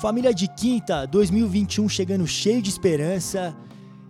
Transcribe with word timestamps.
Família 0.00 0.32
de 0.32 0.48
Quinta 0.48 1.06
2021 1.06 1.86
chegando 1.86 2.26
cheio 2.26 2.62
de 2.62 2.70
esperança. 2.70 3.54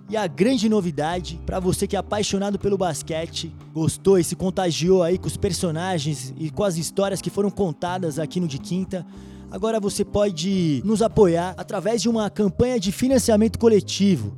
E 0.09 0.17
a 0.17 0.25
grande 0.29 0.69
novidade 0.69 1.41
para 1.45 1.59
você 1.59 1.85
que 1.85 1.97
é 1.97 1.99
apaixonado 1.99 2.61
pelo 2.61 2.79
basquete, 2.79 3.53
gostou 3.75 4.17
e 4.17 4.23
se 4.23 4.37
contagiou 4.37 5.03
aí 5.03 5.19
com 5.19 5.27
os 5.27 5.37
personagens 5.37 6.33
e 6.39 6.49
com 6.49 6.63
as 6.63 6.77
histórias 6.77 7.21
que 7.21 7.29
foram 7.29 7.51
contadas 7.51 8.21
aqui 8.21 8.39
no 8.39 8.47
De 8.47 8.59
Quinta, 8.59 9.05
agora 9.51 9.81
você 9.81 10.05
pode 10.05 10.81
nos 10.85 11.03
apoiar 11.03 11.55
através 11.57 12.01
de 12.01 12.09
uma 12.09 12.31
campanha 12.31 12.79
de 12.79 12.93
financiamento 12.93 13.59
coletivo 13.59 14.37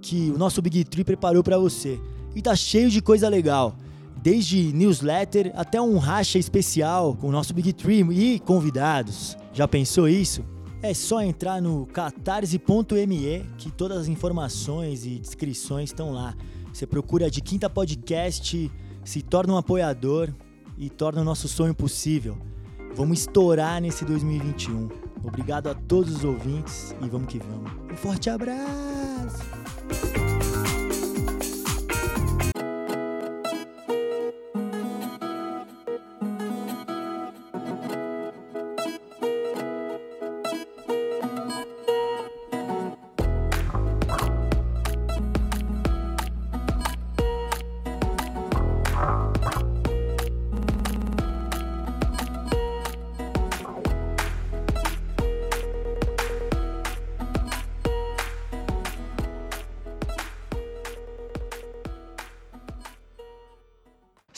que 0.00 0.30
o 0.30 0.38
nosso 0.38 0.62
Big 0.62 0.82
Tree 0.84 1.04
preparou 1.04 1.44
para 1.44 1.58
você. 1.58 2.00
E 2.34 2.40
tá 2.40 2.56
cheio 2.56 2.88
de 2.88 3.02
coisa 3.02 3.28
legal 3.28 3.76
desde 4.22 4.72
newsletter 4.72 5.52
até 5.56 5.78
um 5.78 5.98
racha 5.98 6.38
especial 6.38 7.14
com 7.14 7.28
o 7.28 7.32
nosso 7.32 7.52
Big 7.52 7.74
Tree 7.74 8.00
e 8.12 8.40
convidados. 8.40 9.36
Já 9.52 9.68
pensou 9.68 10.08
isso? 10.08 10.55
É 10.86 10.94
só 10.94 11.20
entrar 11.20 11.60
no 11.60 11.84
catarse.me 11.84 13.44
que 13.58 13.72
todas 13.72 14.02
as 14.02 14.06
informações 14.06 15.04
e 15.04 15.18
descrições 15.18 15.90
estão 15.90 16.12
lá. 16.12 16.32
Você 16.72 16.86
procura 16.86 17.28
de 17.28 17.40
Quinta 17.40 17.68
Podcast, 17.68 18.70
se 19.04 19.20
torna 19.20 19.54
um 19.54 19.56
apoiador 19.56 20.32
e 20.78 20.88
torna 20.88 21.22
o 21.22 21.24
nosso 21.24 21.48
sonho 21.48 21.74
possível. 21.74 22.38
Vamos 22.94 23.18
estourar 23.18 23.80
nesse 23.80 24.04
2021. 24.04 24.88
Obrigado 25.24 25.66
a 25.66 25.74
todos 25.74 26.18
os 26.18 26.24
ouvintes 26.24 26.94
e 27.02 27.08
vamos 27.08 27.26
que 27.32 27.40
vamos. 27.40 27.72
Um 27.92 27.96
forte 27.96 28.30
abraço! 28.30 30.25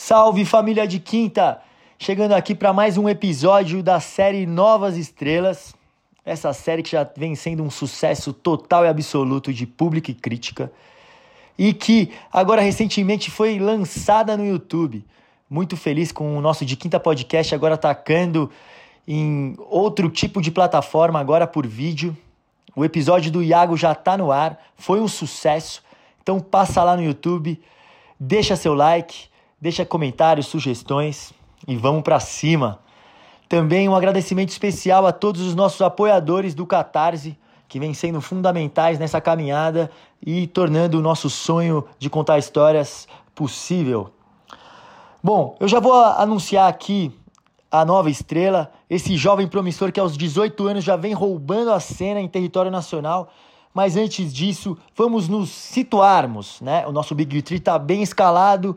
Salve 0.09 0.43
família 0.43 0.87
de 0.87 0.97
quinta! 0.97 1.61
Chegando 1.99 2.31
aqui 2.31 2.55
para 2.55 2.73
mais 2.73 2.97
um 2.97 3.07
episódio 3.07 3.83
da 3.83 3.99
série 3.99 4.47
Novas 4.47 4.97
Estrelas. 4.97 5.75
Essa 6.25 6.51
série 6.51 6.81
que 6.81 6.89
já 6.89 7.07
vem 7.15 7.35
sendo 7.35 7.61
um 7.61 7.69
sucesso 7.69 8.33
total 8.33 8.85
e 8.85 8.87
absoluto 8.87 9.53
de 9.53 9.67
público 9.67 10.09
e 10.09 10.15
crítica. 10.15 10.71
E 11.55 11.75
que 11.75 12.11
agora 12.33 12.59
recentemente 12.59 13.29
foi 13.29 13.59
lançada 13.59 14.35
no 14.35 14.43
YouTube. 14.43 15.05
Muito 15.47 15.77
feliz 15.77 16.11
com 16.11 16.35
o 16.35 16.41
nosso 16.41 16.65
De 16.65 16.75
Quinta 16.75 16.99
Podcast 16.99 17.53
agora 17.53 17.75
atacando 17.75 18.49
em 19.07 19.53
outro 19.59 20.09
tipo 20.09 20.41
de 20.41 20.49
plataforma, 20.49 21.19
agora 21.19 21.45
por 21.45 21.67
vídeo. 21.67 22.17
O 22.75 22.83
episódio 22.83 23.31
do 23.31 23.43
Iago 23.43 23.77
já 23.77 23.91
está 23.91 24.17
no 24.17 24.31
ar, 24.31 24.57
foi 24.75 24.99
um 24.99 25.07
sucesso. 25.07 25.83
Então 26.19 26.39
passa 26.39 26.83
lá 26.83 26.95
no 26.97 27.03
YouTube, 27.03 27.61
deixa 28.19 28.55
seu 28.55 28.73
like 28.73 29.28
Deixa 29.61 29.85
comentários, 29.85 30.47
sugestões 30.47 31.33
e 31.67 31.75
vamos 31.75 32.01
para 32.01 32.19
cima. 32.19 32.79
Também 33.49 33.89
um 33.89 33.95
agradecimento 33.95 34.49
especial 34.49 35.05
a 35.05 35.11
todos 35.11 35.41
os 35.41 35.53
nossos 35.53 35.81
apoiadores 35.81 36.55
do 36.55 36.65
Catarse, 36.65 37.37
que 37.67 37.77
vêm 37.77 37.93
sendo 37.93 38.21
fundamentais 38.21 38.97
nessa 38.97 39.19
caminhada 39.19 39.91
e 40.25 40.47
tornando 40.47 40.97
o 40.97 41.01
nosso 41.01 41.29
sonho 41.29 41.85
de 41.97 42.09
contar 42.09 42.37
histórias 42.37 43.05
possível. 43.35 44.11
Bom, 45.21 45.57
eu 45.59 45.67
já 45.67 45.81
vou 45.81 45.93
anunciar 45.93 46.69
aqui 46.69 47.11
a 47.69 47.83
nova 47.83 48.09
estrela, 48.09 48.71
esse 48.89 49.17
jovem 49.17 49.47
promissor 49.47 49.91
que 49.91 49.99
aos 49.99 50.17
18 50.17 50.67
anos 50.67 50.83
já 50.85 50.95
vem 50.95 51.13
roubando 51.13 51.71
a 51.71 51.81
cena 51.81 52.21
em 52.21 52.27
território 52.29 52.71
nacional. 52.71 53.29
Mas 53.73 53.95
antes 53.95 54.33
disso, 54.33 54.77
vamos 54.95 55.27
nos 55.27 55.49
situarmos, 55.49 56.59
né? 56.61 56.87
O 56.87 56.91
nosso 56.91 57.13
Big 57.13 57.41
Tree 57.43 57.59
está 57.59 57.77
bem 57.77 58.01
escalado, 58.01 58.75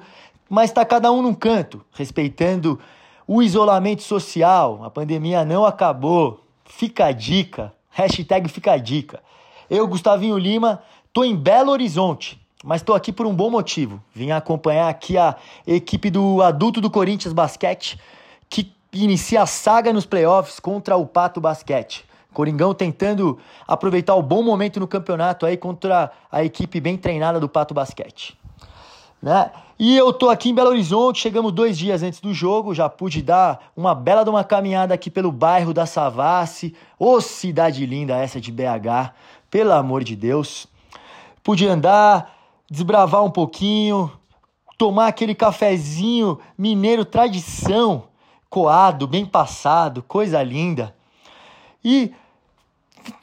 mas 0.53 0.69
está 0.69 0.85
cada 0.85 1.11
um 1.11 1.23
num 1.23 1.33
canto, 1.33 1.83
respeitando 1.93 2.79
o 3.27 3.43
isolamento 3.43 4.03
social. 4.03 4.85
A 4.85 4.91
pandemia 4.91 5.47
não 5.47 5.65
acabou. 5.65 6.41
Fica 6.67 7.07
a 7.07 7.13
dica. 7.13 7.73
Hashtag 7.89 8.51
fica 8.51 8.73
a 8.73 8.77
dica. 8.77 9.23
Eu, 9.71 9.89
Gustavinho 9.89 10.37
Lima, 10.37 10.83
tô 11.11 11.25
em 11.25 11.35
Belo 11.35 11.73
Horizonte, 11.73 12.39
mas 12.63 12.83
tô 12.83 12.93
aqui 12.93 13.11
por 13.11 13.25
um 13.25 13.35
bom 13.35 13.49
motivo. 13.49 13.99
Vim 14.15 14.31
acompanhar 14.31 14.91
aqui 14.91 15.17
a 15.17 15.37
equipe 15.67 16.11
do 16.11 16.43
adulto 16.43 16.83
do 16.83 16.91
Corinthians 16.91 17.33
Basquete, 17.33 17.99
que 18.51 18.71
inicia 18.93 19.41
a 19.41 19.47
saga 19.47 19.91
nos 19.91 20.05
playoffs 20.05 20.61
contra 20.61 20.99
o 20.99 21.07
Pato 21.07 21.41
Basquete. 21.41 22.05
Coringão 22.31 22.75
tentando 22.75 23.39
aproveitar 23.67 24.17
o 24.17 24.23
bom 24.23 24.43
momento 24.43 24.79
no 24.79 24.87
campeonato 24.87 25.47
aí 25.47 25.57
contra 25.57 26.13
a 26.31 26.45
equipe 26.45 26.79
bem 26.79 26.99
treinada 26.99 27.41
do 27.41 27.49
Pato 27.49 27.73
Basquete. 27.73 28.37
Né? 29.23 29.51
E 29.85 29.97
eu 29.97 30.13
tô 30.13 30.31
aqui 30.31 30.51
em 30.51 30.55
Belo 30.55 30.69
Horizonte, 30.69 31.19
chegamos 31.19 31.51
dois 31.51 31.77
dias 31.77 32.05
antes 32.05 32.21
do 32.21 32.33
jogo, 32.33 32.73
já 32.73 32.89
pude 32.89 33.21
dar 33.21 33.73
uma 33.77 33.97
bela 33.97 34.23
de 34.23 34.31
uma 34.31 34.45
caminhada 34.45 34.95
aqui 34.95 35.11
pelo 35.11 35.33
bairro 35.33 35.75
da 35.75 35.87
Savassi. 35.87 36.73
Ô, 36.97 37.15
oh, 37.15 37.21
cidade 37.21 37.85
linda 37.85 38.17
essa 38.17 38.41
de 38.41 38.53
BH, 38.53 39.13
pelo 39.51 39.73
amor 39.73 40.05
de 40.05 40.15
Deus. 40.15 40.69
Pude 41.43 41.67
andar, 41.67 42.33
desbravar 42.71 43.25
um 43.25 43.31
pouquinho, 43.33 44.09
tomar 44.79 45.09
aquele 45.09 45.35
cafezinho 45.35 46.39
mineiro 46.57 47.05
tradição, 47.05 48.05
coado, 48.49 49.09
bem 49.09 49.27
passado, 49.27 50.01
coisa 50.01 50.41
linda. 50.45 50.95
E 51.85 52.13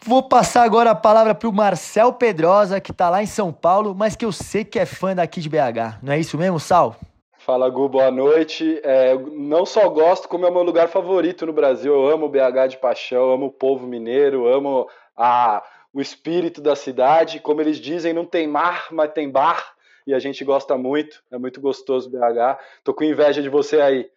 Vou 0.06 0.24
passar 0.24 0.64
agora 0.64 0.92
a 0.92 0.96
palavra 0.96 1.36
para 1.36 1.48
o 1.48 1.54
Marcel 1.54 2.14
Pedrosa, 2.14 2.82
que 2.82 2.92
está 2.92 3.10
lá 3.10 3.22
em 3.22 3.28
São 3.28 3.52
Paulo, 3.52 3.94
mas 3.94 4.16
que 4.16 4.26
eu 4.26 4.32
sei 4.32 4.66
que 4.66 4.80
é 4.80 4.86
fã 4.86 5.16
daqui 5.16 5.40
de 5.40 5.50
BH. 5.50 6.00
Não 6.02 6.14
é 6.14 6.20
isso 6.20 6.38
mesmo, 6.38 6.60
Sal? 6.60 6.96
Fala, 7.38 7.70
Gu, 7.70 7.90
boa 7.90 8.12
noite. 8.12 8.80
É, 8.84 9.18
não 9.18 9.66
só 9.66 9.88
gosto, 9.90 10.28
como 10.28 10.46
é 10.46 10.50
o 10.50 10.54
meu 10.54 10.64
lugar 10.64 10.88
favorito 10.88 11.46
no 11.46 11.54
Brasil. 11.54 11.94
Eu 11.94 12.08
amo 12.08 12.30
BH 12.30 12.70
de 12.70 12.78
paixão, 12.78 13.32
amo 13.32 13.48
o 13.48 13.52
povo 13.52 13.88
mineiro, 13.88 14.48
amo 14.48 14.88
a, 15.16 15.64
o 15.94 16.02
espírito 16.02 16.62
da 16.62 16.76
cidade. 16.76 17.40
Como 17.40 17.62
eles 17.62 17.78
dizem, 17.78 18.14
não 18.14 18.26
tem 18.26 18.48
mar, 18.48 18.88
mas 18.92 19.12
tem 19.14 19.30
bar. 19.30 19.74
E 20.06 20.14
a 20.14 20.20
gente 20.20 20.44
gosta 20.44 20.78
muito, 20.78 21.24
é 21.32 21.38
muito 21.38 21.62
gostoso 21.62 22.10
BH. 22.10 22.60
Tô 22.84 22.94
com 22.94 23.04
inveja 23.04 23.42
de 23.42 23.50
você 23.50 23.80
aí. 23.80 24.10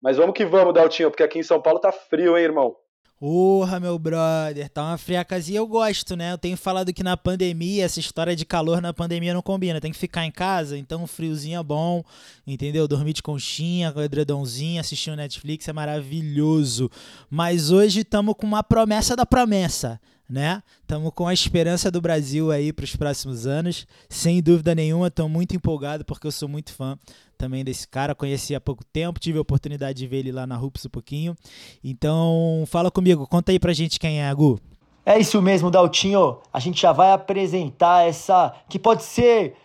Mas 0.00 0.16
vamos 0.16 0.34
que 0.34 0.44
vamos, 0.44 0.72
Daltinho, 0.72 1.10
porque 1.10 1.22
aqui 1.22 1.38
em 1.38 1.42
São 1.42 1.60
Paulo 1.60 1.78
tá 1.78 1.92
frio, 1.92 2.36
hein, 2.36 2.44
irmão? 2.44 2.76
Porra, 3.20 3.78
meu 3.78 3.98
brother, 3.98 4.66
tá 4.70 4.82
uma 4.82 4.96
friacazinha. 4.96 5.58
Eu 5.58 5.66
gosto, 5.66 6.16
né? 6.16 6.32
Eu 6.32 6.38
tenho 6.38 6.56
falado 6.56 6.90
que 6.90 7.02
na 7.02 7.18
pandemia, 7.18 7.84
essa 7.84 8.00
história 8.00 8.34
de 8.34 8.46
calor 8.46 8.80
na 8.80 8.94
pandemia 8.94 9.34
não 9.34 9.42
combina. 9.42 9.78
Tem 9.78 9.92
que 9.92 9.98
ficar 9.98 10.24
em 10.24 10.30
casa, 10.30 10.78
então 10.78 11.02
um 11.02 11.06
friozinho 11.06 11.60
é 11.60 11.62
bom, 11.62 12.02
entendeu? 12.46 12.88
Dormir 12.88 13.12
de 13.12 13.22
conchinha, 13.22 13.92
com 13.92 14.00
edredomzinho, 14.00 14.80
assistir 14.80 15.10
o 15.10 15.16
Netflix 15.16 15.68
é 15.68 15.72
maravilhoso. 15.72 16.90
Mas 17.28 17.70
hoje 17.70 18.00
estamos 18.00 18.34
com 18.38 18.46
uma 18.46 18.62
promessa 18.62 19.14
da 19.14 19.26
promessa 19.26 20.00
né? 20.30 20.62
Estamos 20.80 21.12
com 21.14 21.26
a 21.26 21.34
esperança 21.34 21.90
do 21.90 22.00
Brasil 22.00 22.50
aí 22.50 22.72
para 22.72 22.84
os 22.84 22.94
próximos 22.94 23.46
anos. 23.46 23.86
Sem 24.08 24.40
dúvida 24.40 24.74
nenhuma, 24.74 25.08
estou 25.08 25.28
muito 25.28 25.56
empolgado 25.56 26.04
porque 26.04 26.26
eu 26.26 26.32
sou 26.32 26.48
muito 26.48 26.72
fã 26.72 26.96
também 27.36 27.64
desse 27.64 27.88
cara. 27.88 28.14
Conheci 28.14 28.54
há 28.54 28.60
pouco 28.60 28.84
tempo, 28.84 29.18
tive 29.18 29.38
a 29.38 29.42
oportunidade 29.42 29.98
de 29.98 30.06
ver 30.06 30.18
ele 30.18 30.32
lá 30.32 30.46
na 30.46 30.56
Rups 30.56 30.86
um 30.86 30.90
pouquinho. 30.90 31.36
Então, 31.82 32.64
fala 32.66 32.90
comigo, 32.90 33.26
conta 33.26 33.50
aí 33.50 33.58
pra 33.58 33.72
gente 33.72 33.98
quem 33.98 34.22
é 34.22 34.34
Gu. 34.34 34.60
É 35.04 35.18
isso 35.18 35.40
mesmo, 35.40 35.70
Daltinho. 35.70 36.38
A 36.52 36.60
gente 36.60 36.82
já 36.82 36.92
vai 36.92 37.12
apresentar 37.12 38.06
essa 38.06 38.54
que 38.68 38.78
pode 38.78 39.02
ser 39.02 39.56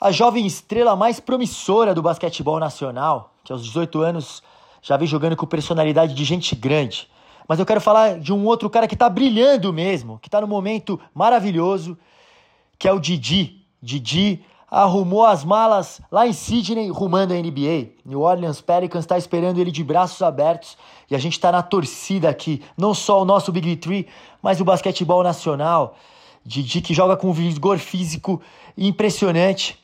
a 0.00 0.10
jovem 0.10 0.46
estrela 0.46 0.96
mais 0.96 1.20
promissora 1.20 1.94
do 1.94 2.02
basquetebol 2.02 2.58
nacional, 2.58 3.34
que 3.44 3.52
aos 3.52 3.62
18 3.62 4.00
anos 4.00 4.42
já 4.80 4.96
vem 4.96 5.06
jogando 5.06 5.36
com 5.36 5.46
personalidade 5.46 6.14
de 6.14 6.24
gente 6.24 6.56
grande. 6.56 7.09
Mas 7.50 7.58
eu 7.58 7.66
quero 7.66 7.80
falar 7.80 8.20
de 8.20 8.32
um 8.32 8.46
outro 8.46 8.70
cara 8.70 8.86
que 8.86 8.94
está 8.94 9.08
brilhando 9.08 9.72
mesmo, 9.72 10.20
que 10.20 10.28
está 10.28 10.40
no 10.40 10.46
momento 10.46 11.00
maravilhoso, 11.12 11.98
que 12.78 12.86
é 12.86 12.92
o 12.92 13.00
Didi. 13.00 13.66
Didi 13.82 14.44
arrumou 14.70 15.26
as 15.26 15.42
malas 15.42 16.00
lá 16.12 16.28
em 16.28 16.32
Sydney, 16.32 16.90
rumando 16.90 17.34
a 17.34 17.36
NBA. 17.36 17.88
New 18.06 18.20
Orleans 18.20 18.60
Pelicans 18.60 19.02
está 19.02 19.18
esperando 19.18 19.58
ele 19.58 19.72
de 19.72 19.82
braços 19.82 20.22
abertos 20.22 20.78
e 21.10 21.14
a 21.16 21.18
gente 21.18 21.32
está 21.32 21.50
na 21.50 21.60
torcida 21.60 22.28
aqui. 22.28 22.62
Não 22.78 22.94
só 22.94 23.20
o 23.20 23.24
nosso 23.24 23.50
Big 23.50 23.74
Three, 23.78 24.06
mas 24.40 24.60
o 24.60 24.64
basquetebol 24.64 25.24
nacional. 25.24 25.96
Didi 26.46 26.80
que 26.80 26.94
joga 26.94 27.16
com 27.16 27.32
vigor 27.32 27.78
físico 27.78 28.40
impressionante 28.78 29.76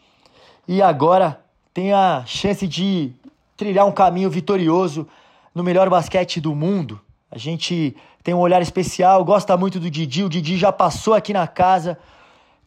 e 0.69 0.81
agora 0.81 1.41
tem 1.75 1.93
a 1.93 2.23
chance 2.27 2.65
de 2.65 3.11
trilhar 3.57 3.87
um 3.87 3.93
caminho 3.93 4.31
vitorioso 4.31 5.09
no 5.53 5.65
melhor 5.65 5.91
basquete 5.91 6.41
do 6.41 6.55
mundo 6.55 7.01
A 7.31 7.39
gente 7.39 7.97
tem 8.23 8.35
um 8.35 8.39
olhar 8.39 8.63
especial, 8.63 9.25
gosta 9.25 9.57
muito 9.57 9.81
do 9.81 9.91
Didi. 9.91 10.23
O 10.23 10.29
Didi 10.29 10.57
já 10.57 10.71
passou 10.71 11.15
aqui 11.15 11.33
na 11.33 11.47
casa. 11.47 11.99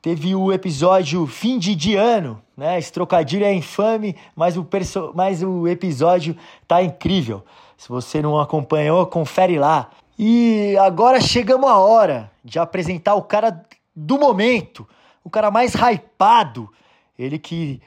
Teve 0.01 0.33
o 0.33 0.51
episódio 0.51 1.25
fim 1.27 1.57
de 1.57 1.95
ano, 1.95 2.41
né? 2.55 2.77
Esse 2.77 2.91
trocadilho 2.91 3.45
é 3.45 3.53
infame, 3.53 4.15
mas 4.35 4.55
o, 4.57 4.63
perso 4.63 5.11
mas 5.13 5.43
o 5.43 5.67
episódio 5.67 6.35
tá 6.67 6.81
incrível. 6.81 7.43
Se 7.77 7.89
você 7.89 8.21
não 8.21 8.39
acompanhou, 8.39 9.05
confere 9.07 9.57
lá. 9.59 9.89
E 10.17 10.75
agora 10.77 11.19
chegamos 11.21 11.69
a 11.69 11.77
hora 11.77 12.31
de 12.43 12.59
apresentar 12.59 13.15
o 13.15 13.21
cara 13.21 13.65
do 13.95 14.17
momento, 14.17 14.87
o 15.23 15.29
cara 15.29 15.49
mais 15.49 15.73
hypado, 15.73 16.69
ele 17.17 17.39
que 17.39 17.81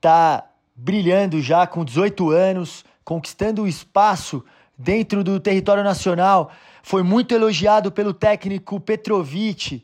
tá 0.00 0.44
brilhando 0.74 1.40
já 1.40 1.66
com 1.66 1.84
18 1.84 2.30
anos, 2.30 2.84
conquistando 3.04 3.62
o 3.62 3.68
espaço 3.68 4.44
dentro 4.76 5.24
do 5.24 5.38
território 5.40 5.82
nacional. 5.82 6.50
Foi 6.82 7.02
muito 7.02 7.34
elogiado 7.34 7.90
pelo 7.90 8.12
técnico 8.12 8.80
Petrovic 8.80 9.82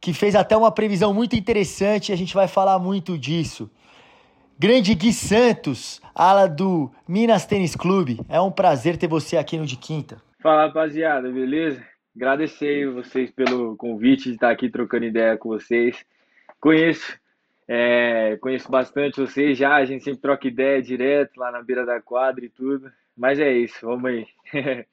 que 0.00 0.12
fez 0.12 0.34
até 0.34 0.56
uma 0.56 0.70
previsão 0.70 1.12
muito 1.12 1.34
interessante 1.34 2.10
e 2.10 2.12
a 2.12 2.16
gente 2.16 2.34
vai 2.34 2.46
falar 2.46 2.78
muito 2.78 3.18
disso. 3.18 3.70
Grande 4.58 4.94
Gui 4.94 5.12
Santos, 5.12 6.00
ala 6.14 6.46
do 6.46 6.90
Minas 7.08 7.44
Tênis 7.44 7.74
Clube. 7.74 8.20
É 8.28 8.40
um 8.40 8.50
prazer 8.50 8.96
ter 8.96 9.08
você 9.08 9.36
aqui 9.36 9.58
no 9.58 9.66
De 9.66 9.76
Quinta. 9.76 10.22
Fala, 10.40 10.66
rapaziada, 10.66 11.28
beleza? 11.30 11.84
Agradecer 12.14 12.88
vocês 12.90 13.30
pelo 13.30 13.76
convite 13.76 14.28
de 14.28 14.36
estar 14.36 14.50
aqui 14.50 14.70
trocando 14.70 15.04
ideia 15.04 15.36
com 15.36 15.48
vocês. 15.48 16.02
Conheço, 16.58 17.18
é, 17.68 18.38
conheço 18.40 18.70
bastante 18.70 19.20
vocês 19.20 19.58
já, 19.58 19.74
a 19.74 19.84
gente 19.84 20.04
sempre 20.04 20.20
troca 20.20 20.48
ideia 20.48 20.80
direto 20.80 21.36
lá 21.36 21.50
na 21.50 21.62
beira 21.62 21.84
da 21.84 22.00
quadra 22.00 22.44
e 22.44 22.48
tudo. 22.48 22.90
Mas 23.16 23.40
é 23.40 23.50
isso, 23.50 23.86
vamos 23.86 24.04
aí. 24.10 24.26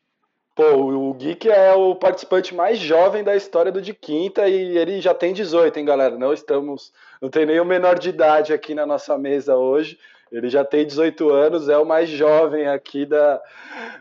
Pô, 0.55 1.09
o 1.09 1.13
Geek 1.15 1.49
é 1.49 1.73
o 1.73 1.95
participante 1.95 2.53
mais 2.53 2.77
jovem 2.77 3.23
da 3.23 3.35
história 3.35 3.71
do 3.71 3.81
De 3.81 3.91
Quinta 3.91 4.47
e 4.47 4.77
ele 4.77 5.01
já 5.01 5.13
tem 5.13 5.33
18, 5.33 5.77
hein, 5.79 5.85
galera? 5.85 6.15
Não 6.15 6.31
estamos. 6.31 6.93
Não 7.19 7.27
tem 7.27 7.43
nenhum 7.43 7.65
menor 7.65 7.97
de 7.97 8.09
idade 8.09 8.53
aqui 8.53 8.75
na 8.75 8.85
nossa 8.85 9.17
mesa 9.17 9.57
hoje. 9.57 9.97
Ele 10.31 10.49
já 10.49 10.63
tem 10.63 10.85
18 10.85 11.29
anos, 11.29 11.69
é 11.69 11.77
o 11.77 11.85
mais 11.85 12.07
jovem 12.09 12.67
aqui 12.67 13.05
da, 13.05 13.41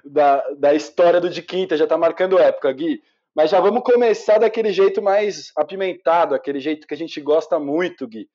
da, 0.05 0.51
da 0.59 0.75
história 0.75 1.21
do 1.21 1.29
De 1.31 1.43
Quinta, 1.43 1.77
já 1.77 1.87
tá 1.87 1.97
marcando 1.97 2.39
época, 2.39 2.71
Gui. 2.73 3.03
Mas 3.35 3.51
já 3.51 3.61
vamos 3.61 3.83
começar 3.83 4.39
daquele 4.39 4.73
jeito 4.73 5.01
mais 5.01 5.53
apimentado, 5.57 6.35
aquele 6.35 6.61
jeito 6.61 6.87
que 6.87 6.95
a 6.95 6.97
gente 6.97 7.19
gosta 7.21 7.59
muito, 7.59 8.07
Gui. 8.07 8.29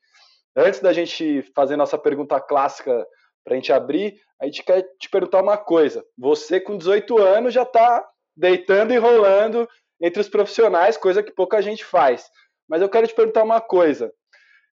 Antes 0.55 0.79
da 0.79 0.91
gente 0.91 1.43
fazer 1.55 1.75
nossa 1.75 1.99
pergunta 1.99 2.39
clássica 2.39 3.05
para 3.47 3.53
a 3.53 3.55
gente 3.55 3.71
abrir, 3.71 4.19
a 4.41 4.45
gente 4.45 4.61
quer 4.61 4.83
te 4.99 5.09
perguntar 5.09 5.41
uma 5.41 5.57
coisa. 5.57 6.05
Você, 6.17 6.59
com 6.59 6.77
18 6.77 7.17
anos, 7.17 7.53
já 7.53 7.63
está 7.63 8.05
deitando 8.35 8.93
e 8.93 8.97
rolando 8.97 9.67
entre 10.01 10.19
os 10.19 10.27
profissionais, 10.27 10.97
coisa 10.97 11.23
que 11.23 11.31
pouca 11.31 11.61
gente 11.61 11.85
faz. 11.85 12.29
Mas 12.67 12.81
eu 12.81 12.89
quero 12.89 13.07
te 13.07 13.15
perguntar 13.15 13.43
uma 13.43 13.61
coisa. 13.61 14.11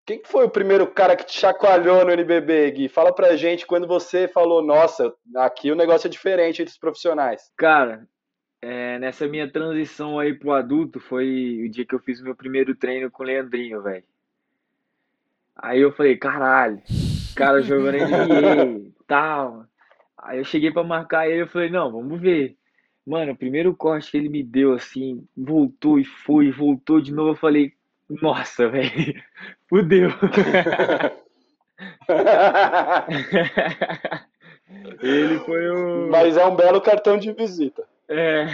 Quem 0.04 0.20
foi 0.22 0.44
o 0.44 0.50
primeiro 0.50 0.86
cara 0.86 1.16
que 1.16 1.24
te 1.24 1.38
chacoalhou 1.40 2.04
no 2.04 2.12
NBB, 2.12 2.70
Gui? 2.72 2.88
Fala 2.88 3.10
pra 3.12 3.36
gente 3.36 3.66
quando 3.66 3.86
você 3.86 4.28
falou, 4.28 4.62
nossa, 4.62 5.14
aqui 5.36 5.72
o 5.72 5.76
negócio 5.76 6.06
é 6.06 6.10
diferente 6.10 6.60
entre 6.60 6.72
os 6.72 6.78
profissionais. 6.78 7.50
Cara, 7.56 8.06
é, 8.60 8.98
nessa 8.98 9.26
minha 9.26 9.50
transição 9.50 10.18
aí 10.18 10.34
pro 10.34 10.52
adulto, 10.52 11.00
foi 11.00 11.64
o 11.64 11.70
dia 11.70 11.86
que 11.86 11.94
eu 11.94 12.00
fiz 12.00 12.20
o 12.20 12.24
meu 12.24 12.36
primeiro 12.36 12.74
treino 12.74 13.10
com 13.10 13.22
o 13.22 13.26
Leandrinho, 13.26 13.82
velho. 13.82 14.04
Aí 15.56 15.80
eu 15.80 15.90
falei, 15.90 16.16
caralho, 16.16 16.82
cara 17.38 17.62
jogando 17.62 17.96
NBA, 17.96 18.90
tal. 19.06 19.64
Aí 20.20 20.38
eu 20.38 20.44
cheguei 20.44 20.72
para 20.72 20.82
marcar 20.82 21.30
ele, 21.30 21.42
eu 21.42 21.46
falei, 21.46 21.70
não, 21.70 21.92
vamos 21.92 22.20
ver. 22.20 22.56
Mano, 23.06 23.30
o 23.32 23.36
primeiro 23.36 23.74
corte 23.74 24.10
que 24.10 24.16
ele 24.18 24.28
me 24.28 24.42
deu, 24.42 24.74
assim, 24.74 25.24
voltou 25.34 25.98
e 25.98 26.04
foi, 26.04 26.50
voltou 26.50 27.00
de 27.00 27.12
novo, 27.12 27.30
eu 27.30 27.36
falei, 27.36 27.72
nossa, 28.20 28.68
velho, 28.68 28.90
fudeu. 29.70 30.10
ele 35.00 35.38
foi 35.38 35.70
o... 35.70 36.08
Mas 36.10 36.36
é 36.36 36.44
um 36.44 36.56
belo 36.56 36.82
cartão 36.82 37.16
de 37.16 37.32
visita. 37.32 37.84
É. 38.08 38.46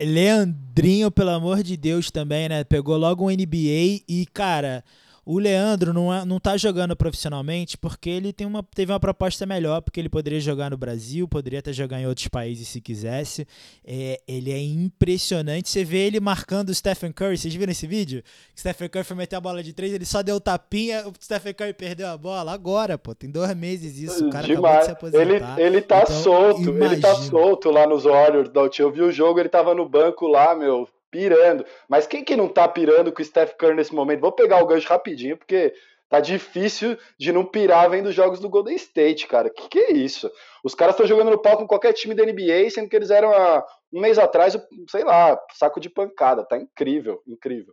Leandrinho, 0.00 1.10
pelo 1.10 1.30
amor 1.30 1.62
de 1.62 1.76
Deus, 1.76 2.10
também, 2.10 2.48
né? 2.48 2.62
Pegou 2.64 2.96
logo 2.96 3.26
um 3.26 3.30
NBA 3.30 4.02
e, 4.08 4.26
cara, 4.32 4.84
o 5.24 5.38
Leandro 5.38 5.92
não, 5.92 6.12
é, 6.12 6.24
não 6.24 6.40
tá 6.40 6.56
jogando 6.56 6.96
profissionalmente 6.96 7.76
porque 7.76 8.08
ele 8.08 8.32
tem 8.32 8.46
uma, 8.46 8.62
teve 8.62 8.92
uma 8.92 9.00
proposta 9.00 9.44
melhor, 9.46 9.80
porque 9.80 10.00
ele 10.00 10.08
poderia 10.08 10.40
jogar 10.40 10.70
no 10.70 10.76
Brasil, 10.76 11.28
poderia 11.28 11.58
até 11.58 11.72
jogar 11.72 12.00
em 12.00 12.06
outros 12.06 12.28
países 12.28 12.68
se 12.68 12.80
quisesse. 12.80 13.46
É, 13.84 14.20
ele 14.26 14.52
é 14.52 14.60
impressionante. 14.60 15.68
Você 15.68 15.84
vê 15.84 16.06
ele 16.06 16.20
marcando 16.20 16.70
o 16.70 16.74
Stephen 16.74 17.12
Curry. 17.12 17.36
Vocês 17.36 17.54
viram 17.54 17.70
esse 17.70 17.86
vídeo? 17.86 18.22
O 18.56 18.60
Stephen 18.60 18.88
Curry 18.88 19.04
foi 19.04 19.16
meter 19.16 19.36
a 19.36 19.40
bola 19.40 19.62
de 19.62 19.72
três, 19.72 19.92
ele 19.92 20.06
só 20.06 20.22
deu 20.22 20.40
tapinha, 20.40 21.06
o 21.06 21.12
Stephen 21.20 21.54
Curry 21.54 21.74
perdeu 21.74 22.08
a 22.08 22.16
bola. 22.16 22.52
Agora, 22.52 22.96
pô, 22.96 23.14
tem 23.14 23.30
dois 23.30 23.54
meses 23.54 23.98
isso. 23.98 24.26
O 24.26 24.30
cara 24.30 24.46
Demais. 24.46 24.88
acabou 24.88 25.10
de 25.10 25.16
se 25.16 25.22
aposentar. 25.22 25.60
Ele, 25.60 25.66
ele 25.66 25.82
tá 25.82 26.02
então, 26.02 26.22
solto, 26.22 26.62
imagina. 26.62 26.86
ele 26.86 27.00
tá 27.00 27.14
solto 27.14 27.70
lá 27.70 27.86
nos 27.86 28.04
Warriors 28.04 28.48
da 28.48 28.70
Eu 28.78 28.90
vi 28.90 29.02
o 29.02 29.12
jogo, 29.12 29.40
ele 29.40 29.48
tava 29.48 29.74
no 29.74 29.88
banco 29.88 30.26
lá, 30.26 30.54
meu 30.54 30.88
pirando. 31.10 31.64
Mas 31.88 32.06
quem 32.06 32.24
que 32.24 32.36
não 32.36 32.48
tá 32.48 32.68
pirando 32.68 33.12
com 33.12 33.20
o 33.20 33.24
Steph 33.24 33.54
Curry 33.54 33.74
nesse 33.74 33.94
momento? 33.94 34.20
Vou 34.20 34.32
pegar 34.32 34.62
o 34.62 34.66
gancho 34.66 34.88
rapidinho, 34.88 35.36
porque 35.36 35.74
tá 36.08 36.20
difícil 36.20 36.98
de 37.18 37.32
não 37.32 37.44
pirar 37.44 37.88
vendo 37.88 38.06
os 38.06 38.14
jogos 38.14 38.40
do 38.40 38.48
Golden 38.48 38.74
State, 38.76 39.26
cara. 39.26 39.50
Que 39.50 39.68
que 39.68 39.78
é 39.78 39.92
isso? 39.92 40.30
Os 40.64 40.74
caras 40.74 40.94
estão 40.94 41.06
jogando 41.06 41.30
no 41.30 41.38
palco 41.38 41.58
com 41.58 41.68
qualquer 41.68 41.92
time 41.92 42.14
da 42.14 42.24
NBA, 42.24 42.70
sendo 42.70 42.88
que 42.88 42.96
eles 42.96 43.10
eram 43.10 43.32
há 43.32 43.64
um 43.92 44.00
mês 44.00 44.18
atrás, 44.18 44.58
sei 44.88 45.04
lá, 45.04 45.38
saco 45.54 45.80
de 45.80 45.88
pancada. 45.88 46.44
Tá 46.44 46.56
incrível, 46.56 47.22
incrível. 47.26 47.72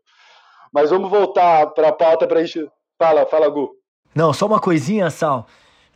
Mas 0.72 0.89
vamos 0.89 1.10
voltar 1.10 1.68
para 1.68 1.89
a 1.89 1.94
pauta 1.94 2.28
pra 2.28 2.44
gente. 2.44 2.69
Fala, 2.98 3.25
fala, 3.25 3.48
Gu. 3.50 3.72
Não, 4.13 4.34
só 4.34 4.45
uma 4.45 4.60
coisinha, 4.60 5.10
Sal. 5.10 5.48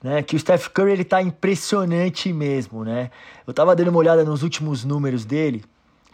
Né, 0.04 0.24
que 0.24 0.36
o 0.36 0.40
Steph 0.40 0.68
Curry 0.70 0.94
ele 0.94 1.04
tá 1.06 1.22
impressionante 1.22 2.34
mesmo, 2.34 2.84
né? 2.84 3.12
Eu 3.46 3.54
tava 3.54 3.76
dando 3.76 3.90
uma 3.90 4.00
olhada 4.00 4.24
nos 4.24 4.42
últimos 4.42 4.84
números 4.84 5.26
dele 5.26 5.64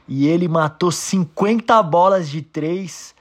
e 0.08 0.28
ele 0.28 0.48
matou 0.48 0.92
50 0.92 1.82
bolas 1.84 2.30
de 2.30 2.42
três 2.42 3.16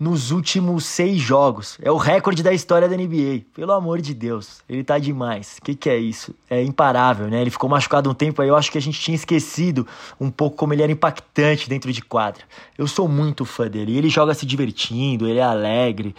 nos 0.00 0.30
últimos 0.30 0.86
seis 0.86 1.20
jogos. 1.20 1.76
É 1.82 1.90
o 1.90 1.98
recorde 1.98 2.42
da 2.42 2.54
história 2.54 2.88
da 2.88 2.96
NBA. 2.96 3.42
Pelo 3.54 3.72
amor 3.72 4.00
de 4.00 4.14
Deus, 4.14 4.62
ele 4.66 4.82
tá 4.82 4.98
demais. 4.98 5.58
O 5.58 5.62
que, 5.62 5.74
que 5.74 5.90
é 5.90 5.98
isso? 5.98 6.34
É 6.48 6.62
imparável, 6.62 7.28
né? 7.28 7.42
Ele 7.42 7.50
ficou 7.50 7.68
machucado 7.68 8.08
um 8.08 8.14
tempo 8.14 8.40
aí. 8.40 8.48
Eu 8.48 8.56
acho 8.56 8.72
que 8.72 8.78
a 8.78 8.80
gente 8.80 8.98
tinha 8.98 9.14
esquecido 9.14 9.86
um 10.18 10.30
pouco 10.30 10.56
como 10.56 10.72
ele 10.72 10.82
era 10.82 10.90
impactante 10.90 11.68
dentro 11.68 11.92
de 11.92 12.00
quadra. 12.00 12.44
Eu 12.78 12.86
sou 12.86 13.06
muito 13.06 13.44
fã 13.44 13.68
dele. 13.68 13.94
Ele 13.94 14.08
joga 14.08 14.32
se 14.32 14.46
divertindo, 14.46 15.28
ele 15.28 15.38
é 15.38 15.42
alegre, 15.42 16.14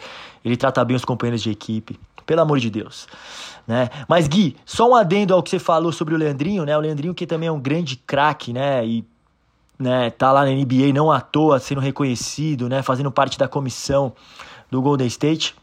ele 0.46 0.56
trata 0.56 0.86
bem 0.86 0.96
os 0.96 1.04
companheiros 1.04 1.42
de 1.42 1.50
equipe. 1.50 2.00
Pelo 2.24 2.42
amor 2.42 2.60
de 2.60 2.70
Deus. 2.70 3.08
Né? 3.66 3.90
Mas 4.08 4.28
Gui, 4.28 4.56
só 4.64 4.90
um 4.90 4.96
adendo 4.96 5.34
ao 5.34 5.42
que 5.42 5.50
você 5.50 5.60
falou 5.60 5.92
sobre 5.92 6.14
o 6.14 6.18
Leandrinho, 6.18 6.66
né? 6.66 6.78
O 6.78 6.82
Leandrinho 6.82 7.16
que 7.16 7.26
também 7.26 7.48
é 7.48 7.52
um 7.52 7.60
grande 7.60 7.96
craque, 7.96 8.54
né? 8.54 8.86
E 8.86 9.04
né, 9.82 10.10
tá 10.10 10.32
lá 10.32 10.46
na 10.46 10.52
NBA 10.52 10.94
não 10.94 11.12
à 11.12 11.20
toa 11.20 11.60
sendo 11.60 11.82
reconhecido, 11.82 12.70
né, 12.70 12.82
fazendo 12.82 13.12
parte 13.12 13.38
da 13.38 13.48
comissão 13.48 14.14
do 14.70 14.82
Golden 14.82 15.08
State. 15.08 15.56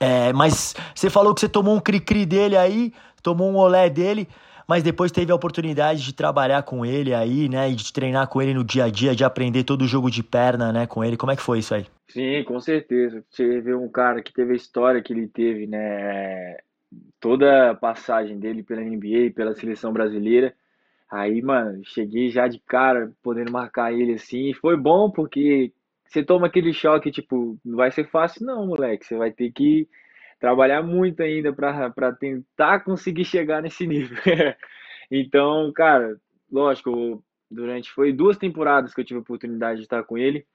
É, 0.00 0.32
mas 0.32 0.74
você 0.94 1.08
falou 1.08 1.34
que 1.34 1.40
você 1.40 1.48
tomou 1.48 1.74
um 1.74 1.80
cri-cri 1.80 2.26
dele 2.26 2.56
aí, 2.56 2.92
tomou 3.22 3.50
um 3.50 3.56
olé 3.56 3.88
dele, 3.88 4.28
mas 4.66 4.82
depois 4.82 5.10
teve 5.10 5.32
a 5.32 5.34
oportunidade 5.34 6.02
de 6.02 6.12
trabalhar 6.12 6.62
com 6.62 6.84
ele 6.84 7.14
aí, 7.14 7.48
né, 7.48 7.70
e 7.70 7.74
de 7.74 7.92
treinar 7.92 8.28
com 8.28 8.42
ele 8.42 8.52
no 8.52 8.62
dia 8.62 8.84
a 8.84 8.90
dia, 8.90 9.14
de 9.14 9.24
aprender 9.24 9.64
todo 9.64 9.82
o 9.82 9.88
jogo 9.88 10.10
de 10.10 10.22
perna, 10.22 10.72
né, 10.72 10.86
com 10.86 11.02
ele. 11.02 11.16
Como 11.16 11.32
é 11.32 11.36
que 11.36 11.42
foi 11.42 11.60
isso 11.60 11.74
aí? 11.74 11.86
Sim, 12.08 12.44
com 12.44 12.60
certeza. 12.60 13.24
Você 13.30 13.60
vê 13.60 13.74
um 13.74 13.88
cara 13.88 14.22
que 14.22 14.32
teve 14.32 14.52
a 14.52 14.56
história 14.56 15.02
que 15.02 15.12
ele 15.12 15.26
teve, 15.26 15.66
né, 15.66 16.56
toda 17.18 17.70
a 17.70 17.74
passagem 17.74 18.38
dele 18.38 18.62
pela 18.62 18.80
NBA, 18.80 19.32
pela 19.34 19.54
seleção 19.54 19.92
brasileira, 19.92 20.54
Aí, 21.10 21.40
mano, 21.42 21.82
cheguei 21.84 22.30
já 22.30 22.46
de 22.48 22.58
cara, 22.60 23.12
podendo 23.22 23.50
marcar 23.52 23.92
ele 23.92 24.14
assim. 24.14 24.50
E 24.50 24.54
foi 24.54 24.76
bom 24.76 25.10
porque 25.10 25.72
você 26.06 26.22
toma 26.22 26.46
aquele 26.46 26.72
choque, 26.72 27.10
tipo, 27.10 27.58
não 27.64 27.76
vai 27.76 27.90
ser 27.90 28.08
fácil, 28.08 28.46
não, 28.46 28.66
moleque. 28.66 29.06
Você 29.06 29.16
vai 29.16 29.30
ter 29.30 29.50
que 29.52 29.88
trabalhar 30.40 30.82
muito 30.82 31.22
ainda 31.22 31.52
para 31.52 32.12
tentar 32.12 32.80
conseguir 32.80 33.24
chegar 33.24 33.62
nesse 33.62 33.86
nível. 33.88 34.18
então, 35.10 35.72
cara, 35.74 36.16
lógico, 36.50 37.22
durante 37.50 37.90
foi 37.90 38.12
duas 38.12 38.36
temporadas 38.36 38.94
que 38.94 39.00
eu 39.00 39.04
tive 39.04 39.18
a 39.18 39.22
oportunidade 39.22 39.78
de 39.78 39.84
estar 39.84 40.02
com 40.04 40.18
ele. 40.18 40.46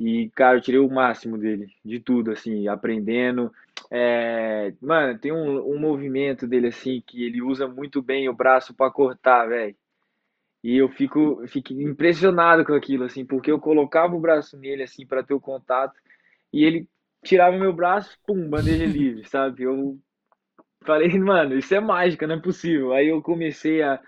E, 0.00 0.30
cara, 0.30 0.56
eu 0.58 0.60
tirei 0.60 0.78
o 0.78 0.88
máximo 0.88 1.36
dele, 1.36 1.66
de 1.84 1.98
tudo, 1.98 2.30
assim, 2.30 2.68
aprendendo. 2.68 3.52
É, 3.90 4.72
mano, 4.80 5.18
tem 5.18 5.32
um, 5.32 5.74
um 5.74 5.78
movimento 5.78 6.46
dele, 6.46 6.68
assim, 6.68 7.02
que 7.04 7.24
ele 7.24 7.42
usa 7.42 7.66
muito 7.66 8.00
bem 8.00 8.28
o 8.28 8.34
braço 8.34 8.72
para 8.74 8.92
cortar, 8.92 9.46
velho. 9.48 9.74
E 10.62 10.76
eu 10.76 10.88
fico, 10.88 11.46
fico 11.46 11.72
impressionado 11.72 12.64
com 12.64 12.74
aquilo, 12.74 13.04
assim, 13.04 13.24
porque 13.24 13.50
eu 13.50 13.60
colocava 13.60 14.14
o 14.16 14.20
braço 14.20 14.56
nele, 14.58 14.82
assim, 14.82 15.06
para 15.06 15.22
ter 15.22 15.34
o 15.34 15.40
contato, 15.40 15.94
e 16.52 16.64
ele 16.64 16.88
tirava 17.22 17.56
meu 17.56 17.72
braço, 17.72 18.18
pum, 18.26 18.48
bandeja 18.48 18.84
livre, 18.86 19.24
sabe? 19.28 19.62
Eu, 19.62 19.98
falei, 20.84 21.16
mano, 21.18 21.56
isso 21.56 21.74
é 21.74 21.80
mágica, 21.80 22.26
não 22.26 22.36
é 22.36 22.40
possível. 22.40 22.92
Aí 22.92 23.08
eu 23.08 23.22
comecei 23.22 23.82
a 23.82 24.00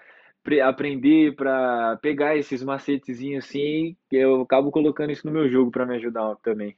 aprender 0.65 1.35
para 1.37 1.99
pegar 1.99 2.37
esses 2.37 2.63
macetezinhos 2.63 3.45
assim, 3.45 3.97
eu 4.11 4.41
acabo 4.41 4.71
colocando 4.71 5.13
isso 5.13 5.27
no 5.27 5.33
meu 5.33 5.49
jogo 5.49 5.71
para 5.71 5.87
me 5.87 5.97
ajudar 5.97 6.35
também. 6.37 6.77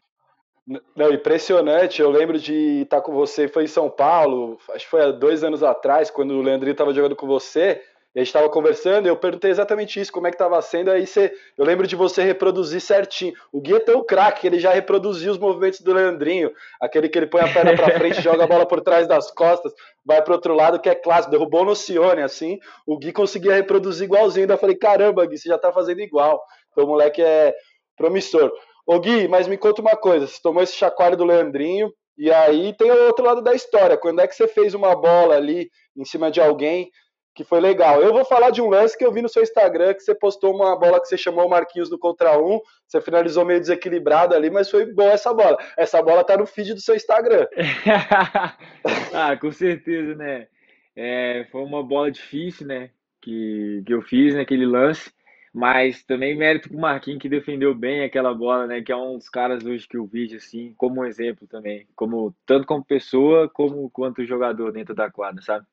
Não, 0.94 1.12
impressionante. 1.12 2.00
Eu 2.00 2.10
lembro 2.10 2.38
de 2.38 2.82
estar 2.82 3.00
com 3.00 3.12
você, 3.12 3.48
foi 3.48 3.64
em 3.64 3.68
São 3.68 3.90
Paulo, 3.90 4.58
acho 4.70 4.84
que 4.84 4.90
foi 4.90 5.02
há 5.02 5.10
dois 5.10 5.42
anos 5.42 5.62
atrás, 5.62 6.10
quando 6.10 6.34
o 6.34 6.42
Leandrinho 6.42 6.72
estava 6.72 6.94
jogando 6.94 7.16
com 7.16 7.26
você. 7.26 7.82
E 8.14 8.20
a 8.20 8.22
gente 8.22 8.28
estava 8.28 8.48
conversando, 8.50 9.06
e 9.06 9.08
eu 9.08 9.16
perguntei 9.16 9.50
exatamente 9.50 9.98
isso, 9.98 10.12
como 10.12 10.26
é 10.26 10.30
que 10.30 10.34
estava 10.34 10.60
sendo. 10.60 10.90
Aí 10.90 11.06
você, 11.06 11.32
eu 11.56 11.64
lembro 11.64 11.86
de 11.86 11.96
você 11.96 12.22
reproduzir 12.22 12.80
certinho. 12.80 13.32
O 13.50 13.58
Gui 13.58 13.74
é 13.74 13.80
tão 13.80 14.04
craque 14.04 14.42
que 14.42 14.46
ele 14.46 14.58
já 14.58 14.70
reproduziu 14.70 15.32
os 15.32 15.38
movimentos 15.38 15.80
do 15.80 15.94
Leandrinho, 15.94 16.52
aquele 16.78 17.08
que 17.08 17.18
ele 17.18 17.26
põe 17.26 17.40
a 17.40 17.52
perna 17.52 17.74
para 17.74 17.98
frente, 17.98 18.20
joga 18.20 18.44
a 18.44 18.46
bola 18.46 18.66
por 18.66 18.82
trás 18.82 19.06
das 19.08 19.30
costas, 19.30 19.72
vai 20.04 20.20
para 20.22 20.34
outro 20.34 20.54
lado, 20.54 20.78
que 20.78 20.90
é 20.90 20.94
clássico. 20.94 21.30
Derrubou 21.30 21.64
no 21.64 21.74
Cione, 21.74 22.20
assim. 22.20 22.58
O 22.86 22.98
Gui 22.98 23.12
conseguia 23.12 23.54
reproduzir 23.54 24.04
igualzinho. 24.04 24.46
Daí 24.46 24.56
eu 24.56 24.60
falei, 24.60 24.76
caramba, 24.76 25.24
Gui, 25.24 25.38
você 25.38 25.48
já 25.48 25.56
está 25.56 25.72
fazendo 25.72 26.00
igual. 26.00 26.42
Então 26.70 26.84
o 26.84 26.88
moleque 26.88 27.22
é 27.22 27.54
promissor. 27.96 28.52
Ô 28.86 28.98
Gui, 28.98 29.26
mas 29.26 29.48
me 29.48 29.56
conta 29.56 29.80
uma 29.80 29.96
coisa, 29.96 30.26
você 30.26 30.38
tomou 30.42 30.62
esse 30.62 30.74
chacoalho 30.74 31.16
do 31.16 31.24
Leandrinho, 31.24 31.92
e 32.18 32.30
aí 32.32 32.74
tem 32.76 32.90
o 32.90 33.06
outro 33.06 33.24
lado 33.24 33.40
da 33.40 33.54
história. 33.54 33.96
Quando 33.96 34.20
é 34.20 34.26
que 34.26 34.34
você 34.34 34.46
fez 34.46 34.74
uma 34.74 34.94
bola 34.94 35.36
ali 35.36 35.70
em 35.96 36.04
cima 36.04 36.30
de 36.30 36.40
alguém 36.40 36.90
que 37.34 37.44
foi 37.44 37.60
legal? 37.60 38.02
Eu 38.02 38.12
vou 38.12 38.24
falar 38.24 38.50
de 38.50 38.60
um 38.60 38.68
lance 38.68 38.96
que 38.96 39.04
eu 39.04 39.12
vi 39.12 39.22
no 39.22 39.28
seu 39.28 39.42
Instagram, 39.42 39.94
que 39.94 40.00
você 40.00 40.14
postou 40.14 40.54
uma 40.54 40.78
bola 40.78 41.00
que 41.00 41.08
você 41.08 41.16
chamou 41.16 41.46
o 41.46 41.50
Marquinhos 41.50 41.90
no 41.90 41.98
contra 41.98 42.38
um, 42.38 42.60
você 42.86 43.00
finalizou 43.00 43.44
meio 43.44 43.60
desequilibrado 43.60 44.34
ali, 44.34 44.50
mas 44.50 44.70
foi 44.70 44.86
boa 44.92 45.12
essa 45.12 45.32
bola. 45.32 45.56
Essa 45.76 46.02
bola 46.02 46.24
tá 46.24 46.36
no 46.36 46.46
feed 46.46 46.74
do 46.74 46.80
seu 46.80 46.94
Instagram. 46.94 47.46
ah, 49.14 49.36
com 49.40 49.50
certeza, 49.50 50.14
né? 50.14 50.46
É, 50.94 51.46
foi 51.50 51.62
uma 51.62 51.82
bola 51.82 52.10
difícil, 52.10 52.66
né? 52.66 52.90
Que, 53.20 53.82
que 53.86 53.94
eu 53.94 54.02
fiz 54.02 54.34
naquele 54.34 54.66
lance. 54.66 55.10
Mas 55.54 56.02
também 56.02 56.34
mérito 56.34 56.70
pro 56.70 56.78
Marquinhos 56.78 57.20
que 57.20 57.28
defendeu 57.28 57.74
bem 57.74 58.02
aquela 58.02 58.32
bola, 58.34 58.66
né? 58.66 58.80
Que 58.80 58.90
é 58.90 58.96
um 58.96 59.18
dos 59.18 59.28
caras 59.28 59.64
hoje 59.64 59.86
que 59.86 59.98
eu 59.98 60.06
vejo 60.06 60.36
assim, 60.36 60.72
como 60.78 61.02
um 61.02 61.04
exemplo 61.04 61.46
também, 61.46 61.86
como 61.94 62.34
tanto 62.46 62.66
como 62.66 62.82
pessoa 62.82 63.50
como 63.50 63.90
quanto 63.90 64.24
jogador 64.24 64.72
dentro 64.72 64.94
da 64.94 65.10
quadra, 65.10 65.42
sabe? 65.42 65.66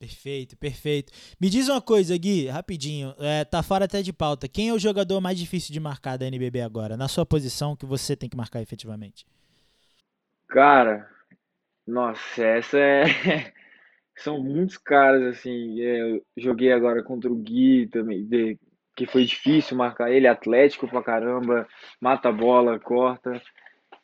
Perfeito, 0.00 0.56
perfeito. 0.56 1.12
Me 1.38 1.50
diz 1.50 1.68
uma 1.68 1.82
coisa, 1.82 2.16
Gui, 2.16 2.46
rapidinho, 2.46 3.14
é, 3.18 3.44
tá 3.44 3.62
fora 3.62 3.84
até 3.84 4.00
de 4.00 4.14
pauta. 4.14 4.48
Quem 4.48 4.70
é 4.70 4.72
o 4.72 4.78
jogador 4.78 5.20
mais 5.20 5.38
difícil 5.38 5.74
de 5.74 5.78
marcar 5.78 6.16
da 6.16 6.26
NBB 6.26 6.62
agora? 6.62 6.96
Na 6.96 7.06
sua 7.06 7.26
posição 7.26 7.76
que 7.76 7.84
você 7.84 8.16
tem 8.16 8.26
que 8.26 8.36
marcar 8.36 8.62
efetivamente? 8.62 9.26
Cara, 10.48 11.06
nossa, 11.86 12.42
essa 12.42 12.78
é. 12.78 13.04
São 14.16 14.42
muitos 14.42 14.78
caras, 14.78 15.22
assim. 15.22 15.82
É, 15.82 16.00
eu 16.00 16.22
joguei 16.34 16.72
agora 16.72 17.02
contra 17.02 17.30
o 17.30 17.36
Gui 17.36 17.86
também, 17.88 18.24
de, 18.24 18.58
que 18.96 19.04
foi 19.04 19.26
difícil 19.26 19.76
marcar 19.76 20.10
ele, 20.10 20.26
atlético 20.26 20.88
pra 20.88 21.02
caramba, 21.02 21.68
mata 22.00 22.30
a 22.30 22.32
bola, 22.32 22.80
corta. 22.80 23.38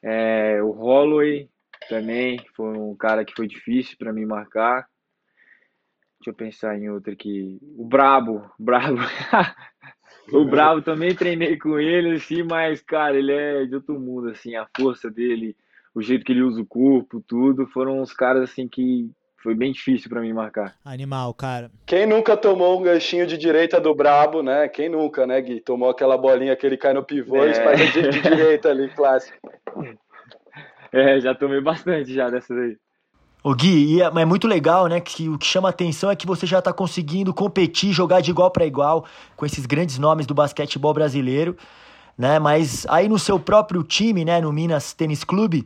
É, 0.02 0.62
o 0.62 0.72
Holloway 0.72 1.48
também 1.88 2.38
foi 2.54 2.76
um 2.76 2.94
cara 2.94 3.24
que 3.24 3.32
foi 3.34 3.46
difícil 3.48 3.96
para 3.98 4.12
mim 4.12 4.26
marcar. 4.26 4.86
Deixa 6.18 6.30
eu 6.30 6.34
pensar 6.34 6.78
em 6.78 6.88
outro 6.88 7.12
aqui. 7.12 7.58
O 7.76 7.84
Brabo, 7.84 8.50
Brabo. 8.58 8.98
o 10.32 10.44
Brabo 10.44 10.82
também 10.82 11.14
treinei 11.14 11.58
com 11.58 11.78
ele, 11.78 12.16
assim, 12.16 12.42
mas, 12.42 12.80
cara, 12.80 13.16
ele 13.16 13.32
é 13.32 13.64
de 13.64 13.74
outro 13.74 13.98
mundo, 13.98 14.30
assim, 14.30 14.56
a 14.56 14.66
força 14.76 15.10
dele, 15.10 15.56
o 15.94 16.02
jeito 16.02 16.24
que 16.24 16.32
ele 16.32 16.42
usa 16.42 16.60
o 16.60 16.66
corpo, 16.66 17.22
tudo, 17.26 17.66
foram 17.66 18.00
uns 18.00 18.12
caras, 18.12 18.50
assim, 18.50 18.66
que 18.66 19.10
foi 19.46 19.54
bem 19.54 19.70
difícil 19.70 20.08
para 20.08 20.20
mim 20.20 20.32
marcar. 20.32 20.74
Animal, 20.84 21.32
cara. 21.32 21.70
Quem 21.86 22.04
nunca 22.04 22.36
tomou 22.36 22.80
um 22.80 22.82
ganchinho 22.82 23.26
de 23.26 23.38
direita 23.38 23.80
do 23.80 23.94
Brabo, 23.94 24.42
né? 24.42 24.68
Quem 24.68 24.88
nunca, 24.88 25.24
né, 25.24 25.40
Gui? 25.40 25.60
Tomou 25.60 25.88
aquela 25.88 26.18
bolinha 26.18 26.56
que 26.56 26.66
ele 26.66 26.76
cai 26.76 26.92
no 26.92 27.04
pivô 27.04 27.44
é. 27.44 27.50
e 27.50 27.54
faz 27.54 27.92
de, 27.92 28.10
de 28.10 28.20
direita 28.20 28.70
ali, 28.70 28.88
clássico. 28.88 29.38
É, 30.92 31.20
já 31.20 31.34
tomei 31.34 31.60
bastante 31.60 32.14
já 32.14 32.30
dessa 32.30 32.54
daí. 32.54 32.78
O 33.48 33.54
Gui, 33.54 34.02
é, 34.02 34.06
é 34.06 34.24
muito 34.24 34.48
legal, 34.48 34.88
né? 34.88 34.98
Que 34.98 35.28
o 35.28 35.38
que 35.38 35.46
chama 35.46 35.68
atenção 35.68 36.10
é 36.10 36.16
que 36.16 36.26
você 36.26 36.44
já 36.44 36.58
está 36.58 36.72
conseguindo 36.72 37.32
competir, 37.32 37.92
jogar 37.92 38.20
de 38.20 38.32
igual 38.32 38.50
para 38.50 38.66
igual 38.66 39.04
com 39.36 39.46
esses 39.46 39.64
grandes 39.66 39.98
nomes 39.98 40.26
do 40.26 40.34
basquetebol 40.34 40.92
brasileiro, 40.92 41.56
né? 42.18 42.40
Mas 42.40 42.84
aí 42.88 43.08
no 43.08 43.20
seu 43.20 43.38
próprio 43.38 43.84
time, 43.84 44.24
né? 44.24 44.40
No 44.40 44.52
Minas 44.52 44.92
Tênis 44.92 45.22
Clube, 45.22 45.64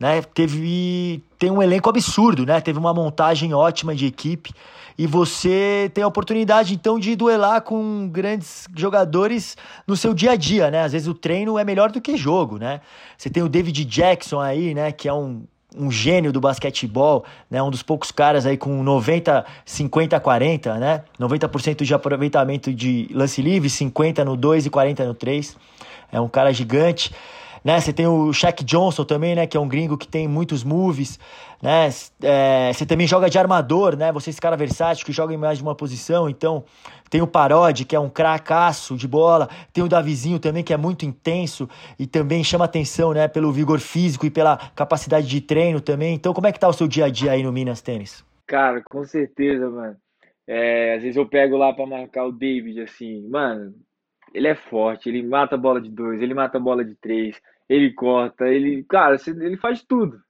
né? 0.00 0.22
Teve 0.22 1.22
tem 1.38 1.50
um 1.50 1.60
elenco 1.60 1.90
absurdo, 1.90 2.46
né? 2.46 2.62
Teve 2.62 2.78
uma 2.78 2.94
montagem 2.94 3.52
ótima 3.52 3.94
de 3.94 4.06
equipe 4.06 4.50
e 4.96 5.06
você 5.06 5.90
tem 5.92 6.02
a 6.02 6.08
oportunidade 6.08 6.72
então 6.72 6.98
de 6.98 7.14
duelar 7.14 7.60
com 7.60 8.08
grandes 8.08 8.66
jogadores 8.74 9.54
no 9.86 9.98
seu 9.98 10.14
dia 10.14 10.30
a 10.30 10.36
dia, 10.36 10.70
né? 10.70 10.82
Às 10.82 10.92
vezes 10.92 11.06
o 11.06 11.12
treino 11.12 11.58
é 11.58 11.64
melhor 11.64 11.92
do 11.92 12.00
que 12.00 12.16
jogo, 12.16 12.56
né? 12.56 12.80
Você 13.18 13.28
tem 13.28 13.42
o 13.42 13.50
David 13.50 13.84
Jackson 13.84 14.40
aí, 14.40 14.72
né? 14.72 14.92
Que 14.92 15.10
é 15.10 15.12
um 15.12 15.42
um 15.78 15.90
gênio 15.90 16.32
do 16.32 16.40
basquetebol, 16.40 17.24
né? 17.50 17.62
Um 17.62 17.70
dos 17.70 17.82
poucos 17.82 18.10
caras 18.10 18.44
aí 18.44 18.56
com 18.56 18.82
90, 18.82 19.44
50, 19.64 20.18
40, 20.18 20.74
né? 20.78 21.04
90% 21.18 21.84
de 21.84 21.94
aproveitamento 21.94 22.72
de 22.74 23.08
lance 23.12 23.40
livre, 23.40 23.70
50 23.70 24.24
no 24.24 24.36
2 24.36 24.66
e 24.66 24.70
40 24.70 25.04
no 25.06 25.14
3. 25.14 25.56
É 26.10 26.20
um 26.20 26.28
cara 26.28 26.52
gigante 26.52 27.12
né? 27.68 27.78
Você 27.78 27.92
tem 27.92 28.06
o 28.06 28.32
Shaq 28.32 28.64
Johnson 28.64 29.04
também, 29.04 29.34
né? 29.34 29.46
Que 29.46 29.54
é 29.54 29.60
um 29.60 29.68
gringo 29.68 29.98
que 29.98 30.08
tem 30.08 30.26
muitos 30.26 30.64
moves, 30.64 31.20
né? 31.62 31.90
É, 32.22 32.72
você 32.72 32.86
também 32.86 33.06
joga 33.06 33.28
de 33.28 33.38
armador, 33.38 33.94
né? 33.94 34.10
Você 34.10 34.30
é 34.30 34.32
esse 34.32 34.40
cara 34.40 34.56
versátil 34.56 35.04
que 35.04 35.12
joga 35.12 35.34
em 35.34 35.36
mais 35.36 35.58
de 35.58 35.64
uma 35.64 35.74
posição, 35.74 36.30
então 36.30 36.64
tem 37.10 37.20
o 37.20 37.26
Parodi, 37.26 37.84
que 37.84 37.94
é 37.94 38.00
um 38.00 38.08
cracaço 38.08 38.96
de 38.96 39.06
bola, 39.06 39.50
tem 39.70 39.84
o 39.84 39.88
Davizinho 39.88 40.38
também, 40.38 40.64
que 40.64 40.72
é 40.72 40.78
muito 40.78 41.04
intenso 41.04 41.68
e 41.98 42.06
também 42.06 42.42
chama 42.42 42.64
atenção, 42.64 43.12
né? 43.12 43.28
Pelo 43.28 43.52
vigor 43.52 43.80
físico 43.80 44.24
e 44.24 44.30
pela 44.30 44.56
capacidade 44.74 45.28
de 45.28 45.38
treino 45.42 45.78
também. 45.78 46.14
Então, 46.14 46.32
como 46.32 46.46
é 46.46 46.52
que 46.52 46.58
tá 46.58 46.68
o 46.68 46.72
seu 46.72 46.88
dia 46.88 47.04
a 47.04 47.10
dia 47.10 47.32
aí 47.32 47.42
no 47.42 47.52
Minas 47.52 47.82
Tênis? 47.82 48.24
Cara, 48.46 48.82
com 48.82 49.04
certeza, 49.04 49.68
mano. 49.68 49.96
É, 50.46 50.94
às 50.94 51.02
vezes 51.02 51.18
eu 51.18 51.28
pego 51.28 51.58
lá 51.58 51.74
para 51.74 51.84
marcar 51.84 52.24
o 52.24 52.32
David, 52.32 52.80
assim, 52.80 53.28
mano, 53.28 53.74
ele 54.32 54.48
é 54.48 54.54
forte, 54.54 55.10
ele 55.10 55.22
mata 55.22 55.54
a 55.54 55.58
bola 55.58 55.82
de 55.82 55.90
dois, 55.90 56.22
ele 56.22 56.32
mata 56.32 56.56
a 56.56 56.60
bola 56.60 56.82
de 56.82 56.94
três, 56.94 57.36
ele 57.68 57.92
corta, 57.92 58.48
ele, 58.48 58.84
cara, 58.84 59.16
ele 59.26 59.56
faz 59.56 59.82
tudo. 59.82 60.20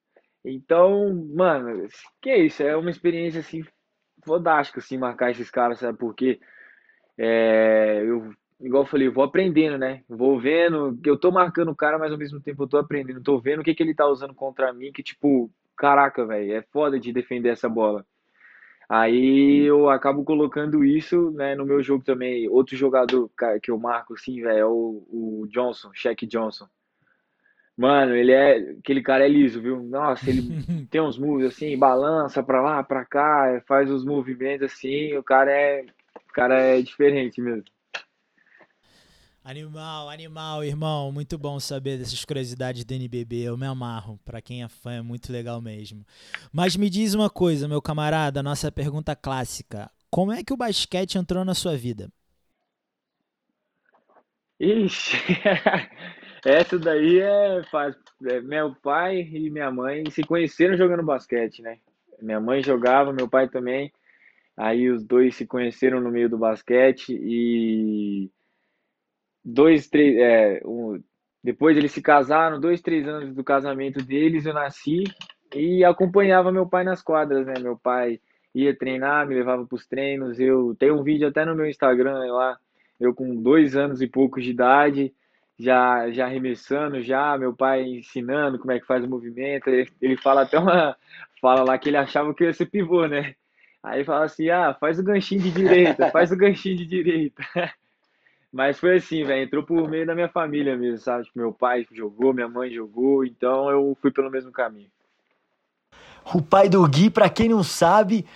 Então, 0.45 1.15
mano, 1.35 1.89
que 2.21 2.31
é 2.31 2.39
isso? 2.39 2.63
É 2.63 2.77
uma 2.77 2.91
experiência 2.91 3.41
assim 3.41 3.65
fodástica 4.25 4.81
assim 4.81 4.99
marcar 4.99 5.31
esses 5.31 5.51
caras, 5.51 5.79
sabe? 5.79 5.99
Porque 5.99 6.41
é, 7.17 8.03
eu, 8.05 8.33
igual 8.61 8.85
eu 8.85 8.87
falei, 8.87 9.09
eu 9.09 9.13
vou 9.13 9.25
aprendendo, 9.25 9.79
né? 9.79 10.03
Vou 10.09 10.39
vendo 10.41 10.99
que 11.03 11.11
eu 11.11 11.19
tô 11.19 11.31
marcando 11.31 11.71
o 11.71 11.77
cara, 11.77 11.99
mas 11.99 12.13
ao 12.13 12.19
mesmo 12.19 12.41
tempo 12.41 12.65
eu 12.65 12.69
tô 12.69 12.79
aprendendo, 12.79 13.23
tô 13.23 13.39
vendo 13.41 13.61
o 13.61 13.65
que 13.65 13.75
que 13.75 13.83
ele 13.83 13.95
tá 13.95 14.07
usando 14.07 14.35
contra 14.35 14.73
mim, 14.73 14.93
que 14.93 15.03
tipo, 15.03 15.51
caraca, 15.77 16.27
velho, 16.27 16.53
é 16.55 16.63
foda 16.73 16.99
de 16.99 17.13
defender 17.13 17.51
essa 17.51 17.69
bola. 17.69 18.05
Aí 18.89 19.65
eu 19.67 19.91
acabo 19.91 20.25
colocando 20.25 20.83
isso 20.83 21.31
né, 21.33 21.55
no 21.55 21.67
meu 21.67 21.83
jogo 21.83 22.03
também. 22.03 22.49
Outro 22.49 22.75
jogador 22.75 23.31
que 23.63 23.71
eu 23.71 23.79
marco, 23.79 24.15
assim, 24.15 24.41
velho, 24.41 24.59
é 24.59 24.65
o, 24.65 25.07
o 25.11 25.47
Johnson, 25.51 25.91
Shaq 25.93 26.27
Johnson. 26.27 26.67
Mano, 27.79 28.13
ele 28.13 28.33
é. 28.33 28.57
Aquele 28.81 29.01
cara 29.01 29.25
é 29.25 29.29
liso, 29.29 29.63
viu? 29.63 29.81
Nossa, 29.85 30.29
ele 30.29 30.43
tem 30.91 31.01
uns 31.01 31.17
moves 31.17 31.47
assim, 31.47 31.79
balança 31.79 32.43
pra 32.43 32.61
lá, 32.61 32.83
pra 32.83 33.05
cá, 33.05 33.63
faz 33.69 33.89
os 33.89 34.05
movimentos 34.05 34.73
assim. 34.73 35.17
O 35.17 35.23
cara 35.23 35.53
é. 35.53 35.87
O 36.17 36.33
cara 36.33 36.61
é 36.61 36.83
diferente 36.83 37.41
mesmo. 37.41 37.63
Animal, 39.45 40.11
animal, 40.11 40.65
irmão. 40.65 41.13
Muito 41.13 41.39
bom 41.39 41.61
saber 41.61 41.99
dessas 41.99 42.25
curiosidades 42.25 42.85
do 42.85 42.93
NBB. 42.93 43.43
Eu 43.43 43.57
me 43.57 43.67
amarro. 43.67 44.19
Para 44.25 44.43
quem 44.43 44.65
é 44.65 44.69
fã, 44.69 44.95
é 44.95 45.03
muito 45.03 45.33
legal 45.33 45.61
mesmo. 45.63 46.05
Mas 46.53 46.77
me 46.77 46.91
diz 46.91 47.15
uma 47.15 47.31
coisa, 47.31 47.69
meu 47.69 47.81
camarada, 47.81 48.43
nossa 48.43 48.73
pergunta 48.73 49.15
clássica. 49.15 49.89
Como 50.11 50.33
é 50.33 50.43
que 50.43 50.53
o 50.53 50.57
basquete 50.57 51.17
entrou 51.17 51.45
na 51.45 51.55
sua 51.55 51.77
vida? 51.77 52.11
Ixi, 54.61 55.17
essa 56.45 56.79
daí 56.79 57.21
é, 57.21 57.63
faz, 57.65 57.97
é, 58.27 58.41
Meu 58.41 58.75
pai 58.75 59.21
e 59.21 59.51
minha 59.51 59.71
mãe 59.71 60.09
se 60.11 60.23
conheceram 60.23 60.77
jogando 60.77 61.03
basquete, 61.03 61.63
né? 61.63 61.79
Minha 62.21 62.41
mãe 62.41 62.63
jogava, 62.63 63.13
meu 63.13 63.29
pai 63.29 63.49
também. 63.49 63.93
Aí 64.57 64.91
os 64.91 65.05
dois 65.05 65.37
se 65.37 65.47
conheceram 65.47 66.01
no 66.01 66.11
meio 66.11 66.29
do 66.29 66.37
basquete 66.37 67.11
e 67.11 68.31
dois, 69.45 69.89
três, 69.89 70.17
é, 70.19 70.61
um, 70.65 71.01
depois 71.43 71.77
eles 71.77 71.93
se 71.93 72.03
casaram, 72.03 72.61
dois, 72.61 72.81
três 72.81 73.07
anos 73.07 73.35
do 73.35 73.45
casamento 73.45 74.05
deles, 74.05 74.45
eu 74.45 74.53
nasci 74.53 75.05
e 75.55 75.85
acompanhava 75.85 76.53
meu 76.53 76.67
pai 76.67 76.85
nas 76.85 77.01
quadras, 77.03 77.47
né? 77.47 77.55
Meu 77.61 77.77
pai 77.79 78.21
ia 78.55 78.77
treinar, 78.77 79.27
me 79.27 79.35
levava 79.35 79.65
para 79.65 79.77
os 79.77 79.87
treinos. 79.87 80.39
Eu 80.41 80.75
tenho 80.79 80.99
um 80.99 81.03
vídeo 81.03 81.29
até 81.29 81.45
no 81.45 81.55
meu 81.55 81.67
Instagram 81.67 82.19
lá, 82.33 82.59
eu 82.99 83.15
com 83.15 83.35
dois 83.41 83.77
anos 83.77 84.03
e 84.03 84.07
poucos 84.09 84.45
de 84.45 84.51
idade, 84.51 85.15
já, 85.59 86.11
já 86.11 86.27
arremessando, 86.27 87.03
já, 87.03 87.37
meu 87.37 87.53
pai 87.53 87.83
ensinando 87.83 88.59
como 88.59 88.73
é 88.73 88.79
que 88.79 88.87
faz 88.87 89.05
o 89.05 89.09
movimento. 89.09 89.69
Ele, 89.69 89.91
ele 90.01 90.17
fala 90.17 90.43
até 90.43 90.59
uma. 90.59 90.97
Fala 91.41 91.63
lá 91.63 91.79
que 91.79 91.89
ele 91.89 91.97
achava 91.97 92.33
que 92.35 92.45
ia 92.45 92.53
ser 92.53 92.67
pivô, 92.67 93.07
né? 93.07 93.35
Aí 93.83 94.05
fala 94.05 94.25
assim, 94.25 94.51
ah, 94.51 94.77
faz 94.79 94.99
o 94.99 95.05
ganchinho 95.05 95.41
de 95.41 95.51
direita, 95.51 96.11
faz 96.11 96.33
o 96.33 96.37
ganchinho 96.37 96.77
de 96.77 96.87
direita. 96.87 97.43
Mas 98.53 98.79
foi 98.79 98.97
assim, 98.97 99.25
velho, 99.25 99.45
entrou 99.45 99.63
por 99.63 99.89
meio 99.89 100.07
da 100.07 100.15
minha 100.15 100.29
família 100.29 100.77
mesmo, 100.77 100.99
sabe? 100.99 101.25
Tipo, 101.25 101.39
meu 101.39 101.53
pai 101.53 101.87
jogou, 101.93 102.33
minha 102.33 102.49
mãe 102.49 102.73
jogou, 102.73 103.25
então 103.25 103.71
eu 103.71 103.97
fui 104.01 104.11
pelo 104.11 104.31
mesmo 104.31 104.51
caminho. 104.51 104.91
O 106.35 106.43
pai 106.43 106.69
do 106.69 106.87
Gui, 106.89 107.11
para 107.11 107.29
quem 107.29 107.49
não 107.49 107.63
sabe, 107.63 108.27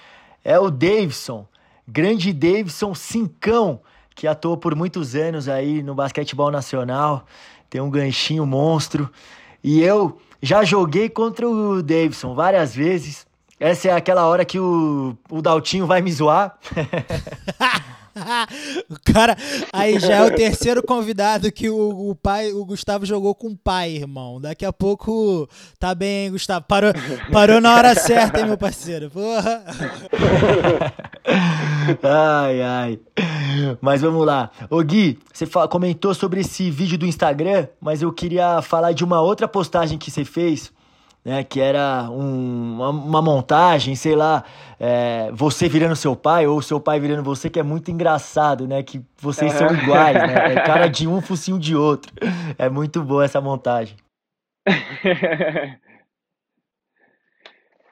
é 0.45 0.59
o 0.59 0.71
Davidson. 0.71 1.47
Grande 1.89 2.33
Davidson 2.33 2.95
Cincão, 2.95 3.81
que 4.15 4.27
atuou 4.27 4.57
por 4.57 4.75
muitos 4.75 5.15
anos 5.15 5.49
aí 5.49 5.83
no 5.83 5.95
basquetebol 5.95 6.51
nacional. 6.51 7.25
Tem 7.69 7.81
um 7.81 7.91
ganchinho 7.91 8.45
monstro. 8.47 9.11
E 9.63 9.81
eu 9.83 10.19
já 10.41 10.65
joguei 10.65 11.09
contra 11.09 11.49
o 11.49 11.83
Davidson 11.83 12.35
várias 12.35 12.75
vezes. 12.75 13.27
Essa 13.59 13.89
é 13.89 13.93
aquela 13.93 14.27
hora 14.27 14.45
que 14.45 14.59
o, 14.59 15.17
o 15.31 15.41
Daltinho 15.41 15.87
vai 15.87 16.01
me 16.03 16.13
zoar. 16.13 16.59
o 18.91 18.97
cara, 19.13 19.37
aí 19.73 19.99
já 19.99 20.17
é 20.17 20.23
o 20.23 20.35
terceiro 20.35 20.83
convidado 20.83 21.51
que 21.51 21.69
o, 21.71 22.11
o 22.11 22.15
pai, 22.15 22.53
o 22.53 22.65
Gustavo 22.65 23.07
jogou 23.07 23.35
com 23.35 23.49
o 23.49 23.57
pai, 23.57 23.93
irmão. 23.93 24.41
Daqui 24.41 24.65
a 24.65 24.73
pouco 24.73 25.49
tá 25.79 25.95
bem, 25.95 26.27
hein, 26.27 26.33
Gustavo. 26.33 26.65
Parou, 26.67 26.93
parou 27.33 27.61
na 27.61 27.75
hora 27.75 27.95
certa, 27.95 28.41
hein, 28.41 28.47
meu 28.47 28.59
parceiro. 28.59 29.11
Porra. 29.11 29.65
ai, 32.03 32.63
ai. 32.63 33.01
Mas 33.81 34.03
vamos 34.03 34.27
lá. 34.27 34.51
Ô 34.69 34.83
Gui, 34.83 35.19
você 35.33 35.47
comentou 35.69 36.15
sobre 36.15 36.41
esse 36.41 36.71
vídeo 36.71 36.99
do 36.99 37.07
Instagram, 37.07 37.67
mas 37.81 38.03
eu 38.03 38.13
queria 38.13 38.61
falar 38.63 38.93
de 38.93 39.05
uma 39.05 39.21
outra 39.21 39.49
postagem 39.49 39.99
que 39.99 40.11
você 40.11 40.25
fez 40.25 40.73
né? 41.25 41.45
Que 41.45 41.61
era 41.61 42.09
um, 42.11 42.75
uma, 42.75 42.91
uma, 42.91 43.23
montagem, 43.23 43.95
sei 43.95 44.15
lá, 44.15 44.45
é, 44.79 45.31
você 45.33 45.69
virando 45.69 45.97
seu 45.97 46.17
pai 46.17 46.47
ou 46.47 46.61
seu 46.63 46.81
pai 46.81 47.01
virando 47.01 47.23
você, 47.23 47.49
que 47.49 47.61
é 47.61 47.63
muito 47.63 47.91
engraçado, 47.91 48.67
né? 48.67 48.83
Que 48.83 49.01
vocês 49.19 49.53
são 49.53 49.69
iguais, 49.75 50.15
né? 50.15 50.55
É 50.55 50.61
cara 50.67 50.89
de 50.89 51.07
um, 51.07 51.21
focinho 51.21 51.59
de 51.59 51.77
outro. 51.77 52.13
É 52.59 52.69
muito 52.69 53.03
boa 53.03 53.25
essa 53.25 53.41
montagem. 53.41 53.97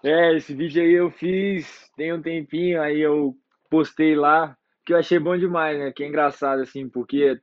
É, 0.03 0.35
esse 0.35 0.55
vídeo 0.55 0.83
aí 0.83 0.93
eu 0.93 1.11
fiz 1.11 1.91
tem 1.95 2.15
um 2.15 2.23
tempinho, 2.23 2.81
aí 2.81 2.99
eu 2.99 3.37
postei 3.69 4.15
lá, 4.17 4.57
que 4.87 4.95
eu 4.95 4.97
achei 4.97 5.19
bom 5.19 5.37
demais, 5.37 5.79
né? 5.79 5.93
Que 5.93 6.03
é 6.03 6.09
engraçado, 6.09 6.63
assim, 6.63 6.89
porque 6.89 7.39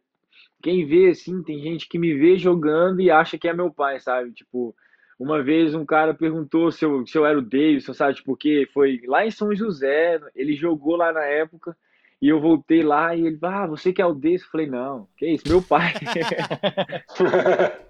quem 0.63 0.83
vê, 0.83 1.09
assim, 1.09 1.43
tem 1.43 1.61
gente 1.61 1.87
que 1.87 1.99
me 1.99 2.15
vê 2.15 2.39
jogando 2.39 2.99
e 2.99 3.11
acha 3.11 3.37
que 3.37 3.47
é 3.47 3.53
meu 3.53 3.71
pai, 3.71 3.99
sabe? 3.99 4.33
Tipo, 4.33 4.75
uma 5.19 5.41
vez 5.41 5.73
um 5.73 5.85
cara 5.85 6.13
perguntou 6.13 6.71
se 6.71 6.85
eu, 6.85 7.05
se 7.07 7.17
eu 7.17 7.25
era 7.25 7.39
o 7.39 7.41
Davidson, 7.41 7.93
sabe? 7.93 8.21
Porque 8.23 8.69
foi 8.73 9.01
lá 9.05 9.25
em 9.25 9.31
São 9.31 9.55
José, 9.55 10.19
ele 10.35 10.55
jogou 10.55 10.95
lá 10.95 11.11
na 11.11 11.23
época, 11.25 11.75
e 12.21 12.29
eu 12.29 12.39
voltei 12.39 12.83
lá 12.83 13.15
e 13.15 13.25
ele, 13.27 13.39
ah, 13.41 13.67
você 13.67 13.91
que 13.93 14.01
é 14.01 14.05
o 14.05 14.13
Davidson? 14.13 14.45
Eu 14.45 14.51
falei, 14.51 14.67
não, 14.67 15.07
que 15.17 15.27
isso, 15.27 15.47
meu 15.47 15.61
pai. 15.61 15.93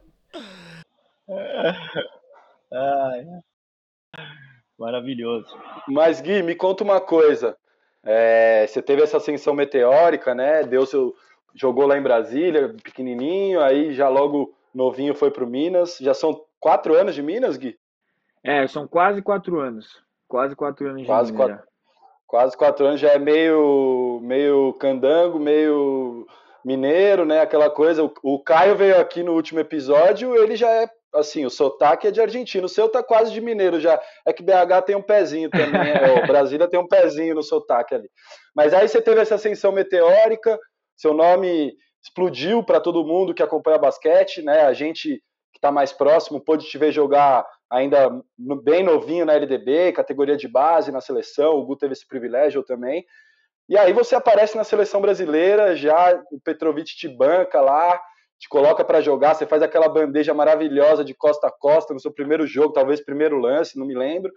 Maravilhoso. 4.77 5.57
Mas, 5.87 6.21
Gui, 6.21 6.43
me 6.43 6.55
conta 6.55 6.83
uma 6.83 7.01
coisa. 7.01 7.57
É, 8.03 8.65
você 8.67 8.81
teve 8.81 9.01
essa 9.01 9.17
ascensão 9.17 9.53
meteórica, 9.53 10.33
né? 10.35 10.63
Deu 10.63 10.85
seu, 10.85 11.15
jogou 11.55 11.85
lá 11.87 11.97
em 11.97 12.01
Brasília, 12.03 12.73
pequenininho, 12.83 13.59
aí 13.59 13.93
já 13.93 14.07
logo 14.07 14.53
novinho 14.73 15.15
foi 15.15 15.31
para 15.31 15.43
o 15.43 15.47
Minas. 15.47 15.97
Já 15.99 16.13
são 16.13 16.41
quatro 16.59 16.95
anos 16.95 17.15
de 17.15 17.21
Minas, 17.21 17.57
Gui? 17.57 17.77
É, 18.43 18.67
são 18.67 18.87
quase 18.87 19.21
quatro 19.21 19.59
anos. 19.59 19.87
Quase 20.27 20.55
quatro 20.55 20.87
anos 20.87 21.01
de 21.01 21.07
quase 21.07 21.31
Minas. 21.31 21.47
Quatro, 21.47 21.67
quase 22.25 22.57
quatro 22.57 22.85
anos 22.85 22.99
já 22.99 23.09
é 23.09 23.19
meio, 23.19 24.19
meio 24.23 24.73
candango, 24.73 25.39
meio 25.39 26.25
mineiro, 26.63 27.25
né? 27.25 27.41
Aquela 27.41 27.69
coisa. 27.69 28.03
O, 28.03 28.13
o 28.23 28.43
Caio 28.43 28.75
veio 28.75 28.99
aqui 28.99 29.23
no 29.23 29.33
último 29.33 29.59
episódio, 29.59 30.35
ele 30.35 30.55
já 30.55 30.69
é 30.69 30.89
assim, 31.13 31.45
o 31.45 31.49
sotaque 31.49 32.07
é 32.07 32.11
de 32.11 32.21
argentino, 32.21 32.65
o 32.65 32.69
seu 32.69 32.89
tá 32.89 33.01
quase 33.01 33.31
de 33.31 33.41
mineiro 33.41 33.79
já. 33.79 33.99
É 34.25 34.33
que 34.33 34.43
BH 34.43 34.85
tem 34.85 34.95
um 34.95 35.01
pezinho 35.01 35.49
também, 35.49 35.93
né? 35.93 36.23
o 36.23 36.27
Brasília 36.27 36.67
tem 36.67 36.79
um 36.79 36.87
pezinho 36.87 37.35
no 37.35 37.43
sotaque 37.43 37.95
ali. 37.95 38.09
Mas 38.55 38.73
aí 38.73 38.87
você 38.87 39.01
teve 39.01 39.21
essa 39.21 39.35
ascensão 39.35 39.71
meteórica, 39.71 40.59
seu 40.95 41.13
nome 41.13 41.73
explodiu 42.03 42.63
para 42.63 42.79
todo 42.79 43.05
mundo 43.05 43.33
que 43.33 43.43
acompanha 43.43 43.77
basquete, 43.77 44.41
né? 44.41 44.61
A 44.61 44.73
gente 44.73 45.21
que 45.57 45.59
está 45.59 45.71
mais 45.71 45.91
próximo, 45.91 46.39
pôde 46.39 46.67
te 46.67 46.77
ver 46.77 46.91
jogar 46.91 47.45
ainda 47.69 48.21
bem 48.63 48.83
novinho 48.83 49.25
na 49.25 49.33
LDB, 49.33 49.91
categoria 49.91 50.37
de 50.37 50.47
base 50.47 50.91
na 50.91 51.01
seleção, 51.01 51.55
o 51.55 51.65
Gu 51.65 51.75
teve 51.75 51.93
esse 51.93 52.07
privilégio 52.07 52.63
também. 52.63 53.05
E 53.67 53.77
aí 53.77 53.91
você 53.91 54.15
aparece 54.15 54.55
na 54.55 54.63
seleção 54.63 55.01
brasileira, 55.01 55.75
já 55.75 56.21
o 56.31 56.39
Petrovic 56.39 56.95
te 56.95 57.09
banca 57.09 57.59
lá, 57.59 57.99
te 58.39 58.47
coloca 58.47 58.85
para 58.85 59.01
jogar, 59.01 59.33
você 59.33 59.45
faz 59.45 59.61
aquela 59.63 59.89
bandeja 59.89 60.33
maravilhosa 60.33 61.03
de 61.03 61.13
costa 61.13 61.47
a 61.47 61.51
costa 61.51 61.93
no 61.93 61.99
seu 61.99 62.11
primeiro 62.11 62.45
jogo, 62.45 62.71
talvez 62.71 63.03
primeiro 63.03 63.37
lance, 63.37 63.77
não 63.77 63.85
me 63.85 63.95
lembro. 63.95 64.31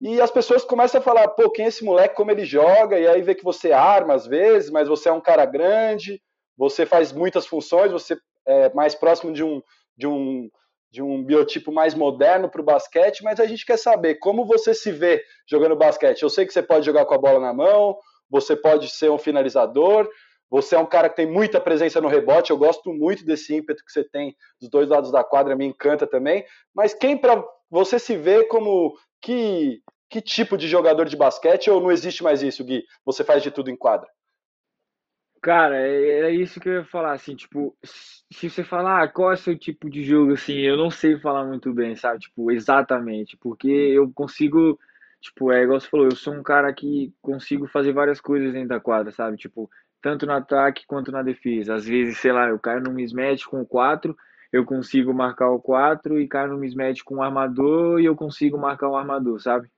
E 0.00 0.20
as 0.20 0.30
pessoas 0.30 0.64
começam 0.64 1.00
a 1.00 1.04
falar, 1.04 1.28
pô, 1.28 1.50
quem 1.50 1.66
é 1.66 1.68
esse 1.68 1.84
moleque, 1.84 2.16
como 2.16 2.30
ele 2.30 2.46
joga, 2.46 2.98
e 2.98 3.06
aí 3.06 3.20
vê 3.20 3.34
que 3.34 3.44
você 3.44 3.72
arma 3.72 4.14
às 4.14 4.26
vezes, 4.26 4.70
mas 4.70 4.88
você 4.88 5.10
é 5.10 5.12
um 5.12 5.20
cara 5.20 5.44
grande, 5.44 6.20
você 6.56 6.86
faz 6.86 7.12
muitas 7.12 7.46
funções, 7.46 7.92
você 7.92 8.16
é 8.46 8.72
mais 8.72 8.94
próximo 8.94 9.32
de 9.32 9.44
um, 9.44 9.62
de 9.96 10.06
um, 10.06 10.48
de 10.90 11.02
um 11.02 11.22
biotipo 11.24 11.72
mais 11.72 11.94
moderno 11.94 12.48
para 12.48 12.60
o 12.60 12.64
basquete, 12.64 13.22
mas 13.22 13.38
a 13.38 13.46
gente 13.46 13.64
quer 13.64 13.76
saber 13.76 14.16
como 14.16 14.44
você 14.44 14.74
se 14.74 14.90
vê 14.90 15.22
jogando 15.48 15.76
basquete. 15.76 16.22
Eu 16.22 16.30
sei 16.30 16.46
que 16.46 16.52
você 16.52 16.62
pode 16.62 16.84
jogar 16.84 17.06
com 17.06 17.14
a 17.14 17.18
bola 17.18 17.40
na 17.40 17.52
mão, 17.52 17.96
você 18.28 18.56
pode 18.56 18.88
ser 18.88 19.10
um 19.10 19.18
finalizador, 19.18 20.08
você 20.50 20.74
é 20.74 20.78
um 20.78 20.86
cara 20.86 21.08
que 21.08 21.16
tem 21.16 21.26
muita 21.26 21.60
presença 21.60 22.00
no 22.00 22.08
rebote, 22.08 22.50
eu 22.50 22.58
gosto 22.58 22.92
muito 22.92 23.24
desse 23.24 23.54
ímpeto 23.54 23.84
que 23.84 23.92
você 23.92 24.02
tem 24.02 24.34
dos 24.60 24.68
dois 24.68 24.88
lados 24.88 25.12
da 25.12 25.22
quadra, 25.22 25.54
me 25.54 25.64
encanta 25.64 26.06
também. 26.06 26.44
Mas 26.74 26.92
quem 26.92 27.16
para 27.16 27.42
você 27.70 27.98
se 27.98 28.16
vê 28.16 28.44
como 28.44 28.94
que 29.20 29.80
que 30.10 30.20
tipo 30.20 30.58
de 30.58 30.66
jogador 30.66 31.04
de 31.04 31.16
basquete 31.16 31.70
ou 31.70 31.80
não 31.80 31.92
existe 31.92 32.24
mais 32.24 32.42
isso, 32.42 32.64
Gui? 32.64 32.84
Você 33.04 33.22
faz 33.22 33.44
de 33.44 33.50
tudo 33.52 33.70
em 33.70 33.76
quadra? 33.76 34.08
Cara, 35.42 35.76
era 35.76 36.30
é, 36.30 36.34
isso 36.34 36.60
que 36.60 36.68
eu 36.68 36.74
ia 36.74 36.84
falar, 36.84 37.12
assim, 37.12 37.34
tipo, 37.34 37.74
se 37.82 38.50
você 38.50 38.62
falar 38.62 39.02
ah, 39.02 39.08
qual 39.08 39.30
é 39.30 39.34
o 39.34 39.36
seu 39.38 39.58
tipo 39.58 39.88
de 39.88 40.04
jogo, 40.04 40.32
assim, 40.34 40.54
eu 40.58 40.76
não 40.76 40.90
sei 40.90 41.18
falar 41.18 41.46
muito 41.46 41.72
bem, 41.72 41.96
sabe? 41.96 42.20
Tipo, 42.20 42.50
exatamente, 42.52 43.38
porque 43.38 43.68
eu 43.68 44.10
consigo, 44.12 44.78
tipo, 45.18 45.50
é 45.50 45.62
igual 45.62 45.80
você 45.80 45.88
falou, 45.88 46.06
eu 46.06 46.16
sou 46.16 46.34
um 46.34 46.42
cara 46.42 46.70
que 46.74 47.14
consigo 47.22 47.66
fazer 47.66 47.92
várias 47.92 48.20
coisas 48.20 48.52
dentro 48.52 48.68
da 48.68 48.80
quadra, 48.80 49.10
sabe? 49.12 49.38
Tipo, 49.38 49.70
tanto 50.02 50.26
no 50.26 50.32
ataque 50.32 50.86
quanto 50.86 51.10
na 51.10 51.22
defesa. 51.22 51.74
Às 51.74 51.86
vezes, 51.86 52.18
sei 52.18 52.32
lá, 52.32 52.48
eu 52.48 52.58
caio 52.58 52.82
no 52.82 52.92
mismatch 52.92 53.44
com 53.46 53.62
o 53.62 53.66
4, 53.66 54.14
eu 54.52 54.64
consigo 54.66 55.14
marcar 55.14 55.50
o 55.50 55.60
4 55.60 56.20
e 56.20 56.28
caio 56.28 56.50
no 56.52 56.58
mismatch 56.58 57.02
com 57.02 57.16
o 57.16 57.22
armador 57.22 57.98
e 58.00 58.04
eu 58.04 58.16
consigo 58.16 58.58
marcar 58.58 58.88
o 58.90 58.96
armador, 58.96 59.40
sabe? 59.40 59.70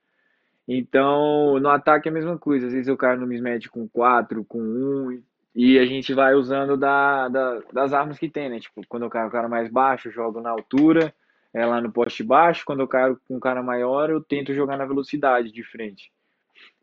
Então, 0.67 1.59
no 1.61 1.69
ataque 1.69 2.09
é 2.09 2.11
a 2.11 2.15
mesma 2.15 2.39
coisa. 2.39 2.67
Às 2.67 2.73
vezes 2.73 2.89
eu 2.89 2.97
caio 2.97 3.21
no 3.21 3.27
mismatch 3.27 3.69
com 3.69 3.89
4, 3.89 4.45
com 4.45 4.61
1 4.61 5.23
e 5.55 5.79
a 5.79 5.85
gente 5.85 6.15
vai 6.15 6.35
usando 6.35 6.77
da, 6.77 7.29
da, 7.29 7.61
das 7.73 7.93
armas 7.93 8.19
que 8.19 8.29
tem, 8.29 8.49
né? 8.49 8.59
Tipo, 8.59 8.83
quando 8.89 9.05
eu 9.05 9.11
caio 9.11 9.25
com 9.25 9.29
o 9.29 9.33
cara 9.33 9.49
mais 9.49 9.69
baixo, 9.71 10.09
eu 10.09 10.13
jogo 10.13 10.41
na 10.41 10.51
altura, 10.51 11.15
é 11.53 11.65
lá 11.67 11.81
no 11.81 11.93
poste 11.93 12.25
baixo. 12.25 12.65
Quando 12.65 12.81
eu 12.81 12.89
caio 12.89 13.21
com 13.29 13.37
um 13.37 13.41
cara 13.41 13.63
maior, 13.63 14.09
eu 14.09 14.23
tento 14.23 14.55
jogar 14.55 14.79
na 14.79 14.87
velocidade 14.87 15.53
de 15.53 15.63
frente. 15.63 16.11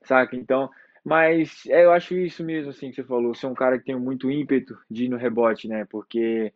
Saca? 0.04 0.36
Então, 0.36 0.70
mas 1.04 1.66
é, 1.68 1.86
eu 1.86 1.92
acho 1.92 2.16
isso 2.16 2.44
mesmo, 2.44 2.70
assim, 2.70 2.90
que 2.90 2.98
você 2.98 3.04
falou. 3.04 3.34
Você 3.34 3.46
é 3.46 3.50
um 3.50 3.56
cara 3.56 3.80
que 3.80 3.86
tem 3.86 3.96
muito 3.96 4.30
ímpeto 4.30 4.78
de 4.90 5.06
ir 5.06 5.10
no 5.10 5.18
rebote, 5.18 5.68
né? 5.68 5.86
Porque 5.90 6.54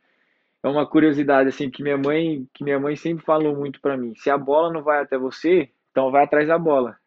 é 0.62 0.68
uma 0.68 0.86
curiosidade, 0.86 1.50
assim, 1.50 1.70
que 1.70 1.82
minha 1.82 1.98
mãe, 1.98 2.48
que 2.54 2.64
minha 2.64 2.80
mãe 2.80 2.96
sempre 2.96 3.26
falou 3.26 3.56
muito 3.56 3.82
para 3.82 3.98
mim. 3.98 4.14
Se 4.16 4.30
a 4.30 4.38
bola 4.38 4.72
não 4.72 4.84
vai 4.84 5.02
até 5.02 5.18
você, 5.18 5.70
então 5.92 6.12
vai 6.12 6.24
atrás 6.24 6.48
da 6.48 6.60
bola. 6.60 6.98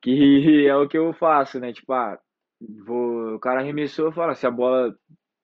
Que 0.00 0.66
é 0.66 0.74
o 0.76 0.88
que 0.88 0.96
eu 0.96 1.12
faço, 1.12 1.60
né? 1.60 1.72
Tipo, 1.72 1.92
ah, 1.92 2.18
Vou, 2.60 3.34
o 3.34 3.38
cara 3.38 3.60
arremessou, 3.60 4.10
fala, 4.12 4.34
se 4.34 4.46
a 4.46 4.50
bola, 4.50 4.94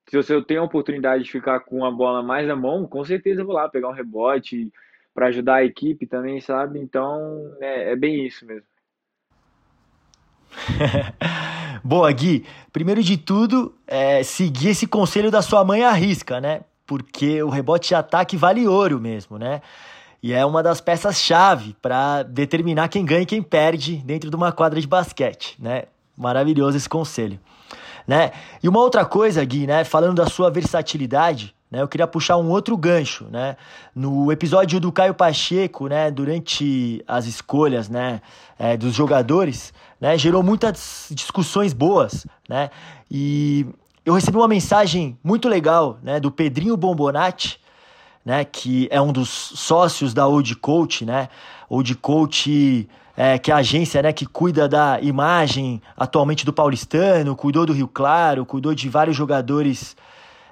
se 0.09 0.33
eu 0.33 0.43
tenho 0.43 0.63
a 0.63 0.65
oportunidade 0.65 1.25
de 1.25 1.31
ficar 1.31 1.61
com 1.61 1.85
a 1.85 1.91
bola 1.91 2.23
mais 2.23 2.47
na 2.47 2.57
mão, 2.57 2.87
com 2.87 3.05
certeza 3.05 3.45
vou 3.45 3.55
lá 3.55 3.69
pegar 3.69 3.89
um 3.89 3.95
rebote 3.95 4.73
para 5.15 5.27
ajudar 5.27 5.57
a 5.57 5.65
equipe 5.65 6.07
também, 6.07 6.41
sabe? 6.41 6.79
Então, 6.79 7.55
é, 7.61 7.93
é 7.93 7.97
bem 7.97 8.27
isso 8.27 8.47
mesmo. 8.47 8.67
Boa, 11.85 12.11
Gui. 12.13 12.47
Primeiro 12.73 13.03
de 13.03 13.17
tudo, 13.17 13.75
é, 13.87 14.23
seguir 14.23 14.69
esse 14.69 14.87
conselho 14.87 15.31
da 15.31 15.43
sua 15.43 15.65
mãe 15.65 15.85
à 15.85 15.93
risca, 15.93 16.41
né? 16.41 16.63
Porque 16.87 17.43
o 17.43 17.49
rebote 17.49 17.89
de 17.89 17.95
ataque 17.95 18.37
vale 18.37 18.67
ouro 18.67 19.01
mesmo, 19.01 19.39
né? 19.39 19.61
E 20.23 20.33
é 20.33 20.45
uma 20.47 20.63
das 20.63 20.81
peças-chave 20.81 21.75
para 21.83 22.23
determinar 22.23 22.89
quem 22.89 23.05
ganha 23.05 23.23
e 23.23 23.27
quem 23.27 23.43
perde 23.43 23.97
dentro 23.97 24.31
de 24.31 24.37
uma 24.37 24.53
quadra 24.53 24.81
de 24.81 24.87
basquete, 24.87 25.61
né? 25.61 25.85
Maravilhoso 26.23 26.77
esse 26.77 26.89
conselho. 26.89 27.39
Né? 28.07 28.33
E 28.63 28.69
uma 28.69 28.81
outra 28.81 29.05
coisa, 29.05 29.45
Gui, 29.45 29.67
né? 29.67 29.85
Falando 29.85 30.15
da 30.15 30.27
sua 30.27 30.51
versatilidade, 30.51 31.55
né, 31.73 31.81
eu 31.81 31.89
queria 31.89 32.07
puxar 32.07 32.37
um 32.37 32.51
outro 32.51 32.77
gancho, 32.77 33.27
né? 33.31 33.57
No 33.95 34.31
episódio 34.31 34.79
do 34.79 34.93
Caio 34.93 35.15
Pacheco, 35.15 35.89
né, 35.89 36.11
durante 36.11 37.03
as 37.09 37.25
escolhas, 37.25 37.89
né, 37.89 38.21
é, 38.59 38.77
dos 38.77 38.95
jogadores, 38.95 39.73
né, 39.99 40.19
gerou 40.19 40.43
muitas 40.43 41.09
discussões 41.13 41.73
boas, 41.73 42.27
né? 42.47 42.69
E 43.11 43.67
eu 44.05 44.13
recebi 44.13 44.37
uma 44.37 44.49
mensagem 44.49 45.19
muito 45.25 45.49
legal, 45.49 45.99
né, 46.03 46.21
do 46.21 46.31
Pedrinho 46.31 46.77
Bombonati, 46.77 47.59
né, 48.23 48.45
que 48.45 48.87
é 48.91 49.01
um 49.01 49.11
dos 49.11 49.31
sócios 49.31 50.13
da 50.13 50.27
Old 50.27 50.55
Coach, 50.57 51.07
né? 51.07 51.31
Old 51.71 51.95
Coach 51.97 52.87
é, 53.17 53.39
que 53.39 53.51
é 53.51 53.55
a 53.55 53.59
agência 53.59 54.03
né, 54.03 54.13
que 54.13 54.27
cuida 54.27 54.69
da 54.69 54.99
imagem 55.01 55.83
atualmente 55.97 56.45
do 56.45 56.53
paulistano, 56.53 57.37
cuidou 57.37 57.67
do 57.67 57.73
Rio 57.73 57.89
Claro, 57.89 58.47
cuidou 58.47 58.75
de 58.75 58.89
vários 58.89 59.17
jogadores 59.17 59.97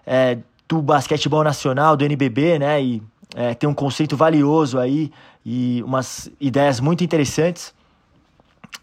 é, 0.06 0.38
do 0.68 0.80
basquetebol 0.82 1.42
nacional, 1.42 1.96
do 1.96 2.04
NBB, 2.04 2.58
né? 2.58 2.82
E 2.82 3.02
é, 3.34 3.54
tem 3.54 3.68
um 3.68 3.74
conceito 3.74 4.16
valioso 4.16 4.78
aí 4.78 5.10
e 5.44 5.82
umas 5.84 6.30
ideias 6.40 6.80
muito 6.80 7.02
interessantes. 7.02 7.74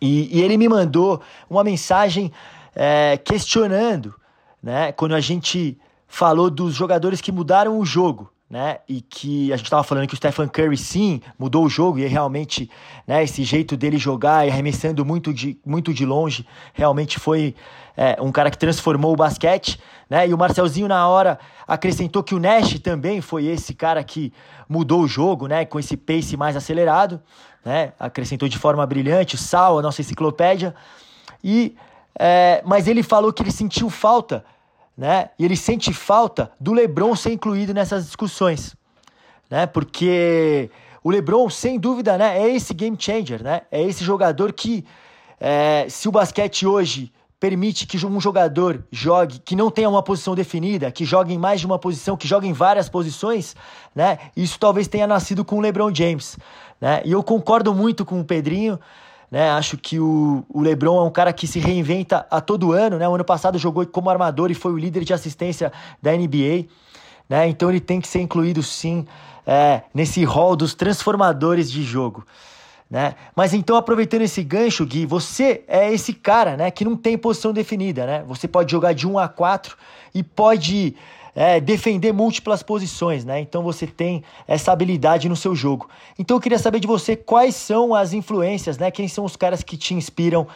E, 0.01 0.37
e 0.37 0.41
ele 0.41 0.57
me 0.57 0.67
mandou 0.67 1.21
uma 1.49 1.63
mensagem 1.63 2.31
é, 2.75 3.17
questionando, 3.17 4.13
né? 4.61 4.91
Quando 4.91 5.15
a 5.15 5.19
gente 5.19 5.77
falou 6.07 6.49
dos 6.49 6.73
jogadores 6.73 7.21
que 7.21 7.31
mudaram 7.31 7.79
o 7.79 7.85
jogo, 7.85 8.31
né? 8.49 8.79
E 8.87 9.01
que 9.01 9.51
a 9.51 9.57
gente 9.57 9.65
estava 9.65 9.83
falando 9.83 10.07
que 10.07 10.13
o 10.13 10.17
Stephen 10.17 10.47
Curry 10.47 10.77
sim 10.77 11.21
mudou 11.37 11.65
o 11.65 11.69
jogo 11.69 11.99
e 11.99 12.07
realmente, 12.07 12.69
né? 13.05 13.23
Esse 13.23 13.43
jeito 13.43 13.75
dele 13.75 13.97
jogar 13.97 14.47
e 14.47 14.49
arremessando 14.49 15.03
muito 15.03 15.33
de, 15.33 15.59
muito 15.65 15.93
de 15.93 16.05
longe 16.05 16.47
realmente 16.73 17.19
foi 17.19 17.53
é, 17.95 18.17
um 18.21 18.31
cara 18.31 18.49
que 18.49 18.57
transformou 18.57 19.11
o 19.11 19.15
basquete, 19.15 19.79
né? 20.09 20.27
E 20.27 20.33
o 20.33 20.37
Marcelzinho 20.37 20.87
na 20.87 21.07
hora 21.07 21.37
acrescentou 21.67 22.23
que 22.23 22.33
o 22.33 22.39
Nash 22.39 22.79
também 22.79 23.19
foi 23.19 23.45
esse 23.45 23.73
cara 23.73 24.01
que 24.03 24.31
mudou 24.69 25.01
o 25.01 25.07
jogo, 25.07 25.47
né? 25.47 25.65
Com 25.65 25.77
esse 25.77 25.97
pace 25.97 26.37
mais 26.37 26.55
acelerado, 26.55 27.21
né? 27.65 27.91
Acrescentou 27.99 28.47
de 28.47 28.57
forma 28.57 28.85
brilhante, 28.85 29.35
o 29.35 29.37
Sal, 29.37 29.77
a 29.77 29.81
nossa 29.81 29.99
enciclopédia. 29.99 30.73
E 31.43 31.75
é, 32.17 32.61
mas 32.65 32.87
ele 32.87 33.03
falou 33.03 33.31
que 33.31 33.43
ele 33.43 33.51
sentiu 33.51 33.89
falta, 33.89 34.43
né? 34.97 35.29
E 35.37 35.45
ele 35.45 35.55
sente 35.55 35.93
falta 35.93 36.51
do 36.59 36.73
LeBron 36.73 37.15
ser 37.15 37.31
incluído 37.31 37.73
nessas 37.73 38.05
discussões, 38.05 38.75
né? 39.49 39.67
Porque 39.67 40.71
o 41.03 41.11
LeBron, 41.11 41.49
sem 41.49 41.79
dúvida, 41.79 42.17
né? 42.17 42.41
É 42.41 42.49
esse 42.49 42.73
game 42.73 42.97
changer, 42.99 43.43
né? 43.43 43.61
É 43.71 43.81
esse 43.81 44.03
jogador 44.03 44.51
que 44.51 44.83
é, 45.39 45.85
se 45.87 46.09
o 46.09 46.11
basquete 46.11 46.65
hoje 46.65 47.13
permite 47.39 47.85
que 47.85 48.03
um 48.03 48.19
jogador 48.19 48.83
jogue, 48.91 49.39
que 49.39 49.55
não 49.55 49.69
tenha 49.69 49.87
uma 49.87 50.01
posição 50.01 50.33
definida, 50.33 50.91
que 50.91 51.05
jogue 51.05 51.33
em 51.33 51.37
mais 51.37 51.59
de 51.59 51.67
uma 51.67 51.77
posição, 51.77 52.17
que 52.17 52.27
jogue 52.27 52.47
em 52.47 52.53
várias 52.53 52.89
posições, 52.89 53.55
né? 53.95 54.17
Isso 54.35 54.59
talvez 54.59 54.87
tenha 54.87 55.05
nascido 55.05 55.45
com 55.45 55.57
o 55.57 55.61
LeBron 55.61 55.93
James, 55.93 56.37
né? 56.81 57.01
E 57.05 57.11
eu 57.11 57.21
concordo 57.21 57.73
muito 57.75 58.03
com 58.03 58.19
o 58.19 58.25
Pedrinho, 58.25 58.79
né? 59.31 59.49
Acho 59.51 59.77
que 59.77 59.99
o, 59.99 60.45
o 60.49 60.61
LeBron 60.61 60.97
é 60.99 61.03
um 61.03 61.11
cara 61.11 61.33
que 61.33 61.47
se 61.47 61.59
reinventa 61.59 62.25
a 62.29 62.41
todo 62.41 62.71
ano, 62.71 62.97
né? 62.97 63.07
O 63.07 63.15
ano 63.15 63.25
passado 63.25 63.57
jogou 63.57 63.85
como 63.85 64.09
armador 64.09 64.51
e 64.51 64.55
foi 64.55 64.71
o 64.71 64.77
líder 64.77 65.03
de 65.03 65.13
assistência 65.13 65.71
da 66.01 66.11
NBA, 66.11 66.65
né? 67.29 67.47
Então 67.47 67.69
ele 67.69 67.79
tem 67.79 67.99
que 67.99 68.07
ser 68.07 68.21
incluído 68.21 68.63
sim 68.63 69.05
é, 69.45 69.81
nesse 69.93 70.23
rol 70.23 70.55
dos 70.55 70.73
transformadores 70.73 71.71
de 71.71 71.83
jogo 71.83 72.25
né? 72.89 73.15
Mas 73.35 73.53
então, 73.53 73.75
aproveitando 73.75 74.21
esse 74.21 74.41
gancho, 74.43 74.85
Gui, 74.85 75.05
você 75.05 75.63
é 75.67 75.91
esse 75.91 76.13
cara, 76.13 76.55
né, 76.55 76.71
que 76.71 76.85
não 76.85 76.95
tem 76.95 77.17
posição 77.17 77.51
definida, 77.51 78.05
né? 78.05 78.23
Você 78.27 78.47
pode 78.47 78.71
jogar 78.71 78.93
de 78.93 79.05
1 79.05 79.19
a 79.19 79.27
4 79.27 79.75
e 80.13 80.23
pode 80.23 80.95
é, 81.37 81.59
defender 81.59 82.11
múltiplas 82.11 82.63
posições, 82.63 83.23
né? 83.23 83.39
Então 83.39 83.61
você 83.61 83.85
tem 83.85 84.23
essa 84.47 84.71
habilidade 84.71 85.29
no 85.29 85.35
seu 85.35 85.53
jogo. 85.53 85.87
Então 86.17 86.35
eu 86.35 86.41
queria 86.41 86.57
saber 86.57 86.79
de 86.79 86.87
você 86.87 87.15
quais 87.15 87.53
são 87.55 87.93
as 87.93 88.11
influências, 88.11 88.79
né? 88.79 88.89
Quem 88.89 89.07
são 89.07 89.23
os 89.23 89.35
caras 89.35 89.61
que 89.61 89.77
te 89.77 89.93
inspiram 89.93 90.47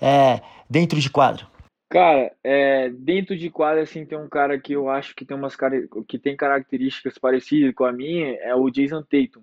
é, 0.00 0.40
dentro 0.70 1.00
de 1.00 1.10
quadro? 1.10 1.44
Cara, 1.90 2.30
é, 2.44 2.88
dentro 2.88 3.36
de 3.36 3.50
quadro, 3.50 3.82
assim, 3.82 4.06
tem 4.06 4.16
um 4.16 4.28
cara 4.28 4.60
que 4.60 4.74
eu 4.74 4.88
acho 4.88 5.12
que 5.16 5.24
tem 5.24 5.36
umas 5.36 5.56
que 6.06 6.18
tem 6.20 6.36
características 6.36 7.18
parecidas 7.18 7.74
com 7.74 7.84
a 7.84 7.90
minha, 7.90 8.36
é 8.36 8.54
o 8.54 8.70
Jason 8.70 9.02
Tatum. 9.02 9.42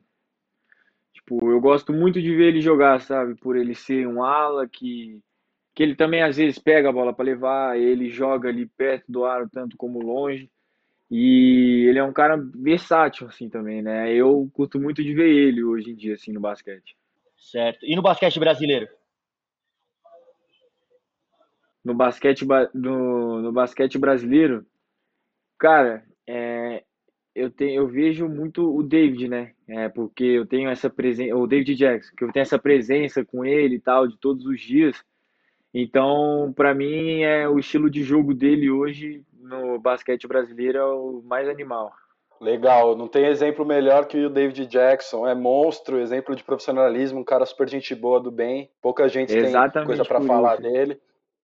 Tipo, 1.11 1.51
eu 1.51 1.59
gosto 1.59 1.91
muito 1.91 2.21
de 2.21 2.33
ver 2.33 2.49
ele 2.49 2.61
jogar, 2.61 3.01
sabe? 3.01 3.35
Por 3.35 3.57
ele 3.57 3.75
ser 3.75 4.07
um 4.07 4.23
ala 4.23 4.65
que, 4.65 5.19
que 5.73 5.83
ele 5.83 5.95
também 5.95 6.21
às 6.21 6.37
vezes 6.37 6.57
pega 6.57 6.87
a 6.87 6.93
bola 6.93 7.11
para 7.11 7.25
levar, 7.25 7.77
ele 7.77 8.09
joga 8.09 8.47
ali 8.47 8.65
perto 8.65 9.11
do 9.11 9.25
aro, 9.25 9.49
tanto 9.51 9.75
como 9.75 9.99
longe. 9.99 10.49
E 11.09 11.85
ele 11.87 11.99
é 11.99 12.03
um 12.03 12.13
cara 12.13 12.35
versátil, 12.37 13.27
assim, 13.27 13.49
também, 13.49 13.81
né? 13.81 14.11
Eu 14.11 14.49
curto 14.53 14.79
muito 14.79 15.03
de 15.03 15.13
ver 15.13 15.29
ele 15.29 15.63
hoje 15.63 15.91
em 15.91 15.95
dia, 15.95 16.15
assim, 16.15 16.31
no 16.31 16.39
basquete. 16.39 16.95
Certo. 17.37 17.85
E 17.85 17.95
no 17.95 18.01
basquete 18.01 18.39
brasileiro? 18.39 18.87
No 21.83 21.93
basquete, 21.93 22.43
no, 22.73 23.41
no 23.41 23.51
basquete 23.51 23.99
brasileiro, 23.99 24.65
cara, 25.59 26.03
é, 26.27 26.83
eu 27.35 27.51
tenho, 27.51 27.81
eu 27.81 27.87
vejo 27.87 28.27
muito 28.27 28.75
o 28.75 28.81
David, 28.81 29.27
né? 29.27 29.53
É, 29.67 29.89
porque 29.89 30.23
eu 30.23 30.45
tenho 30.47 30.69
essa 30.69 30.89
presença, 30.89 31.35
o 31.35 31.45
David 31.45 31.75
Jackson, 31.75 32.15
que 32.15 32.23
eu 32.23 32.31
tenho 32.31 32.41
essa 32.41 32.57
presença 32.57 33.23
com 33.23 33.45
ele 33.45 33.75
e 33.75 33.79
tal 33.79 34.07
de 34.07 34.17
todos 34.17 34.45
os 34.45 34.59
dias. 34.59 35.03
Então, 35.71 36.53
para 36.55 36.73
mim, 36.73 37.21
é 37.21 37.47
o 37.47 37.59
estilo 37.59 37.89
de 37.89 38.01
jogo 38.01 38.33
dele 38.33 38.71
hoje 38.71 39.23
no 39.45 39.79
basquete 39.79 40.27
brasileiro 40.27 40.77
é 40.77 40.85
o 40.85 41.21
mais 41.23 41.47
animal. 41.47 41.93
Legal, 42.39 42.95
não 42.97 43.07
tem 43.07 43.27
exemplo 43.27 43.65
melhor 43.65 44.05
que 44.05 44.25
o 44.25 44.29
David 44.29 44.65
Jackson. 44.67 45.27
É 45.27 45.33
monstro, 45.33 45.99
exemplo 45.99 46.35
de 46.35 46.43
profissionalismo, 46.43 47.21
um 47.21 47.23
cara 47.23 47.45
super 47.45 47.67
gente 47.67 47.95
boa 47.95 48.19
do 48.19 48.29
bem. 48.29 48.69
Pouca 48.81 49.07
gente 49.07 49.35
Exatamente 49.35 49.73
tem 49.73 49.85
coisa 49.85 50.03
para 50.03 50.21
falar 50.21 50.57
dele. 50.57 50.99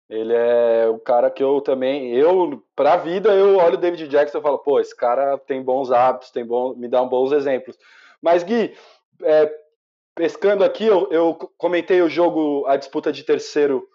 Ele 0.09 0.35
é 0.35 0.89
o 0.89 0.99
cara 0.99 1.31
que 1.31 1.43
eu 1.43 1.61
também, 1.61 2.13
eu, 2.13 2.61
pra 2.75 2.97
vida, 2.97 3.33
eu 3.33 3.59
olho 3.59 3.75
o 3.75 3.81
David 3.81 4.09
Jackson 4.09 4.39
e 4.39 4.43
falo, 4.43 4.59
pô, 4.59 4.81
esse 4.81 4.97
cara 4.97 5.39
tem 5.39 5.63
bons 5.63 5.93
hábitos, 5.93 6.33
tem 6.33 6.45
bom, 6.45 6.75
me 6.75 6.89
dá 6.89 7.05
bons 7.05 7.31
exemplos. 7.31 7.79
Mas, 8.21 8.43
Gui, 8.43 8.75
é, 9.23 9.55
pescando 10.13 10.65
aqui, 10.65 10.85
eu, 10.85 11.07
eu, 11.13 11.35
comentei 11.57 12.03
o 12.03 12.09
jogo, 12.09 12.67
a 12.67 12.77
disputa 12.77 13.13
de 13.13 13.23
terceiro 13.23 13.87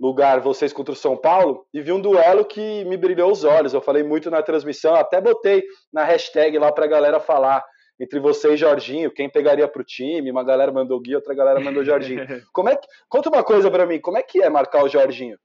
lugar, 0.00 0.40
vocês 0.40 0.72
contra 0.72 0.92
o 0.92 0.96
São 0.96 1.16
Paulo, 1.16 1.66
e 1.74 1.82
vi 1.82 1.92
um 1.92 2.00
duelo 2.00 2.44
que 2.44 2.84
me 2.86 2.96
brilhou 2.96 3.30
os 3.30 3.44
olhos. 3.44 3.74
Eu 3.74 3.82
falei 3.82 4.02
muito 4.02 4.30
na 4.30 4.42
transmissão, 4.42 4.94
até 4.94 5.20
botei 5.20 5.62
na 5.92 6.04
hashtag 6.04 6.58
lá 6.58 6.72
pra 6.72 6.86
galera 6.86 7.20
falar 7.20 7.62
entre 8.00 8.18
você 8.18 8.54
e 8.54 8.56
Jorginho, 8.56 9.10
quem 9.10 9.28
pegaria 9.28 9.68
pro 9.68 9.84
time, 9.84 10.30
uma 10.30 10.42
galera 10.42 10.72
mandou 10.72 10.98
Gui, 10.98 11.14
outra 11.14 11.34
galera 11.34 11.60
mandou 11.60 11.84
Jorginho. 11.84 12.24
Como 12.50 12.70
é 12.70 12.76
que, 12.76 12.88
conta 13.10 13.28
uma 13.28 13.44
coisa 13.44 13.70
para 13.70 13.84
mim, 13.84 14.00
como 14.00 14.16
é 14.16 14.22
que 14.22 14.42
é 14.42 14.48
marcar 14.48 14.82
o 14.82 14.88
Jorginho? 14.88 15.36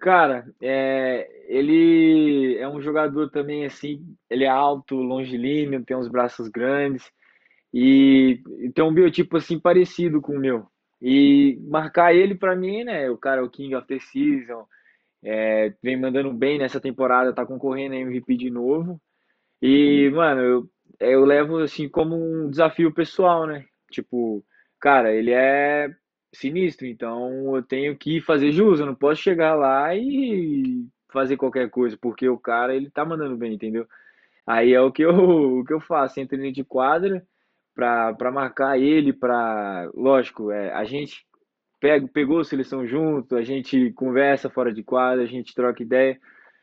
Cara, 0.00 0.44
é, 0.60 1.28
ele 1.46 2.56
é 2.58 2.68
um 2.68 2.80
jogador 2.80 3.30
também 3.30 3.66
assim, 3.66 4.04
ele 4.28 4.44
é 4.44 4.48
alto, 4.48 4.96
longilíneo, 4.96 5.84
tem 5.84 5.96
uns 5.96 6.08
braços 6.08 6.48
grandes 6.48 7.08
e, 7.72 8.40
e 8.60 8.70
tem 8.70 8.84
um 8.84 8.94
biotipo 8.94 9.36
assim 9.36 9.60
parecido 9.60 10.20
com 10.20 10.32
o 10.32 10.40
meu. 10.40 10.66
E 11.00 11.58
marcar 11.68 12.14
ele 12.14 12.34
para 12.34 12.56
mim, 12.56 12.84
né, 12.84 13.08
o 13.10 13.16
cara 13.16 13.40
é 13.40 13.44
o 13.44 13.50
King 13.50 13.74
of 13.74 13.86
the 13.86 13.98
Season, 14.00 14.66
é, 15.22 15.72
vem 15.82 15.96
mandando 16.00 16.32
bem 16.32 16.58
nessa 16.58 16.80
temporada, 16.80 17.32
tá 17.32 17.46
concorrendo 17.46 17.94
a 17.94 17.98
MVP 17.98 18.36
de 18.36 18.50
novo. 18.50 19.00
E, 19.62 20.10
mano, 20.10 20.40
eu, 20.40 20.70
eu 21.00 21.24
levo 21.24 21.58
assim 21.58 21.88
como 21.88 22.16
um 22.16 22.50
desafio 22.50 22.92
pessoal, 22.92 23.46
né? 23.46 23.64
Tipo, 23.90 24.44
cara, 24.80 25.12
ele 25.12 25.32
é 25.32 25.88
sinistro, 26.32 26.86
então 26.86 27.56
eu 27.56 27.62
tenho 27.62 27.96
que 27.96 28.20
fazer 28.20 28.52
jus, 28.52 28.80
eu 28.80 28.86
não 28.86 28.94
posso 28.94 29.22
chegar 29.22 29.54
lá 29.54 29.94
e 29.94 30.86
fazer 31.10 31.36
qualquer 31.36 31.70
coisa, 31.70 31.96
porque 31.96 32.28
o 32.28 32.38
cara 32.38 32.74
ele 32.76 32.90
tá 32.90 33.04
mandando 33.04 33.36
bem, 33.36 33.54
entendeu? 33.54 33.86
Aí 34.46 34.72
é 34.74 34.80
o 34.80 34.92
que 34.92 35.02
eu, 35.02 35.10
o 35.60 35.64
que 35.64 35.72
eu 35.72 35.80
faço, 35.80 36.20
entre 36.20 36.36
dentro 36.36 36.52
de 36.54 36.64
quadra 36.64 37.26
para 37.78 38.32
marcar 38.32 38.76
ele, 38.76 39.12
para 39.12 39.88
lógico, 39.94 40.50
é, 40.50 40.72
a 40.72 40.84
gente 40.84 41.24
pega, 41.80 42.08
pegou 42.08 42.40
a 42.40 42.44
seleção 42.44 42.84
junto, 42.84 43.36
a 43.36 43.42
gente 43.42 43.92
conversa 43.92 44.50
fora 44.50 44.72
de 44.72 44.82
quadra, 44.82 45.22
a 45.22 45.28
gente 45.28 45.54
troca 45.54 45.80
ideia. 45.80 46.18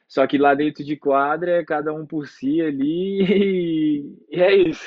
Só 0.09 0.27
que 0.27 0.37
lá 0.37 0.53
dentro 0.53 0.83
de 0.83 0.97
quadra 0.97 1.61
é 1.61 1.65
cada 1.65 1.93
um 1.93 2.05
por 2.05 2.27
si 2.27 2.61
ali 2.61 3.23
e, 3.23 4.15
e 4.29 4.41
é 4.41 4.53
isso. 4.55 4.85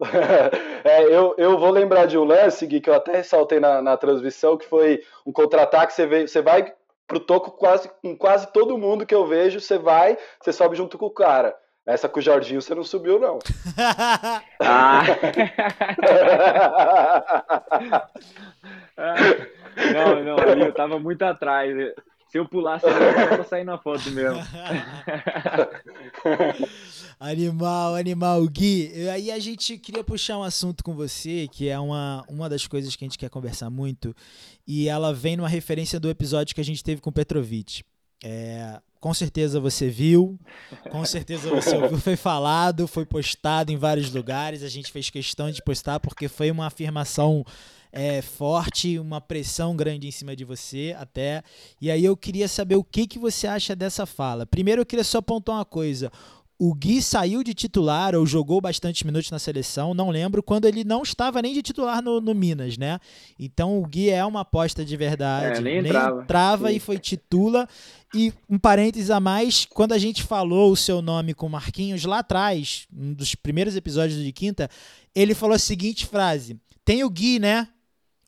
é, 0.84 1.04
eu, 1.04 1.36
eu 1.38 1.58
vou 1.58 1.70
lembrar 1.70 2.06
de 2.06 2.18
um 2.18 2.24
lance, 2.24 2.66
Gui, 2.66 2.80
que 2.80 2.90
eu 2.90 2.94
até 2.94 3.12
ressaltei 3.12 3.60
na, 3.60 3.80
na 3.80 3.96
transmissão, 3.96 4.58
que 4.58 4.66
foi 4.66 5.00
um 5.24 5.30
contra-ataque, 5.30 5.92
você, 5.92 6.06
vê, 6.06 6.26
você 6.26 6.42
vai 6.42 6.74
pro 7.06 7.20
toco 7.20 7.52
quase, 7.52 7.88
com 8.02 8.16
quase 8.16 8.52
todo 8.52 8.76
mundo 8.76 9.06
que 9.06 9.14
eu 9.14 9.24
vejo, 9.24 9.60
você 9.60 9.78
vai, 9.78 10.18
você 10.42 10.52
sobe 10.52 10.74
junto 10.74 10.98
com 10.98 11.06
o 11.06 11.14
cara. 11.14 11.56
Essa 11.86 12.08
com 12.08 12.18
o 12.18 12.22
Jorginho 12.22 12.62
você 12.62 12.74
não 12.74 12.82
subiu, 12.82 13.20
não. 13.20 13.38
ah. 14.60 15.02
não, 19.92 20.24
não, 20.24 20.38
ali 20.38 20.62
eu 20.62 20.72
tava 20.72 20.98
muito 20.98 21.22
atrás. 21.22 21.76
Se 22.34 22.38
eu 22.38 22.48
pulasse, 22.48 22.84
eu 22.84 23.38
ia 23.38 23.44
sair 23.44 23.64
na 23.64 23.78
foto 23.78 24.10
mesmo. 24.10 24.40
animal, 27.20 27.94
animal. 27.94 28.44
Gui, 28.48 28.90
aí 29.08 29.30
a 29.30 29.38
gente 29.38 29.78
queria 29.78 30.02
puxar 30.02 30.38
um 30.38 30.42
assunto 30.42 30.82
com 30.82 30.94
você, 30.94 31.46
que 31.52 31.68
é 31.68 31.78
uma, 31.78 32.24
uma 32.28 32.48
das 32.48 32.66
coisas 32.66 32.96
que 32.96 33.04
a 33.04 33.06
gente 33.06 33.18
quer 33.18 33.30
conversar 33.30 33.70
muito, 33.70 34.12
e 34.66 34.88
ela 34.88 35.14
vem 35.14 35.36
numa 35.36 35.48
referência 35.48 36.00
do 36.00 36.10
episódio 36.10 36.56
que 36.56 36.60
a 36.60 36.64
gente 36.64 36.82
teve 36.82 37.00
com 37.00 37.10
o 37.10 37.12
Petrovic. 37.12 37.84
É, 38.24 38.80
com 39.04 39.12
certeza 39.12 39.60
você 39.60 39.90
viu, 39.90 40.40
com 40.90 41.04
certeza 41.04 41.50
você 41.50 41.76
ouviu, 41.76 41.98
foi 42.00 42.16
falado, 42.16 42.88
foi 42.88 43.04
postado 43.04 43.70
em 43.70 43.76
vários 43.76 44.10
lugares. 44.10 44.62
A 44.62 44.68
gente 44.70 44.90
fez 44.90 45.10
questão 45.10 45.50
de 45.50 45.60
postar 45.62 46.00
porque 46.00 46.26
foi 46.26 46.50
uma 46.50 46.68
afirmação 46.68 47.44
é, 47.92 48.22
forte, 48.22 48.98
uma 48.98 49.20
pressão 49.20 49.76
grande 49.76 50.08
em 50.08 50.10
cima 50.10 50.34
de 50.34 50.42
você 50.42 50.96
até. 50.98 51.42
E 51.78 51.90
aí 51.90 52.02
eu 52.02 52.16
queria 52.16 52.48
saber 52.48 52.76
o 52.76 52.82
que, 52.82 53.06
que 53.06 53.18
você 53.18 53.46
acha 53.46 53.76
dessa 53.76 54.06
fala. 54.06 54.46
Primeiro 54.46 54.80
eu 54.80 54.86
queria 54.86 55.04
só 55.04 55.18
apontar 55.18 55.56
uma 55.56 55.66
coisa. 55.66 56.10
O 56.56 56.72
Gui 56.72 57.02
saiu 57.02 57.42
de 57.42 57.52
titular 57.52 58.14
ou 58.14 58.24
jogou 58.24 58.60
bastante 58.60 59.04
minutos 59.04 59.30
na 59.30 59.40
seleção, 59.40 59.92
não 59.92 60.08
lembro, 60.08 60.42
quando 60.42 60.66
ele 60.66 60.84
não 60.84 61.02
estava 61.02 61.42
nem 61.42 61.52
de 61.52 61.62
titular 61.62 62.00
no, 62.00 62.20
no 62.20 62.32
Minas, 62.32 62.78
né? 62.78 63.00
Então 63.38 63.80
o 63.80 63.86
Gui 63.86 64.08
é 64.08 64.24
uma 64.24 64.40
aposta 64.40 64.84
de 64.84 64.96
verdade. 64.96 65.58
É, 65.58 65.60
nem, 65.60 65.82
nem 65.82 65.90
entrava, 65.90 66.22
entrava 66.22 66.72
e 66.72 66.78
foi 66.78 66.98
titula. 66.98 67.68
E 68.14 68.32
um 68.48 68.56
parênteses 68.56 69.10
a 69.10 69.18
mais, 69.18 69.66
quando 69.66 69.92
a 69.92 69.98
gente 69.98 70.22
falou 70.22 70.70
o 70.70 70.76
seu 70.76 71.02
nome 71.02 71.34
com 71.34 71.46
o 71.46 71.50
Marquinhos 71.50 72.04
lá 72.04 72.20
atrás, 72.20 72.86
um 72.96 73.12
dos 73.12 73.34
primeiros 73.34 73.74
episódios 73.74 74.22
de 74.22 74.32
quinta, 74.32 74.70
ele 75.12 75.34
falou 75.34 75.56
a 75.56 75.58
seguinte 75.58 76.06
frase: 76.06 76.56
Tem 76.84 77.02
o 77.02 77.10
Gui, 77.10 77.40
né? 77.40 77.66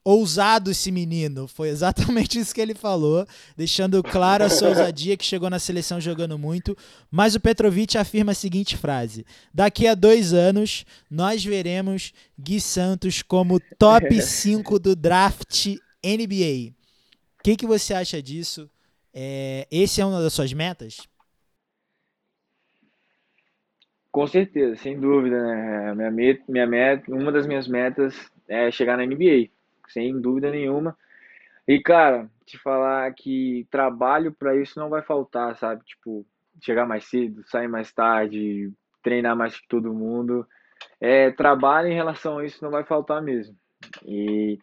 Ousado 0.07 0.71
esse 0.71 0.93
menino. 0.93 1.49
Foi 1.49 1.69
exatamente 1.69 2.39
isso 2.39 2.55
que 2.55 2.61
ele 2.61 2.75
falou, 2.75 3.27
deixando 3.57 4.01
claro 4.05 4.45
a 4.45 4.49
sua 4.49 4.69
ousadia 4.69 5.17
que 5.17 5.25
chegou 5.25 5.51
na 5.51 5.59
seleção 5.59 6.01
jogando 6.01 6.39
muito. 6.39 6.77
Mas 7.11 7.35
o 7.35 7.41
Petrovic 7.41 7.99
afirma 7.99 8.31
a 8.31 8.35
seguinte 8.35 8.77
frase: 8.77 9.27
Daqui 9.53 9.89
a 9.89 9.97
dois 9.97 10.33
anos, 10.33 10.85
nós 11.11 11.45
veremos 11.45 12.13
Gui 12.39 12.61
Santos 12.61 13.21
como 13.21 13.61
top 13.77 14.15
5 14.23 14.79
do 14.79 14.95
draft 14.95 15.75
NBA. 16.05 16.73
O 17.41 17.43
que, 17.43 17.57
que 17.57 17.67
você 17.67 17.93
acha 17.93 18.23
disso? 18.23 18.71
É, 19.13 19.67
esse 19.71 20.01
é 20.01 20.07
uma 20.07 20.23
das 20.23 20.33
suas 20.33 20.53
metas? 20.53 20.99
Com 24.13 24.27
certeza, 24.27 24.77
sem 24.77 24.99
dúvida. 24.99 25.43
Né? 25.43 25.95
Minha, 25.95 26.11
meta, 26.11 26.45
minha 26.49 26.67
meta, 26.67 27.13
uma 27.13 27.33
das 27.33 27.47
minhas 27.47 27.67
metas 27.67 28.15
é 28.49 28.71
chegar 28.71 28.97
na 28.97 29.05
NBA 29.05 29.56
sem 29.93 30.21
dúvida 30.21 30.51
nenhuma. 30.51 30.97
E, 31.67 31.81
cara, 31.81 32.31
te 32.45 32.57
falar 32.59 33.13
que 33.15 33.67
trabalho 33.71 34.33
para 34.33 34.57
isso 34.57 34.79
não 34.79 34.89
vai 34.89 35.03
faltar, 35.03 35.57
sabe? 35.57 35.85
Tipo, 35.85 36.25
chegar 36.61 36.87
mais 36.87 37.05
cedo, 37.05 37.43
sair 37.49 37.69
mais 37.69 37.93
tarde, 37.93 38.73
treinar 39.03 39.37
mais 39.37 39.59
que 39.59 39.67
todo 39.69 39.95
mundo. 39.95 40.47
É, 41.01 41.31
trabalho 41.31 41.89
em 41.89 41.95
relação 41.95 42.39
a 42.39 42.45
isso 42.45 42.63
não 42.63 42.71
vai 42.71 42.85
faltar 42.85 43.21
mesmo. 43.23 43.57
E 44.05 44.59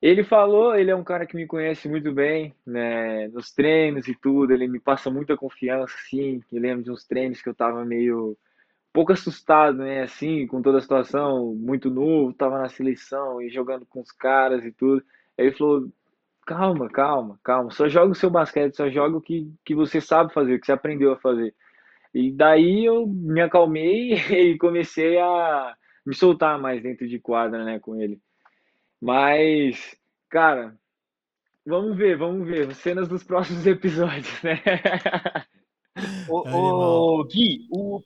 ele 0.00 0.24
falou, 0.24 0.74
ele 0.74 0.90
é 0.90 0.96
um 0.96 1.04
cara 1.04 1.26
que 1.26 1.36
me 1.36 1.46
conhece 1.46 1.88
muito 1.88 2.12
bem, 2.12 2.54
né, 2.66 3.28
nos 3.28 3.52
treinos 3.52 4.08
e 4.08 4.14
tudo, 4.14 4.52
ele 4.52 4.66
me 4.66 4.80
passa 4.80 5.10
muita 5.10 5.36
confiança, 5.36 5.94
assim, 5.94 6.42
eu 6.50 6.60
lembro 6.60 6.82
de 6.82 6.90
uns 6.90 7.04
treinos 7.06 7.42
que 7.42 7.48
eu 7.48 7.54
tava 7.54 7.84
meio 7.84 8.36
pouco 8.92 9.12
assustado, 9.12 9.78
né? 9.78 10.02
Assim, 10.02 10.46
com 10.46 10.62
toda 10.62 10.78
a 10.78 10.80
situação, 10.80 11.54
muito 11.54 11.90
novo, 11.90 12.32
tava 12.34 12.58
na 12.58 12.68
seleção 12.68 13.40
e 13.40 13.48
jogando 13.48 13.86
com 13.86 14.00
os 14.00 14.12
caras 14.12 14.64
e 14.64 14.72
tudo. 14.72 15.02
Aí 15.38 15.46
ele 15.46 15.56
falou: 15.56 15.90
calma, 16.46 16.88
calma, 16.88 17.38
calma, 17.44 17.70
só 17.70 17.88
joga 17.88 18.12
o 18.12 18.14
seu 18.14 18.30
basquete, 18.30 18.76
só 18.76 18.88
joga 18.90 19.16
o 19.16 19.20
que, 19.20 19.52
que 19.64 19.74
você 19.74 20.00
sabe 20.00 20.32
fazer, 20.32 20.56
o 20.56 20.60
que 20.60 20.66
você 20.66 20.72
aprendeu 20.72 21.12
a 21.12 21.18
fazer. 21.18 21.54
E 22.12 22.32
daí 22.32 22.84
eu 22.84 23.06
me 23.06 23.40
acalmei 23.40 24.14
e 24.30 24.58
comecei 24.58 25.18
a 25.18 25.76
me 26.04 26.14
soltar 26.14 26.58
mais 26.58 26.82
dentro 26.82 27.06
de 27.06 27.18
quadra, 27.18 27.64
né, 27.64 27.78
com 27.78 28.00
ele. 28.00 28.20
Mas, 29.00 29.96
cara, 30.28 30.76
vamos 31.64 31.96
ver, 31.96 32.16
vamos 32.16 32.46
ver, 32.46 32.74
cenas 32.74 33.08
dos 33.08 33.22
próximos 33.22 33.64
episódios, 33.66 34.42
né? 34.42 34.60
O, 36.28 37.18
o 37.20 37.24
Gui, 37.24 37.66
o, 37.70 38.00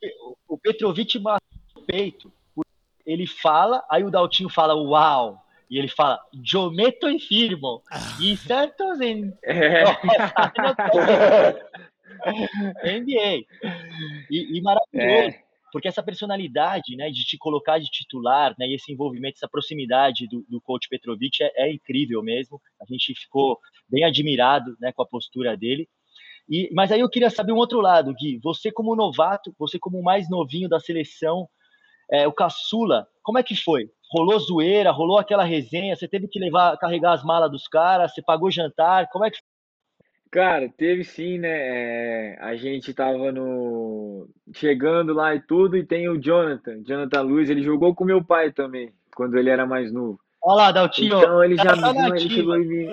o 0.49 0.59
Petrovic 0.59 1.19
matou 1.19 1.41
o 1.77 1.81
peito. 1.83 2.33
Ele 3.05 3.27
fala, 3.27 3.85
aí 3.91 4.03
o 4.03 4.11
Daltinho 4.11 4.49
fala 4.49 4.75
uau. 4.75 5.45
E 5.71 5.79
ele 5.79 5.89
fala, 5.89 6.21
eu 6.53 6.71
meto 6.71 7.09
e 7.09 7.19
firmo. 7.19 7.83
E 8.21 8.37
Santos 8.39 9.01
em. 9.01 9.33
É. 9.43 9.85
NBA. 13.01 13.45
E, 14.31 14.57
e 14.59 14.63
maravilhoso. 14.63 15.37
É. 15.37 15.45
Porque 15.75 15.89
essa 15.89 16.03
personalidade, 16.03 16.95
né, 16.97 17.11
de 17.11 17.25
te 17.25 17.37
colocar 17.37 17.79
de 17.81 17.91
titular, 17.91 18.55
né, 18.57 18.67
e 18.67 18.77
esse 18.77 18.93
envolvimento, 18.93 19.37
essa 19.37 19.49
proximidade 19.49 20.29
do, 20.29 20.47
do 20.49 20.61
coach 20.61 20.89
Petrovic 20.89 21.43
é, 21.43 21.53
é 21.57 21.73
incrível 21.73 22.23
mesmo. 22.23 22.63
A 22.81 22.85
gente 22.89 23.13
ficou 23.15 23.59
bem 23.89 24.05
admirado, 24.05 24.77
né, 24.81 24.93
com 24.93 25.03
a 25.03 25.07
postura 25.07 25.57
dele. 25.57 25.89
E, 26.49 26.69
mas 26.75 26.93
aí 26.93 27.01
eu 27.01 27.09
queria 27.09 27.31
saber 27.31 27.53
um 27.53 27.57
outro 27.57 27.81
lado, 27.81 28.15
Gui. 28.15 28.39
Você 28.43 28.71
como 28.71 28.97
novato, 28.97 29.55
você 29.59 29.79
como 29.79 30.03
mais 30.03 30.29
novinho 30.29 30.69
da 30.69 30.79
seleção, 30.79 31.49
é, 32.11 32.27
o 32.29 32.33
caçula, 32.33 33.07
como 33.23 33.39
é 33.39 33.43
que 33.43 33.57
foi? 33.57 33.89
Rolou 34.13 34.39
zoeira, 34.39 34.91
rolou 34.91 35.19
aquela 35.19 35.45
resenha, 35.45 35.97
você 35.97 36.07
teve 36.07 36.29
que 36.29 36.39
levar, 36.39 36.77
carregar 36.77 37.15
as 37.15 37.25
malas 37.25 37.51
dos 37.51 37.67
caras, 37.67 38.13
você 38.13 38.23
pagou 38.23 38.51
jantar, 38.51 39.09
como 39.11 39.25
é 39.25 39.31
que 39.31 39.39
Cara, 40.35 40.69
teve 40.69 41.05
sim, 41.05 41.39
né? 41.39 41.49
É, 41.49 42.39
a 42.41 42.57
gente 42.57 42.93
tava 42.93 43.31
no. 43.31 44.29
chegando 44.53 45.15
lá 45.15 45.33
e 45.33 45.41
tudo, 45.41 45.77
e 45.77 45.87
tem 45.87 46.09
o 46.09 46.21
Jonathan, 46.21 46.83
Jonathan 46.83 47.23
Luiz, 47.23 47.49
ele 47.49 47.63
jogou 47.63 47.95
com 47.95 48.05
meu 48.05 48.23
pai 48.25 48.51
também, 48.51 48.93
quando 49.15 49.39
ele 49.39 49.49
era 49.49 49.65
mais 49.65 49.93
novo. 49.93 50.19
Olha 50.47 50.57
lá, 50.57 50.73
Daltinho. 50.73 51.17
Então 51.17 51.43
ele 51.43 51.57
já 51.57 51.75
tá 51.75 51.95
me 51.95 52.21
ele 52.21 52.29
chegou 52.29 52.57
em 52.57 52.67
mim. 52.67 52.89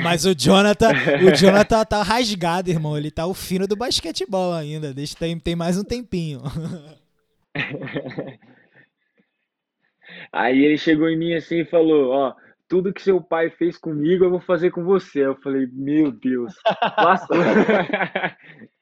mas 0.00 0.24
o 0.24 0.32
Jonathan, 0.32 0.92
o 1.26 1.34
Jonathan 1.34 1.84
tá 1.84 2.04
rasgado, 2.04 2.70
irmão. 2.70 2.96
Ele 2.96 3.10
tá 3.10 3.26
o 3.26 3.34
fino 3.34 3.66
do 3.66 3.74
basquetebol 3.74 4.54
ainda. 4.54 4.94
Deixa, 4.94 5.16
tem, 5.18 5.36
tem 5.40 5.56
mais 5.56 5.76
um 5.76 5.82
tempinho. 5.82 6.40
Aí 10.32 10.64
ele 10.64 10.78
chegou 10.78 11.08
em 11.08 11.18
mim 11.18 11.34
assim 11.34 11.62
e 11.62 11.64
falou, 11.64 12.10
ó, 12.10 12.34
tudo 12.68 12.92
que 12.92 13.02
seu 13.02 13.20
pai 13.20 13.50
fez 13.50 13.76
comigo 13.76 14.24
eu 14.24 14.30
vou 14.30 14.40
fazer 14.40 14.70
com 14.70 14.84
você. 14.84 15.26
Eu 15.26 15.34
falei, 15.36 15.66
meu 15.72 16.12
Deus, 16.12 16.54
passa. 16.96 17.26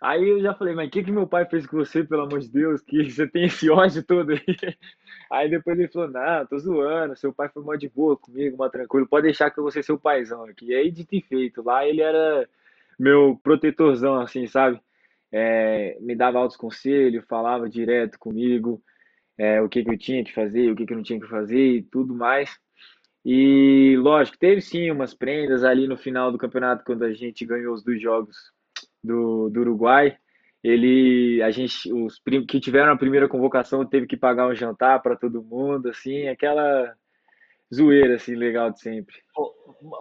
Aí 0.00 0.28
eu 0.28 0.40
já 0.40 0.54
falei, 0.54 0.74
mas 0.74 0.88
o 0.88 0.90
que, 0.90 1.04
que 1.04 1.12
meu 1.12 1.26
pai 1.26 1.44
fez 1.46 1.66
com 1.66 1.76
você, 1.76 2.02
pelo 2.02 2.22
amor 2.22 2.40
de 2.40 2.48
Deus, 2.48 2.80
que 2.80 3.04
você 3.10 3.26
tem 3.26 3.44
esse 3.44 3.68
ódio 3.70 4.02
todo 4.02 4.32
aí? 4.32 4.40
Aí 5.30 5.50
depois 5.50 5.78
ele 5.78 5.88
falou, 5.88 6.08
não, 6.10 6.46
tô 6.46 6.58
zoando, 6.58 7.16
seu 7.16 7.32
pai 7.32 7.48
foi 7.48 7.62
mó 7.62 7.74
de 7.74 7.88
boa 7.88 8.16
comigo, 8.16 8.56
mó 8.56 8.68
tranquilo, 8.68 9.06
pode 9.06 9.24
deixar 9.24 9.50
que 9.50 9.58
eu 9.58 9.64
vou 9.64 9.70
ser 9.70 9.82
seu 9.82 9.98
paizão 9.98 10.44
aqui. 10.44 10.66
E 10.66 10.74
aí, 10.74 10.90
de 10.90 11.04
ter 11.04 11.22
feito, 11.22 11.62
lá 11.62 11.86
ele 11.86 12.00
era 12.00 12.48
meu 12.98 13.38
protetorzão, 13.42 14.20
assim, 14.20 14.46
sabe? 14.46 14.80
É, 15.32 15.98
me 16.00 16.14
dava 16.14 16.38
altos 16.38 16.56
conselhos, 16.56 17.24
falava 17.26 17.68
direto 17.68 18.18
comigo, 18.18 18.82
é, 19.36 19.60
o 19.60 19.68
que, 19.68 19.82
que 19.84 19.90
eu 19.90 19.98
tinha 19.98 20.24
que 20.24 20.32
fazer, 20.32 20.70
o 20.70 20.76
que, 20.76 20.86
que 20.86 20.92
eu 20.92 20.96
não 20.96 21.04
tinha 21.04 21.20
que 21.20 21.28
fazer 21.28 21.78
e 21.78 21.82
tudo 21.82 22.14
mais. 22.14 22.56
E 23.24 23.96
lógico, 23.98 24.38
teve 24.38 24.60
sim 24.60 24.90
umas 24.90 25.14
prendas 25.14 25.64
ali 25.64 25.88
no 25.88 25.96
final 25.96 26.30
do 26.30 26.38
campeonato, 26.38 26.84
quando 26.84 27.04
a 27.04 27.12
gente 27.12 27.44
ganhou 27.44 27.74
os 27.74 27.82
dois 27.82 28.00
jogos 28.00 28.53
do, 29.04 29.50
do 29.50 29.60
Uruguai. 29.60 30.16
Ele 30.62 31.42
a 31.42 31.50
gente 31.50 31.92
os 31.92 32.18
que 32.48 32.58
tiveram 32.58 32.92
a 32.92 32.96
primeira 32.96 33.28
convocação 33.28 33.84
teve 33.84 34.06
que 34.06 34.16
pagar 34.16 34.48
um 34.48 34.54
jantar 34.54 35.02
para 35.02 35.14
todo 35.14 35.42
mundo 35.42 35.90
assim 35.90 36.26
aquela 36.26 36.94
zoeira 37.72 38.16
assim 38.16 38.34
legal 38.34 38.70
de 38.70 38.80
sempre. 38.80 39.14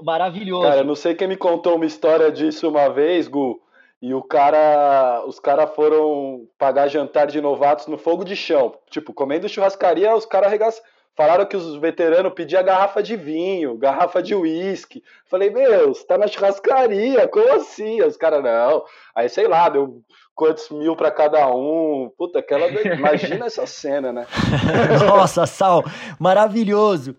Maravilhoso. 0.01 0.69
Cara 0.69 0.83
não 0.83 0.95
sei 0.95 1.15
quem 1.15 1.27
me 1.27 1.35
contou 1.35 1.75
uma 1.75 1.85
história 1.85 2.31
disso 2.31 2.69
uma 2.69 2.87
vez 2.87 3.27
Gu 3.27 3.61
e 4.01 4.13
o 4.13 4.21
cara 4.21 5.23
os 5.27 5.37
caras 5.37 5.75
foram 5.75 6.47
pagar 6.57 6.87
jantar 6.87 7.27
de 7.27 7.41
novatos 7.41 7.87
no 7.87 7.97
fogo 7.97 8.23
de 8.23 8.35
chão. 8.35 8.73
Tipo 8.89 9.13
comendo 9.13 9.49
churrascaria 9.49 10.15
os 10.15 10.25
caras 10.25 10.47
arregaçam 10.47 10.81
Falaram 11.15 11.45
que 11.45 11.55
os 11.55 11.75
veteranos 11.75 12.33
pediam 12.33 12.63
garrafa 12.63 13.03
de 13.03 13.15
vinho, 13.15 13.77
garrafa 13.77 14.21
de 14.21 14.33
uísque. 14.33 15.03
Falei, 15.27 15.51
meu, 15.51 15.93
você 15.93 16.05
tá 16.05 16.17
na 16.17 16.27
churrascaria, 16.27 17.27
como 17.27 17.53
assim? 17.53 18.01
Os 18.01 18.17
caras, 18.17 18.43
não. 18.43 18.83
Aí, 19.15 19.29
sei 19.29 19.47
lá, 19.47 19.69
deu 19.69 20.01
quantos 20.33 20.69
mil 20.71 20.95
para 20.95 21.11
cada 21.11 21.47
um. 21.47 22.11
Puta, 22.17 22.39
aquela. 22.39 22.67
Imagina 22.95 23.45
essa 23.45 23.67
cena, 23.67 24.11
né? 24.11 24.25
Nossa, 25.07 25.45
Sal, 25.45 25.83
maravilhoso. 26.19 27.15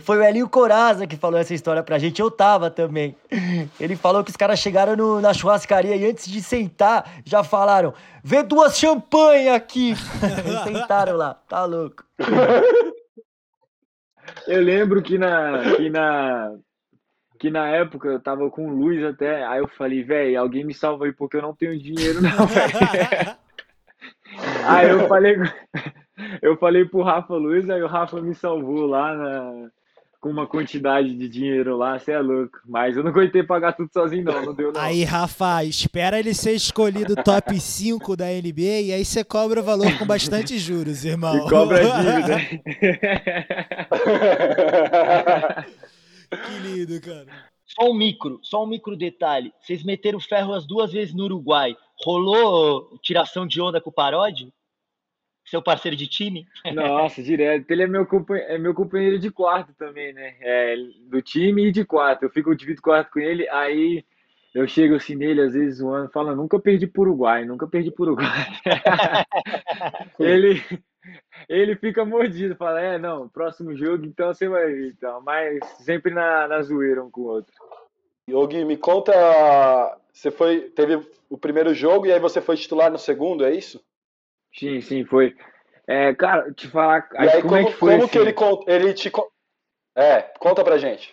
Foi 0.00 0.18
o 0.18 0.22
Elinho 0.22 0.48
Coraza 0.48 1.06
que 1.06 1.16
falou 1.16 1.38
essa 1.38 1.54
história 1.54 1.82
pra 1.82 1.98
gente. 1.98 2.20
Eu 2.20 2.30
tava 2.30 2.70
também. 2.70 3.16
Ele 3.78 3.96
falou 3.96 4.24
que 4.24 4.30
os 4.30 4.36
caras 4.36 4.58
chegaram 4.58 4.96
no, 4.96 5.20
na 5.20 5.32
churrascaria 5.32 5.96
e 5.96 6.06
antes 6.06 6.26
de 6.26 6.42
sentar 6.42 7.20
já 7.24 7.44
falaram: 7.44 7.92
vê 8.22 8.42
duas 8.42 8.78
champanhe 8.78 9.50
aqui. 9.50 9.94
Eles 10.44 10.60
sentaram 10.60 11.16
lá, 11.16 11.34
tá 11.48 11.64
louco. 11.64 12.04
Eu 14.46 14.62
lembro 14.62 15.02
que 15.02 15.18
na, 15.18 15.76
que 15.76 15.90
na, 15.90 16.56
que 17.38 17.50
na 17.50 17.68
época 17.68 18.08
eu 18.08 18.20
tava 18.20 18.50
com 18.50 18.70
luz 18.70 19.02
até, 19.04 19.44
aí 19.44 19.58
eu 19.58 19.68
falei, 19.68 20.02
velho, 20.02 20.40
alguém 20.40 20.64
me 20.64 20.74
salva 20.74 21.06
aí 21.06 21.12
porque 21.12 21.36
eu 21.36 21.42
não 21.42 21.54
tenho 21.54 21.78
dinheiro 21.78 22.20
não, 22.20 22.30
velho. 22.46 23.36
aí 24.66 24.88
eu 24.88 25.08
falei, 25.08 25.36
eu 26.42 26.56
falei 26.56 26.84
pro 26.84 27.02
Rafa 27.02 27.34
Luiz, 27.34 27.68
aí 27.68 27.82
o 27.82 27.88
Rafa 27.88 28.20
me 28.20 28.34
salvou 28.34 28.86
lá 28.86 29.14
na, 29.14 29.70
com 30.26 30.30
uma 30.32 30.46
quantidade 30.46 31.14
de 31.14 31.28
dinheiro 31.28 31.76
lá, 31.76 31.96
você 31.96 32.10
é 32.10 32.18
louco. 32.18 32.58
Mas 32.66 32.96
eu 32.96 33.04
não 33.04 33.12
aguentei 33.12 33.44
pagar 33.44 33.74
tudo 33.74 33.88
sozinho, 33.92 34.24
não, 34.24 34.46
não 34.46 34.52
deu 34.52 34.72
não. 34.72 34.80
Aí, 34.80 35.04
Rafa, 35.04 35.62
espera 35.62 36.18
ele 36.18 36.34
ser 36.34 36.52
escolhido 36.52 37.14
top 37.14 37.54
5 37.60 38.16
da 38.16 38.26
NBA 38.26 38.80
e 38.82 38.92
aí 38.92 39.04
você 39.04 39.22
cobra 39.22 39.60
o 39.60 39.62
valor 39.62 39.96
com 39.96 40.04
bastante 40.04 40.58
juros, 40.58 41.04
irmão. 41.04 41.36
E 41.36 41.48
cobra 41.48 41.78
a 41.78 42.02
dívida. 42.02 42.38
que 46.28 46.58
lindo, 46.60 47.00
cara. 47.00 47.26
Só 47.64 47.88
um 47.88 47.94
micro, 47.94 48.40
só 48.42 48.64
um 48.64 48.66
micro 48.66 48.96
detalhe. 48.96 49.52
Vocês 49.60 49.84
meteram 49.84 50.18
ferro 50.18 50.54
as 50.54 50.66
duas 50.66 50.90
vezes 50.92 51.14
no 51.14 51.24
Uruguai. 51.24 51.76
Rolou 52.04 52.98
tiração 53.00 53.46
de 53.46 53.60
onda 53.60 53.80
com 53.80 53.90
o 53.90 53.92
Paródio? 53.92 54.52
Seu 55.46 55.62
parceiro 55.62 55.96
de 55.96 56.06
time? 56.06 56.46
Nossa, 56.74 57.22
direto. 57.22 57.70
Ele 57.70 57.84
é 57.84 57.86
meu, 57.86 58.06
é 58.48 58.58
meu 58.58 58.74
companheiro 58.74 59.18
de 59.18 59.30
quarto 59.30 59.72
também, 59.74 60.12
né? 60.12 60.34
É, 60.40 60.76
do 61.08 61.22
time 61.22 61.66
e 61.66 61.72
de 61.72 61.84
quarto. 61.84 62.24
Eu 62.24 62.30
fico 62.30 62.54
divido 62.54 62.82
quarto 62.82 63.12
com 63.12 63.20
ele, 63.20 63.48
aí 63.48 64.04
eu 64.56 64.66
chego 64.66 64.94
assim 64.94 65.14
nele, 65.14 65.42
às 65.42 65.52
vezes 65.52 65.78
zoando, 65.78 66.10
fala, 66.10 66.34
nunca 66.34 66.58
perdi 66.58 66.86
por 66.86 67.06
Uruguai, 67.06 67.44
nunca 67.44 67.66
perdi 67.66 67.90
por 67.90 68.08
Uruguai. 68.08 68.46
ele, 70.18 70.62
ele 71.46 71.76
fica 71.76 72.06
mordido, 72.06 72.56
fala, 72.56 72.80
é, 72.80 72.98
não, 72.98 73.28
próximo 73.28 73.76
jogo, 73.76 74.06
então 74.06 74.32
você 74.32 74.48
vai 74.48 74.72
ver, 74.72 74.88
então, 74.88 75.20
mas 75.20 75.62
sempre 75.84 76.14
na, 76.14 76.48
na 76.48 76.62
zoeira 76.62 77.04
um 77.04 77.10
com 77.10 77.20
o 77.20 77.26
outro. 77.26 77.52
Yogi, 78.28 78.64
me 78.64 78.78
conta, 78.78 79.12
você 80.10 80.30
foi, 80.30 80.62
teve 80.70 81.06
o 81.28 81.36
primeiro 81.36 81.74
jogo 81.74 82.06
e 82.06 82.12
aí 82.12 82.18
você 82.18 82.40
foi 82.40 82.56
titular 82.56 82.90
no 82.90 82.98
segundo, 82.98 83.44
é 83.44 83.54
isso? 83.54 83.80
Sim, 84.58 84.80
sim, 84.80 85.04
foi. 85.04 85.34
É, 85.86 86.14
cara, 86.14 86.52
te 86.52 86.66
falar. 86.68 87.08
E 87.14 87.18
aí, 87.18 87.42
como, 87.42 87.48
como, 87.48 87.56
é 87.56 87.64
que, 87.64 87.72
foi, 87.72 87.90
como 87.92 88.04
assim? 88.04 88.12
que 88.12 88.18
ele, 88.18 88.34
ele 88.66 88.94
te. 88.94 89.12
É, 89.94 90.22
conta 90.38 90.64
pra 90.64 90.78
gente. 90.78 91.12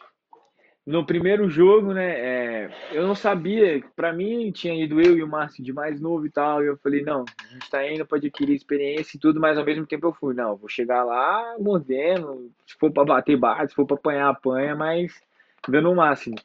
No 0.85 1.05
primeiro 1.05 1.49
jogo, 1.49 1.93
né, 1.93 2.11
é, 2.19 2.69
eu 2.91 3.07
não 3.07 3.15
sabia, 3.15 3.81
pra 3.95 4.11
mim 4.11 4.51
tinha 4.51 4.75
ido 4.75 4.99
eu 4.99 5.17
e 5.17 5.23
o 5.23 5.27
Márcio 5.27 5.63
de 5.63 5.71
mais 5.71 6.01
novo 6.01 6.25
e 6.25 6.29
tal, 6.29 6.61
e 6.61 6.67
eu 6.67 6.75
falei, 6.75 7.01
não, 7.01 7.23
a 7.41 7.53
gente 7.53 7.69
tá 7.69 7.89
indo 7.89 8.05
pra 8.05 8.17
adquirir 8.17 8.53
experiência 8.53 9.15
e 9.15 9.19
tudo, 9.19 9.39
mas 9.39 9.57
ao 9.57 9.63
mesmo 9.63 9.85
tempo 9.85 10.07
eu 10.07 10.13
fui, 10.13 10.33
não, 10.33 10.57
vou 10.57 10.67
chegar 10.67 11.05
lá 11.05 11.55
mordendo, 11.57 12.51
se 12.67 12.77
for 12.77 12.91
pra 12.91 13.05
bater, 13.05 13.37
bate, 13.37 13.69
se 13.69 13.75
for 13.75 13.85
pra 13.85 13.95
apanhar, 13.95 14.27
apanha, 14.27 14.75
mas 14.75 15.21
dando 15.69 15.89
o 15.89 15.95
máximo. 15.95 16.35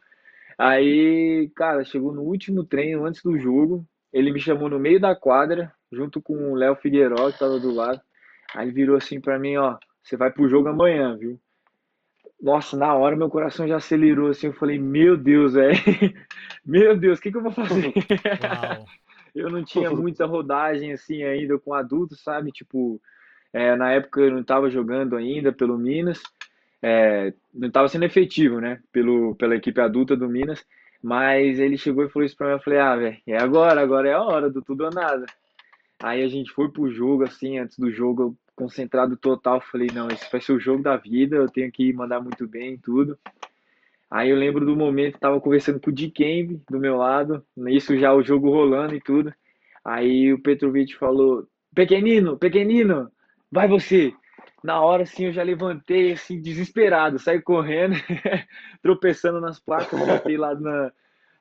Aí, 0.57 1.51
cara, 1.57 1.85
chegou 1.85 2.15
no 2.15 2.23
último 2.23 2.63
treino, 2.63 3.05
antes 3.07 3.21
do 3.21 3.37
jogo, 3.37 3.85
ele 4.13 4.31
me 4.31 4.39
chamou 4.39 4.69
no 4.69 4.79
meio 4.79 5.01
da 5.01 5.17
quadra, 5.17 5.73
junto 5.93 6.21
com 6.21 6.53
o 6.53 6.55
Léo 6.55 6.77
Figueiró, 6.77 7.31
que 7.31 7.39
tava 7.39 7.59
do 7.59 7.73
lado. 7.73 8.01
Aí 8.55 8.67
ele 8.67 8.75
virou 8.75 8.97
assim 8.97 9.21
para 9.21 9.39
mim, 9.39 9.57
ó, 9.57 9.77
você 10.03 10.17
vai 10.17 10.31
pro 10.31 10.49
jogo 10.49 10.69
amanhã, 10.69 11.17
viu? 11.17 11.39
Nossa, 12.41 12.77
na 12.77 12.95
hora 12.95 13.17
meu 13.17 13.29
coração 13.29 13.67
já 13.67 13.77
acelerou 13.77 14.31
assim, 14.31 14.47
eu 14.47 14.53
falei, 14.53 14.79
meu 14.79 15.17
Deus, 15.17 15.55
velho. 15.55 15.77
meu 16.65 16.97
Deus, 16.97 17.19
o 17.19 17.23
que, 17.23 17.31
que 17.31 17.37
eu 17.37 17.43
vou 17.43 17.53
fazer? 17.53 17.93
eu 19.35 19.51
não 19.51 19.65
tinha 19.65 19.91
muita 19.91 20.25
rodagem 20.25 20.93
assim 20.93 21.25
ainda 21.25 21.59
com 21.59 21.75
adultos, 21.75 22.23
sabe? 22.23 22.53
Tipo, 22.53 23.01
é, 23.53 23.75
na 23.77 23.91
época 23.93 24.21
eu 24.21 24.31
não 24.31 24.41
estava 24.41 24.71
jogando 24.71 25.17
ainda 25.17 25.53
pelo 25.53 25.77
Minas, 25.77 26.23
é, 26.81 27.35
não 27.53 27.69
estava 27.69 27.89
sendo 27.89 28.05
efetivo, 28.05 28.61
né? 28.61 28.81
Pelo, 28.93 29.35
pela 29.35 29.57
equipe 29.57 29.81
adulta 29.81 30.17
do 30.17 30.29
Minas. 30.29 30.65
Mas 31.03 31.59
ele 31.59 31.79
chegou 31.79 32.05
e 32.05 32.09
falou 32.09 32.27
isso 32.27 32.37
pra 32.37 32.49
mim, 32.49 32.53
eu 32.55 32.61
falei, 32.61 32.79
ah, 32.79 32.97
velho, 32.97 33.17
é 33.27 33.41
agora, 33.41 33.81
agora 33.81 34.09
é 34.09 34.15
a 34.15 34.23
hora 34.23 34.51
do 34.51 34.63
tudo 34.63 34.85
ou 34.85 34.91
nada. 34.91 35.27
Aí 36.01 36.23
a 36.23 36.29
gente 36.29 36.53
foi 36.53 36.71
pro 36.71 36.91
jogo, 36.91 37.25
assim, 37.25 37.59
antes 37.59 37.77
do 37.79 37.91
jogo, 37.91 38.37
concentrado 38.55 39.17
total, 39.17 39.61
falei, 39.61 39.89
não, 39.93 40.09
esse 40.09 40.31
vai 40.31 40.41
ser 40.41 40.53
o 40.53 40.61
jogo 40.61 40.83
da 40.83 40.97
vida, 40.97 41.37
eu 41.37 41.49
tenho 41.49 41.71
que 41.73 41.93
mandar 41.93 42.21
muito 42.21 42.47
bem 42.47 42.75
e 42.75 42.79
tudo. 42.79 43.19
Aí 44.11 44.31
eu 44.31 44.37
lembro 44.37 44.65
do 44.65 44.77
momento, 44.77 45.19
tava 45.19 45.41
conversando 45.41 45.81
com 45.81 45.91
o 45.91 45.93
Dikembe 45.93 46.63
do 46.71 46.79
meu 46.79 46.97
lado, 46.97 47.45
isso 47.69 47.97
já 47.99 48.15
o 48.15 48.23
jogo 48.23 48.51
rolando 48.51 48.95
e 48.95 49.01
tudo. 49.01 49.35
Aí 49.85 50.33
o 50.33 50.41
Petrovic 50.41 50.97
falou, 50.97 51.47
pequenino, 51.75 52.39
pequenino, 52.39 53.11
vai 53.51 53.67
você. 53.69 54.13
Na 54.63 54.81
hora, 54.81 55.03
assim, 55.03 55.27
eu 55.27 55.33
já 55.33 55.43
levantei, 55.43 56.13
assim, 56.13 56.41
desesperado, 56.41 57.19
saí 57.19 57.41
correndo, 57.43 57.95
tropeçando 58.83 59.41
nas 59.41 59.59
placas, 59.59 60.01
sentei 60.01 60.37
lá 60.37 60.55
na... 60.55 60.93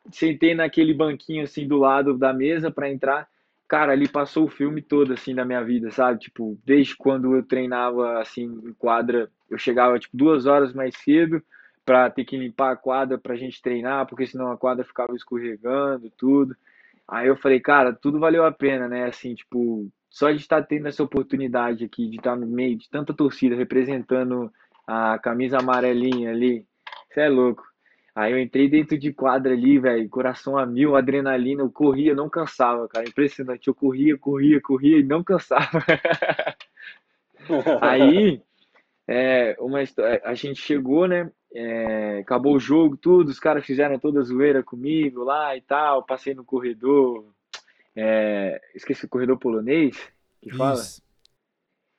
Sentei 0.10 0.56
naquele 0.56 0.93
banquinho, 0.93 1.43
assim, 1.43 1.67
do 1.67 1.78
lado 1.78 2.17
da 2.17 2.32
mesa 2.32 2.72
para 2.72 2.89
entrar 2.89 3.28
cara, 3.67 3.91
ali 3.91 4.08
passou 4.08 4.45
o 4.45 4.49
filme 4.49 4.82
todo, 4.82 5.13
assim, 5.13 5.36
da 5.36 5.45
minha 5.45 5.63
vida, 5.63 5.91
sabe? 5.91 6.19
Tipo, 6.19 6.58
desde 6.65 6.95
quando 6.95 7.36
eu 7.36 7.43
treinava, 7.43 8.19
assim, 8.21 8.43
em 8.43 8.73
quadra, 8.73 9.30
eu 9.49 9.58
chegava, 9.58 9.99
tipo, 9.99 10.15
duas 10.15 10.45
horas 10.45 10.73
mais 10.73 10.95
cedo 10.97 11.41
para 11.86 12.10
ter 12.10 12.25
que 12.25 12.38
limpar 12.38 12.71
a 12.71 12.77
quadra 12.77 13.17
pra 13.17 13.36
gente 13.36 13.62
treinar, 13.62 14.06
porque 14.08 14.27
senão 14.27 14.51
a 14.51 14.58
quadra 14.58 14.84
ficava 14.84 15.15
escorregando, 15.15 16.12
tudo. 16.17 16.56
Aí 17.08 17.27
eu 17.27 17.38
falei, 17.38 17.60
cara, 17.60 17.93
tudo 17.93 18.19
valeu 18.19 18.45
a 18.45 18.51
pena, 18.51 18.88
né? 18.88 19.06
Assim, 19.06 19.36
tipo, 19.36 19.89
só 20.10 20.32
de 20.32 20.38
estar 20.38 20.63
tendo 20.63 20.88
essa 20.88 21.03
oportunidade 21.03 21.86
aqui, 21.86 22.10
de 22.10 22.17
estar 22.17 22.36
no 22.36 22.47
meio 22.47 22.77
de 22.77 22.89
tanta 22.89 23.13
torcida, 23.13 23.56
representando 23.56 24.51
a 24.86 25.19
camisa 25.19 25.58
amarelinha 25.60 26.32
ali, 26.32 26.65
você 27.10 27.21
é 27.21 27.30
louco. 27.30 27.66
Aí 28.17 28.32
eu 28.32 28.39
entrei 28.39 28.67
dentro 28.67 28.97
de 28.97 29.13
quadra 29.13 29.53
ali, 29.53 29.77
velho, 29.77 30.10
coração 30.10 30.58
a 30.58 30.65
mil, 30.65 30.95
adrenalina, 30.95 31.62
eu 31.62 31.69
corria, 31.69 32.15
não 32.15 32.27
cansava, 32.27 32.88
cara, 32.88 33.08
impressionante. 33.08 33.67
Eu 33.67 33.75
corria, 33.75 34.17
corria, 34.17 34.60
corria 34.60 34.97
e 34.97 35.03
não 35.03 35.23
cansava. 35.23 35.86
Aí, 37.80 38.41
é, 39.08 39.56
uma 39.60 39.84
história, 39.84 40.19
a 40.25 40.34
gente 40.34 40.60
chegou, 40.60 41.08
né? 41.08 41.32
É, 41.53 42.17
acabou 42.17 42.56
o 42.56 42.60
jogo, 42.60 42.97
tudo, 42.97 43.30
os 43.30 43.39
caras 43.39 43.63
fizeram 43.63 43.99
toda 43.99 44.19
a 44.19 44.23
zoeira 44.23 44.63
comigo 44.63 45.23
lá 45.23 45.56
e 45.56 45.62
tal. 45.62 46.01
Passei 46.01 46.34
no 46.34 46.43
corredor, 46.43 47.23
é, 47.95 48.60
esqueci 48.73 49.06
o 49.06 49.10
corredor 49.10 49.38
polonês 49.38 49.95
que 50.41 50.51
fala. 50.58 50.73
Isso. 50.73 51.03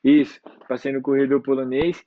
Isso, 0.03 0.41
passei 0.67 0.91
no 0.91 1.01
corredor 1.01 1.41
polonês. 1.43 2.03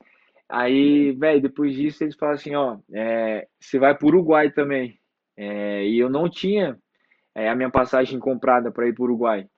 Aí, 0.52 1.12
velho, 1.12 1.40
depois 1.40 1.74
disso 1.74 2.04
eles 2.04 2.14
falaram 2.14 2.38
assim, 2.38 2.54
ó, 2.54 2.76
é, 2.92 3.48
você 3.58 3.78
vai 3.78 3.96
para 3.96 4.04
o 4.04 4.08
Uruguai 4.08 4.50
também. 4.50 4.98
É, 5.34 5.86
e 5.86 5.98
eu 5.98 6.10
não 6.10 6.28
tinha 6.28 6.78
é, 7.34 7.48
a 7.48 7.56
minha 7.56 7.70
passagem 7.70 8.18
comprada 8.18 8.70
para 8.70 8.86
ir 8.86 8.92
para 8.92 9.00
o 9.00 9.06
Uruguai. 9.06 9.48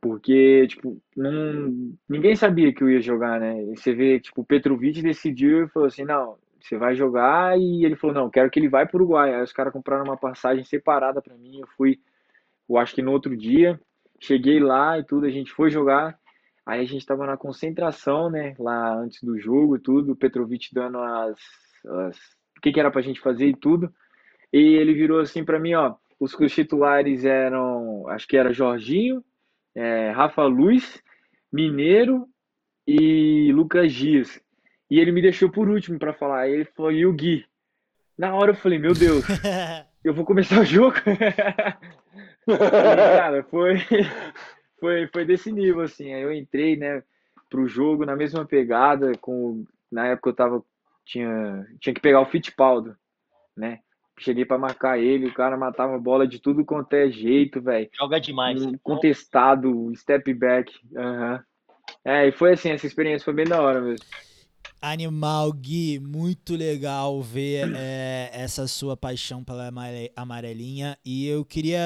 Porque, 0.00 0.68
tipo, 0.68 1.02
não, 1.16 1.92
ninguém 2.08 2.36
sabia 2.36 2.72
que 2.72 2.84
eu 2.84 2.90
ia 2.90 3.00
jogar, 3.00 3.40
né? 3.40 3.60
E 3.64 3.76
você 3.76 3.92
vê, 3.92 4.20
tipo, 4.20 4.42
o 4.42 4.44
Petrovic 4.44 5.02
decidiu 5.02 5.64
e 5.64 5.68
falou 5.70 5.88
assim, 5.88 6.04
não, 6.04 6.38
você 6.60 6.78
vai 6.78 6.94
jogar. 6.94 7.58
E 7.58 7.84
ele 7.84 7.96
falou, 7.96 8.14
não, 8.14 8.30
quero 8.30 8.48
que 8.50 8.60
ele 8.60 8.68
vá 8.68 8.86
para 8.86 8.96
o 8.96 9.00
Uruguai. 9.00 9.34
Aí 9.34 9.42
os 9.42 9.52
caras 9.52 9.72
compraram 9.72 10.04
uma 10.04 10.16
passagem 10.16 10.62
separada 10.62 11.20
para 11.20 11.34
mim. 11.36 11.58
Eu 11.58 11.66
fui, 11.76 11.98
eu 12.68 12.78
acho 12.78 12.94
que 12.94 13.02
no 13.02 13.10
outro 13.10 13.36
dia, 13.36 13.80
cheguei 14.20 14.60
lá 14.60 14.96
e 14.96 15.04
tudo, 15.04 15.26
a 15.26 15.30
gente 15.30 15.50
foi 15.50 15.70
jogar. 15.70 16.16
Aí 16.66 16.80
a 16.80 16.84
gente 16.84 17.00
estava 17.00 17.26
na 17.26 17.36
concentração, 17.36 18.30
né, 18.30 18.54
lá 18.58 18.94
antes 18.94 19.22
do 19.22 19.38
jogo 19.38 19.76
e 19.76 19.80
tudo, 19.80 20.12
o 20.12 20.16
Petrovic 20.16 20.72
dando 20.72 20.98
as, 20.98 21.38
as 21.86 22.16
o 22.56 22.60
que, 22.62 22.72
que 22.72 22.80
era 22.80 22.90
pra 22.90 23.02
gente 23.02 23.20
fazer 23.20 23.48
e 23.48 23.56
tudo. 23.56 23.92
E 24.52 24.58
ele 24.58 24.94
virou 24.94 25.20
assim 25.20 25.44
para 25.44 25.58
mim, 25.58 25.74
ó, 25.74 25.94
os, 26.18 26.32
os 26.34 26.54
titulares 26.54 27.24
eram, 27.24 28.08
acho 28.08 28.26
que 28.26 28.36
era 28.36 28.52
Jorginho, 28.52 29.22
é, 29.74 30.10
Rafa 30.10 30.44
Luz, 30.44 31.02
Mineiro 31.52 32.26
e 32.86 33.52
Lucas 33.52 33.92
Dias. 33.92 34.40
E 34.90 35.00
ele 35.00 35.12
me 35.12 35.22
deixou 35.22 35.50
por 35.50 35.68
último 35.68 35.98
para 35.98 36.14
falar. 36.14 36.48
Ele 36.48 36.64
falou, 36.64 36.92
e 36.92 37.04
o 37.04 37.12
Gui? 37.12 37.44
Na 38.16 38.34
hora 38.34 38.52
eu 38.52 38.56
falei, 38.56 38.78
meu 38.78 38.94
Deus, 38.94 39.24
eu 40.04 40.14
vou 40.14 40.24
começar 40.24 40.60
o 40.60 40.64
jogo? 40.64 40.96
e, 42.46 42.46
cara, 42.56 43.42
foi, 43.44 43.76
foi, 44.84 45.08
foi 45.10 45.24
desse 45.24 45.50
nível, 45.50 45.80
assim. 45.80 46.12
Aí 46.12 46.20
eu 46.20 46.30
entrei, 46.30 46.76
né, 46.76 47.02
pro 47.48 47.66
jogo 47.66 48.04
na 48.04 48.14
mesma 48.14 48.44
pegada, 48.44 49.12
com 49.18 49.64
na 49.90 50.08
época 50.08 50.28
eu 50.28 50.34
tava 50.34 50.64
tinha 51.06 51.66
tinha 51.80 51.94
que 51.94 52.02
pegar 52.02 52.20
o 52.20 52.26
Fittipaldo, 52.26 52.94
né? 53.56 53.80
Cheguei 54.20 54.44
para 54.44 54.58
marcar 54.58 54.98
ele, 54.98 55.26
o 55.26 55.34
cara 55.34 55.56
matava 55.56 55.96
a 55.96 55.98
bola 55.98 56.28
de 56.28 56.38
tudo 56.38 56.64
quanto 56.66 56.92
é 56.92 57.10
jeito, 57.10 57.62
velho. 57.62 57.88
Joga 57.98 58.20
demais. 58.20 58.62
Contestado, 58.82 59.90
step 59.96 60.32
back. 60.34 60.72
Uhum. 60.92 61.40
É, 62.04 62.28
e 62.28 62.32
foi 62.32 62.52
assim, 62.52 62.70
essa 62.70 62.86
experiência 62.86 63.24
foi 63.24 63.34
bem 63.34 63.46
da 63.46 63.60
hora 63.60 63.80
mesmo. 63.80 64.06
Animal, 64.80 65.50
Gui, 65.50 65.98
muito 65.98 66.54
legal 66.54 67.22
ver 67.22 67.74
é, 67.74 68.30
essa 68.34 68.66
sua 68.68 68.96
paixão 68.96 69.42
pela 69.42 69.70
amarelinha. 70.14 70.98
E 71.02 71.26
eu 71.26 71.42
queria 71.42 71.80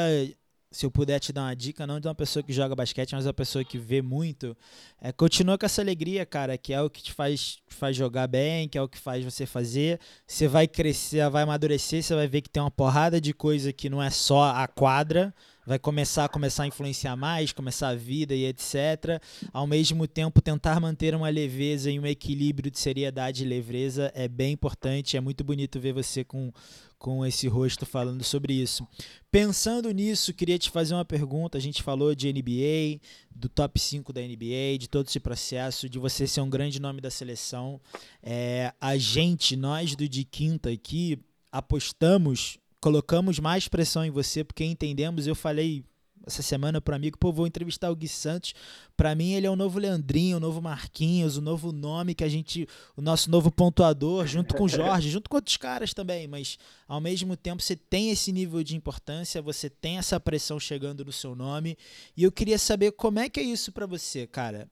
se 0.70 0.84
eu 0.84 0.90
puder 0.90 1.18
te 1.18 1.32
dar 1.32 1.42
uma 1.42 1.56
dica, 1.56 1.86
não 1.86 1.98
de 1.98 2.06
uma 2.06 2.14
pessoa 2.14 2.42
que 2.42 2.52
joga 2.52 2.74
basquete, 2.74 3.14
mas 3.14 3.24
uma 3.24 3.32
pessoa 3.32 3.64
que 3.64 3.78
vê 3.78 4.02
muito, 4.02 4.56
é, 5.00 5.10
continua 5.12 5.56
com 5.56 5.64
essa 5.64 5.80
alegria, 5.80 6.26
cara, 6.26 6.58
que 6.58 6.74
é 6.74 6.82
o 6.82 6.90
que 6.90 7.02
te 7.02 7.12
faz, 7.12 7.58
faz 7.68 7.96
jogar 7.96 8.26
bem, 8.26 8.68
que 8.68 8.76
é 8.76 8.82
o 8.82 8.88
que 8.88 8.98
faz 8.98 9.24
você 9.24 9.46
fazer. 9.46 9.98
Você 10.26 10.46
vai 10.46 10.68
crescer, 10.68 11.28
vai 11.30 11.44
amadurecer, 11.44 12.02
você 12.02 12.14
vai 12.14 12.28
ver 12.28 12.42
que 12.42 12.50
tem 12.50 12.62
uma 12.62 12.70
porrada 12.70 13.20
de 13.20 13.32
coisa 13.32 13.72
que 13.72 13.88
não 13.88 14.02
é 14.02 14.10
só 14.10 14.50
a 14.50 14.68
quadra, 14.68 15.34
vai 15.68 15.78
começar 15.78 16.24
a 16.24 16.28
começar 16.28 16.62
a 16.62 16.66
influenciar 16.66 17.14
mais, 17.14 17.52
começar 17.52 17.88
a 17.88 17.94
vida 17.94 18.34
e 18.34 18.44
etc. 18.46 19.22
Ao 19.52 19.66
mesmo 19.66 20.06
tempo, 20.06 20.40
tentar 20.40 20.80
manter 20.80 21.14
uma 21.14 21.28
leveza 21.28 21.90
e 21.90 21.98
um 22.00 22.06
equilíbrio 22.06 22.70
de 22.70 22.78
seriedade 22.78 23.44
e 23.44 23.46
leveza 23.46 24.10
é 24.14 24.28
bem 24.28 24.52
importante. 24.52 25.16
É 25.16 25.20
muito 25.20 25.44
bonito 25.44 25.78
ver 25.78 25.92
você 25.92 26.24
com, 26.24 26.50
com 26.98 27.24
esse 27.24 27.46
rosto 27.48 27.86
falando 27.86 28.24
sobre 28.24 28.52
isso. 28.54 28.86
Pensando 29.30 29.90
nisso, 29.90 30.34
queria 30.34 30.58
te 30.58 30.70
fazer 30.70 30.94
uma 30.94 31.04
pergunta. 31.04 31.56
A 31.56 31.60
gente 31.60 31.82
falou 31.82 32.14
de 32.14 32.32
NBA, 32.32 33.00
do 33.30 33.48
top 33.48 33.78
5 33.78 34.12
da 34.12 34.20
NBA, 34.20 34.78
de 34.78 34.88
todo 34.88 35.06
esse 35.06 35.20
processo, 35.20 35.88
de 35.88 35.98
você 35.98 36.26
ser 36.26 36.40
um 36.40 36.50
grande 36.50 36.80
nome 36.80 37.00
da 37.00 37.10
seleção. 37.10 37.80
É, 38.22 38.72
a 38.80 38.96
gente, 38.96 39.56
nós 39.56 39.94
do 39.94 40.08
De 40.08 40.24
Quinta 40.24 40.70
aqui, 40.70 41.18
apostamos 41.52 42.58
colocamos 42.80 43.38
mais 43.38 43.68
pressão 43.68 44.04
em 44.04 44.10
você 44.10 44.44
porque 44.44 44.64
entendemos. 44.64 45.26
Eu 45.26 45.34
falei 45.34 45.84
essa 46.28 46.42
semana 46.42 46.80
para 46.80 46.94
amigo, 46.94 47.18
pô, 47.18 47.32
vou 47.32 47.46
entrevistar 47.46 47.90
o 47.90 47.96
Gui 47.96 48.06
Santos. 48.06 48.54
Para 48.96 49.14
mim 49.14 49.32
ele 49.32 49.46
é 49.46 49.50
o 49.50 49.56
novo 49.56 49.78
Leandrinho, 49.78 50.36
o 50.36 50.40
novo 50.40 50.62
Marquinhos, 50.62 51.36
o 51.36 51.40
novo 51.40 51.72
nome 51.72 52.14
que 52.14 52.22
a 52.22 52.28
gente, 52.28 52.68
o 52.96 53.02
nosso 53.02 53.30
novo 53.30 53.50
pontuador, 53.50 54.26
junto 54.26 54.54
com 54.54 54.64
o 54.64 54.68
Jorge, 54.68 55.10
junto 55.10 55.28
com 55.28 55.36
outros 55.36 55.56
caras 55.56 55.92
também, 55.92 56.28
mas 56.28 56.58
ao 56.86 57.00
mesmo 57.00 57.36
tempo 57.36 57.62
você 57.62 57.74
tem 57.74 58.10
esse 58.10 58.30
nível 58.30 58.62
de 58.62 58.76
importância, 58.76 59.42
você 59.42 59.68
tem 59.68 59.98
essa 59.98 60.20
pressão 60.20 60.60
chegando 60.60 61.04
no 61.04 61.12
seu 61.12 61.34
nome, 61.34 61.76
e 62.16 62.22
eu 62.22 62.30
queria 62.30 62.58
saber 62.58 62.92
como 62.92 63.18
é 63.18 63.28
que 63.28 63.40
é 63.40 63.42
isso 63.42 63.72
para 63.72 63.86
você, 63.86 64.26
cara. 64.26 64.68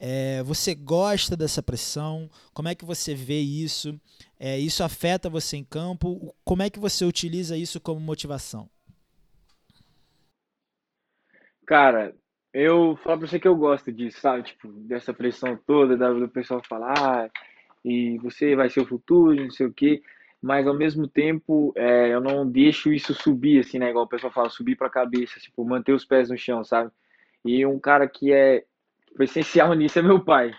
É, 0.00 0.42
você 0.44 0.76
gosta 0.76 1.36
dessa 1.36 1.60
pressão? 1.60 2.30
Como 2.54 2.68
é 2.68 2.74
que 2.74 2.84
você 2.84 3.14
vê 3.14 3.40
isso? 3.40 3.98
É, 4.38 4.56
isso 4.56 4.84
afeta 4.84 5.28
você 5.28 5.56
em 5.56 5.64
campo? 5.64 6.32
Como 6.44 6.62
é 6.62 6.70
que 6.70 6.78
você 6.78 7.04
utiliza 7.04 7.56
isso 7.56 7.80
como 7.80 7.98
motivação? 7.98 8.70
Cara, 11.68 12.14
eu 12.50 12.96
falo 13.04 13.18
pra 13.18 13.28
você 13.28 13.38
que 13.38 13.46
eu 13.46 13.54
gosto 13.54 13.92
disso, 13.92 14.18
sabe? 14.22 14.42
Tipo, 14.42 14.68
dessa 14.68 15.12
pressão 15.12 15.54
toda, 15.66 15.98
do 16.14 16.26
pessoal 16.26 16.62
falar, 16.66 16.94
ah, 16.98 17.30
e 17.84 18.16
você 18.20 18.56
vai 18.56 18.70
ser 18.70 18.80
o 18.80 18.86
futuro, 18.86 19.36
não 19.36 19.50
sei 19.50 19.66
o 19.66 19.72
quê. 19.72 20.00
Mas 20.40 20.66
ao 20.66 20.72
mesmo 20.72 21.06
tempo, 21.06 21.70
é, 21.76 22.08
eu 22.08 22.22
não 22.22 22.50
deixo 22.50 22.90
isso 22.90 23.12
subir, 23.12 23.60
assim, 23.60 23.78
né? 23.78 23.90
Igual 23.90 24.06
o 24.06 24.08
pessoal 24.08 24.32
fala, 24.32 24.48
subir 24.48 24.76
pra 24.76 24.88
cabeça, 24.88 25.38
tipo, 25.40 25.62
manter 25.62 25.92
os 25.92 26.06
pés 26.06 26.30
no 26.30 26.38
chão, 26.38 26.64
sabe? 26.64 26.90
E 27.44 27.66
um 27.66 27.78
cara 27.78 28.08
que 28.08 28.32
é 28.32 28.64
essencial 29.20 29.74
nisso 29.76 29.98
é 29.98 30.02
meu 30.02 30.24
pai. 30.24 30.54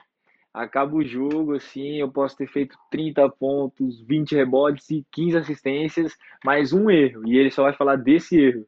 Acaba 0.53 0.95
o 0.95 1.03
jogo, 1.03 1.55
assim, 1.55 1.95
eu 1.95 2.11
posso 2.11 2.37
ter 2.37 2.47
feito 2.47 2.77
30 2.91 3.27
pontos, 3.29 3.99
20 4.01 4.35
rebotes 4.35 4.87
e 4.91 5.03
15 5.11 5.37
assistências, 5.37 6.15
mais 6.45 6.71
um 6.71 6.87
erro. 6.87 7.27
E 7.27 7.35
ele 7.35 7.49
só 7.49 7.63
vai 7.63 7.73
falar 7.73 7.95
desse 7.95 8.39
erro. 8.39 8.67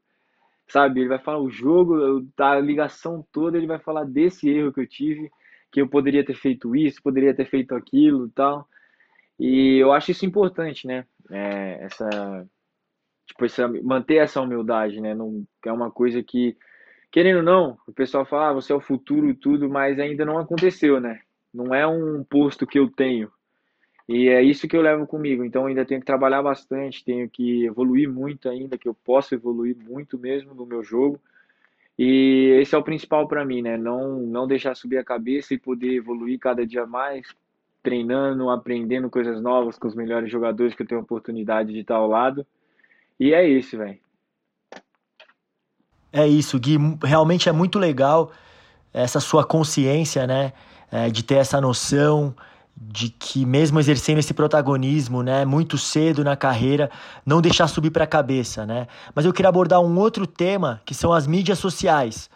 Sabe? 0.72 1.02
Ele 1.02 1.10
vai 1.10 1.20
falar 1.20 1.40
o 1.40 1.50
jogo, 1.50 2.26
a 2.38 2.60
ligação 2.60 3.26
toda, 3.32 3.58
ele 3.58 3.68
vai 3.68 3.80
falar 3.80 4.06
desse 4.06 4.50
erro 4.50 4.72
que 4.72 4.80
eu 4.80 4.88
tive, 4.88 5.30
que 5.72 5.82
eu 5.82 5.88
poderia 5.88 6.26
ter 6.26 6.36
feito 6.36 6.76
isso, 6.76 7.04
poderia 7.04 7.34
ter 7.34 7.46
feito 7.46 7.76
aquilo 7.76 8.30
tal. 8.30 8.68
E 9.40 9.78
eu 9.78 9.92
acho 9.92 10.12
isso 10.12 10.26
importante, 10.26 10.88
né? 10.88 11.06
É, 11.30 11.84
essa, 11.84 12.10
tipo, 13.26 13.46
essa, 13.46 13.68
manter 13.68 14.16
essa 14.18 14.42
humildade, 14.42 15.02
né? 15.02 15.14
Não, 15.14 15.46
é 15.66 15.72
uma 15.72 15.92
coisa 15.92 16.24
que 16.24 16.56
querendo 17.12 17.38
ou 17.38 17.44
não, 17.44 17.78
o 17.86 17.92
pessoal 17.92 18.26
fala, 18.26 18.50
ah, 18.50 18.54
você 18.54 18.72
é 18.72 18.76
o 18.76 18.82
futuro 18.82 19.30
e 19.30 19.36
tudo, 19.36 19.70
mas 19.70 20.00
ainda 20.00 20.24
não 20.24 20.40
aconteceu, 20.40 21.00
né? 21.02 21.20
Não 21.54 21.76
é 21.76 21.86
um 21.86 22.24
posto 22.24 22.66
que 22.66 22.80
eu 22.80 22.90
tenho. 22.90 23.30
E 24.08 24.28
é 24.28 24.42
isso 24.42 24.68
que 24.68 24.76
eu 24.76 24.82
levo 24.82 25.08
comigo. 25.08 25.44
Então 25.44 25.66
ainda 25.66 25.86
tenho 25.86 26.00
que 26.00 26.06
trabalhar 26.06 26.42
bastante, 26.42 27.04
tenho 27.04 27.30
que 27.30 27.66
evoluir 27.66 28.10
muito 28.10 28.50
ainda, 28.50 28.78
que 28.78 28.88
eu 28.88 28.94
posso 28.94 29.34
evoluir 29.34 29.76
muito 29.78 30.18
mesmo 30.18 30.54
no 30.54 30.66
meu 30.66 30.84
jogo. 30.84 31.20
E 31.98 32.58
esse 32.62 32.74
é 32.74 32.78
o 32.78 32.84
principal 32.84 33.28
para 33.28 33.46
mim, 33.46 33.62
né? 33.62 33.78
Não 33.78 34.20
não 34.22 34.48
deixar 34.48 34.76
subir 34.76 34.98
a 34.98 35.04
cabeça 35.04 35.54
e 35.54 35.60
poder 35.60 35.96
evoluir 35.96 36.40
cada 36.40 36.66
dia 36.66 36.86
mais, 36.86 37.28
treinando, 37.84 38.50
aprendendo 38.50 39.10
coisas 39.10 39.42
novas 39.42 39.78
com 39.78 39.88
os 39.88 39.96
melhores 39.96 40.32
jogadores 40.32 40.74
que 40.74 40.82
eu 40.82 40.88
tenho 40.88 41.02
a 41.02 41.04
oportunidade 41.04 41.74
de 41.74 41.80
estar 41.80 41.96
ao 41.96 42.08
lado. 42.08 42.46
E 43.20 43.34
é 43.34 43.48
isso, 43.48 43.78
velho. 43.78 44.00
É 46.12 46.28
isso, 46.28 46.60
Gui. 46.60 46.78
Realmente 47.04 47.48
é 47.48 47.52
muito 47.52 47.80
legal 47.80 48.32
essa 48.94 49.20
sua 49.20 49.46
consciência, 49.46 50.28
né? 50.28 50.54
É, 50.92 51.10
de 51.10 51.24
ter 51.24 51.36
essa 51.36 51.62
noção 51.62 52.36
de 52.76 53.10
que 53.10 53.46
mesmo 53.46 53.80
exercendo 53.80 54.18
esse 54.18 54.34
protagonismo, 54.34 55.22
né, 55.22 55.46
muito 55.46 55.78
cedo 55.78 56.24
na 56.24 56.36
carreira, 56.36 56.90
não 57.26 57.42
deixar 57.42 57.68
subir 57.68 57.92
para 57.92 58.06
a 58.06 58.08
cabeça, 58.08 58.66
né? 58.66 58.88
Mas 59.14 59.26
eu 59.26 59.34
queria 59.34 59.50
abordar 59.50 59.80
um 59.80 60.00
outro 60.00 60.26
tema, 60.26 60.82
que 60.86 60.94
são 60.94 61.14
as 61.14 61.28
mídias 61.28 61.60
sociais, 61.60 62.30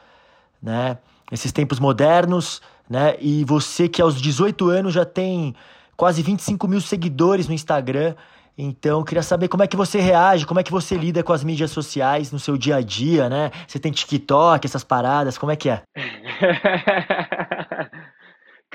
né? 0.62 0.98
Esses 1.32 1.52
tempos 1.52 1.80
modernos, 1.80 2.62
né? 2.90 3.16
E 3.20 3.44
você 3.44 3.90
que 3.90 4.02
aos 4.02 4.22
18 4.22 4.70
anos 4.70 4.94
já 4.94 5.06
tem 5.06 5.56
quase 5.98 6.22
25 6.22 6.68
mil 6.68 6.82
seguidores 6.82 7.48
no 7.48 7.54
Instagram, 7.54 8.16
então, 8.58 9.04
queria 9.04 9.22
saber 9.22 9.50
como 9.50 9.64
é 9.64 9.68
que 9.68 9.76
você 9.76 10.00
reage, 10.00 10.46
como 10.46 10.62
é 10.62 10.64
que 10.64 10.72
você 10.72 10.96
lida 10.96 11.22
com 11.22 11.34
as 11.34 11.44
mídias 11.44 11.72
sociais 11.72 12.32
no 12.32 12.40
seu 12.40 12.58
dia 12.58 12.78
a 12.78 12.82
dia, 12.82 13.28
né? 13.28 13.52
Você 13.68 13.78
tem 13.80 13.92
TikTok, 13.92 14.66
essas 14.66 14.84
paradas, 14.84 15.38
como 15.38 15.52
é 15.52 15.58
que 15.58 15.70
é? 15.70 15.82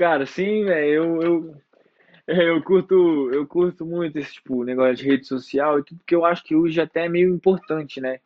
Cara, 0.01 0.25
sim, 0.25 0.65
velho, 0.65 1.21
eu, 1.23 1.23
eu, 2.27 2.37
eu 2.57 2.63
curto, 2.63 3.31
eu 3.35 3.47
curto 3.47 3.85
muito 3.85 4.19
esse 4.19 4.33
tipo 4.33 4.65
negócio 4.65 4.97
de 4.97 5.05
rede 5.05 5.27
social 5.27 5.79
e 5.79 5.85
tudo, 5.85 5.99
porque 5.99 6.15
eu 6.15 6.25
acho 6.25 6.43
que 6.43 6.57
hoje 6.57 6.81
até 6.81 7.05
é 7.05 7.09
meio 7.09 7.35
importante, 7.35 8.01
né? 8.01 8.19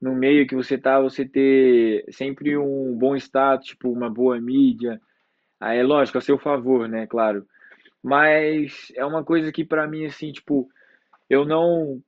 No 0.00 0.14
meio 0.14 0.46
que 0.46 0.54
você 0.54 0.78
tá, 0.78 1.00
você 1.00 1.24
ter 1.26 2.04
sempre 2.12 2.58
um 2.58 2.94
bom 2.98 3.16
status, 3.16 3.68
tipo, 3.68 3.90
uma 3.90 4.10
boa 4.10 4.40
mídia. 4.40 5.00
Aí 5.60 5.78
é 5.78 5.82
lógico, 5.84 6.18
a 6.18 6.20
seu 6.20 6.38
favor, 6.38 6.88
né? 6.88 7.06
Claro. 7.06 7.46
Mas 8.02 8.92
é 8.96 9.04
uma 9.06 9.24
coisa 9.24 9.52
que 9.52 9.64
para 9.64 9.86
mim, 9.88 10.06
assim, 10.06 10.32
tipo, 10.32 10.68
eu 11.30 11.44
não 11.44 12.02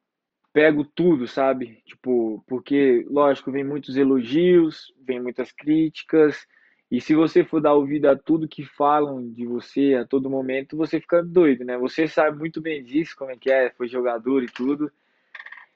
pego 0.53 0.85
tudo, 0.85 1.29
sabe? 1.29 1.83
Tipo, 1.87 2.45
porque, 2.47 3.07
lógico, 3.11 3.53
vem 3.53 3.64
muitos 3.64 3.97
elogios, 3.97 4.93
vem 5.07 5.21
muitas 5.23 5.53
críticas, 5.53 6.47
e 6.91 7.01
se 7.01 7.14
você 7.14 7.45
for 7.45 7.61
dar 7.61 7.74
ouvido 7.74 8.07
a 8.07 8.16
tudo 8.16 8.49
que 8.49 8.64
falam 8.64 9.28
de 9.30 9.45
você 9.45 9.95
a 9.95 10.07
todo 10.07 10.30
momento, 10.30 10.76
você 10.76 11.01
fica 11.01 11.22
doido, 11.22 11.64
né? 11.64 11.76
Você 11.78 12.07
sabe 12.07 12.39
muito 12.39 12.61
bem 12.61 12.82
disso, 12.84 13.16
como 13.16 13.30
é 13.30 13.37
que 13.37 13.51
é, 13.51 13.70
foi 13.70 13.89
jogador 13.89 14.43
e 14.45 14.47
tudo. 14.47 14.91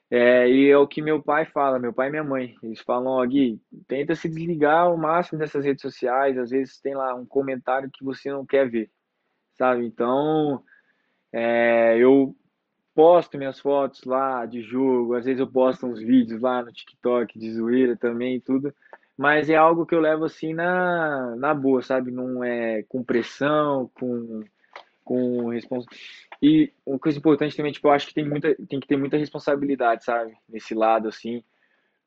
É, 0.09 0.49
e 0.49 0.69
é 0.69 0.77
o 0.77 0.87
que 0.87 1.01
meu 1.01 1.21
pai 1.21 1.45
fala, 1.45 1.79
meu 1.79 1.93
pai 1.93 2.07
e 2.07 2.11
minha 2.11 2.23
mãe. 2.23 2.55
Eles 2.63 2.79
falam, 2.81 3.11
ó, 3.11 3.25
Gui, 3.25 3.61
tenta 3.87 4.15
se 4.15 4.29
desligar 4.29 4.85
ao 4.85 4.97
máximo 4.97 5.39
dessas 5.39 5.65
redes 5.65 5.81
sociais. 5.81 6.37
Às 6.37 6.49
vezes 6.51 6.79
tem 6.79 6.95
lá 6.95 7.13
um 7.15 7.25
comentário 7.25 7.89
que 7.91 8.03
você 8.03 8.31
não 8.31 8.45
quer 8.45 8.69
ver, 8.69 8.89
sabe? 9.57 9.85
Então, 9.85 10.63
é, 11.33 11.97
eu 11.97 12.35
posto 12.93 13.37
minhas 13.37 13.59
fotos 13.59 14.03
lá 14.03 14.45
de 14.45 14.61
jogo, 14.61 15.15
às 15.15 15.25
vezes 15.25 15.39
eu 15.39 15.47
posto 15.47 15.85
uns 15.85 15.99
vídeos 15.99 16.41
lá 16.41 16.61
no 16.61 16.71
TikTok 16.71 17.39
de 17.39 17.51
zoeira 17.53 17.95
também 17.95 18.35
e 18.35 18.41
tudo, 18.41 18.73
mas 19.17 19.49
é 19.49 19.55
algo 19.55 19.85
que 19.85 19.93
eu 19.93 19.99
levo 19.99 20.25
assim 20.25 20.53
na, 20.53 21.35
na 21.35 21.53
boa, 21.53 21.81
sabe? 21.81 22.11
Não 22.11 22.43
é 22.43 22.83
com 22.83 23.03
pressão, 23.03 23.89
com, 23.93 24.43
com 25.03 25.49
respons... 25.49 25.85
E 26.41 26.73
uma 26.85 26.97
coisa 26.97 27.19
importante 27.19 27.55
também, 27.55 27.71
tipo, 27.71 27.87
eu 27.87 27.91
acho 27.91 28.07
que 28.07 28.15
tem, 28.15 28.27
muita, 28.27 28.55
tem 28.67 28.79
que 28.79 28.87
ter 28.87 28.97
muita 28.97 29.17
responsabilidade, 29.17 30.03
sabe? 30.03 30.33
Nesse 30.49 30.73
lado, 30.73 31.07
assim, 31.07 31.43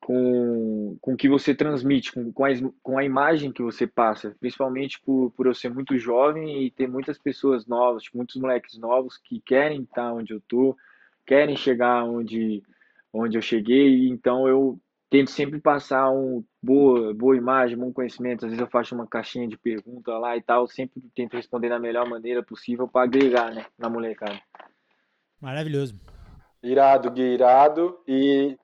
com, 0.04 0.98
com 1.00 1.14
o 1.14 1.16
que 1.16 1.28
você 1.28 1.54
transmite, 1.54 2.12
com, 2.12 2.32
com, 2.32 2.44
a, 2.44 2.50
com 2.82 2.98
a 2.98 3.04
imagem 3.04 3.52
que 3.52 3.62
você 3.62 3.86
passa, 3.86 4.36
principalmente 4.38 5.00
por, 5.00 5.30
por 5.30 5.46
eu 5.46 5.54
ser 5.54 5.72
muito 5.72 5.96
jovem 5.96 6.64
e 6.64 6.70
ter 6.70 6.86
muitas 6.86 7.16
pessoas 7.16 7.66
novas, 7.66 8.02
tipo, 8.02 8.18
muitos 8.18 8.36
moleques 8.36 8.76
novos 8.76 9.16
que 9.16 9.40
querem 9.40 9.82
estar 9.82 10.12
onde 10.12 10.34
eu 10.34 10.42
tô, 10.46 10.76
querem 11.24 11.56
chegar 11.56 12.04
onde, 12.04 12.62
onde 13.12 13.38
eu 13.38 13.42
cheguei, 13.42 14.08
então 14.08 14.46
eu 14.46 14.78
tento 15.14 15.30
sempre 15.30 15.60
passar 15.60 16.10
uma 16.10 16.42
boa, 16.60 17.14
boa 17.14 17.36
imagem, 17.36 17.78
bom 17.78 17.92
conhecimento, 17.92 18.44
às 18.44 18.50
vezes 18.50 18.60
eu 18.60 18.66
faço 18.66 18.96
uma 18.96 19.06
caixinha 19.06 19.46
de 19.46 19.56
pergunta 19.56 20.18
lá 20.18 20.36
e 20.36 20.42
tal, 20.42 20.66
sempre 20.66 21.00
tento 21.14 21.36
responder 21.36 21.68
da 21.68 21.78
melhor 21.78 22.04
maneira 22.08 22.42
possível 22.42 22.88
para 22.88 23.04
agregar, 23.04 23.54
né, 23.54 23.64
na 23.78 23.88
molecada. 23.88 24.40
Maravilhoso. 25.40 25.94
Irado, 26.60 27.12
Gui, 27.12 27.22
irado. 27.22 27.96
E 28.08 28.58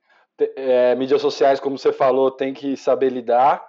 é, 0.57 0.97
mídias 0.97 1.21
sociais, 1.21 1.61
como 1.61 1.79
você 1.79 1.93
falou, 1.93 2.33
tem 2.33 2.53
que 2.53 2.77
saber 2.77 3.13
lidar, 3.13 3.65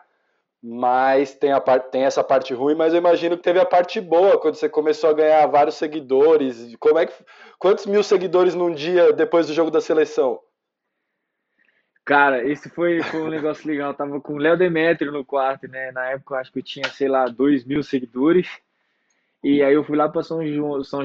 mas 0.60 1.36
tem, 1.36 1.52
a 1.52 1.62
part, 1.62 1.92
tem 1.92 2.06
essa 2.06 2.24
parte 2.24 2.52
ruim, 2.52 2.74
mas 2.74 2.94
eu 2.94 2.98
imagino 2.98 3.38
que 3.38 3.44
teve 3.44 3.60
a 3.60 3.66
parte 3.66 4.02
boa 4.02 4.40
quando 4.40 4.56
você 4.56 4.68
começou 4.68 5.12
a 5.12 5.14
ganhar 5.14 5.46
vários 5.46 5.76
seguidores. 5.76 6.76
Como 6.80 6.98
é 6.98 7.06
que, 7.06 7.14
quantos 7.60 7.86
mil 7.86 8.02
seguidores 8.02 8.56
num 8.56 8.74
dia 8.74 9.14
depois 9.14 9.46
do 9.46 9.54
jogo 9.54 9.70
da 9.70 9.82
seleção? 9.82 10.40
Cara, 12.12 12.46
esse 12.46 12.68
foi, 12.68 13.02
foi 13.04 13.22
um 13.22 13.30
negócio 13.30 13.66
legal. 13.66 13.92
Eu 13.92 13.96
tava 13.96 14.20
com 14.20 14.34
o 14.34 14.38
Léo 14.38 14.58
Demetrio 14.58 15.14
no 15.14 15.24
quarto, 15.24 15.66
né? 15.70 15.94
Na 15.94 16.10
época 16.10 16.36
eu 16.36 16.40
acho 16.40 16.52
que 16.52 16.60
eu 16.60 16.64
tinha, 16.64 16.84
sei 16.90 17.08
lá, 17.08 17.26
2 17.26 17.64
mil 17.64 17.82
seguidores. 17.82 18.50
E 19.42 19.64
aí 19.64 19.74
eu 19.74 19.82
fui 19.86 19.96
lá 19.96 20.10
para 20.10 20.22
São, 20.22 20.46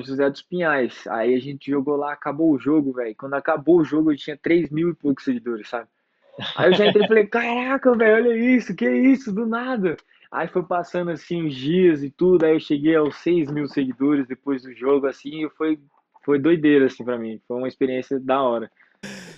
José 0.02 0.28
dos 0.28 0.42
Pinhais. 0.42 1.06
Aí 1.06 1.32
a 1.32 1.38
gente 1.38 1.70
jogou 1.70 1.94
lá, 1.94 2.12
acabou 2.12 2.50
o 2.50 2.58
jogo, 2.58 2.92
velho. 2.92 3.14
Quando 3.14 3.34
acabou 3.34 3.78
o 3.78 3.84
jogo, 3.84 4.10
eu 4.10 4.16
tinha 4.16 4.36
3 4.36 4.68
mil 4.68 4.90
e 4.90 4.94
poucos 4.94 5.22
seguidores, 5.22 5.68
sabe? 5.68 5.86
Aí 6.56 6.70
eu 6.70 6.74
já 6.74 6.88
entrei 6.88 7.04
e 7.04 7.06
falei, 7.08 7.26
caraca, 7.28 7.94
velho, 7.94 8.14
olha 8.16 8.36
isso, 8.36 8.74
que 8.74 8.90
isso, 8.90 9.32
do 9.32 9.46
nada. 9.46 9.96
Aí 10.28 10.48
foi 10.48 10.64
passando 10.64 11.12
assim 11.12 11.46
os 11.46 11.54
dias 11.54 12.02
e 12.02 12.10
tudo, 12.10 12.44
aí 12.44 12.54
eu 12.54 12.58
cheguei 12.58 12.96
aos 12.96 13.14
6 13.18 13.48
mil 13.52 13.68
seguidores 13.68 14.26
depois 14.26 14.64
do 14.64 14.74
jogo, 14.74 15.06
assim, 15.06 15.46
e 15.46 15.50
foi, 15.50 15.78
foi 16.24 16.40
doideira, 16.40 16.86
assim, 16.86 17.04
pra 17.04 17.16
mim. 17.16 17.40
Foi 17.46 17.58
uma 17.58 17.68
experiência 17.68 18.18
da 18.18 18.42
hora. 18.42 18.68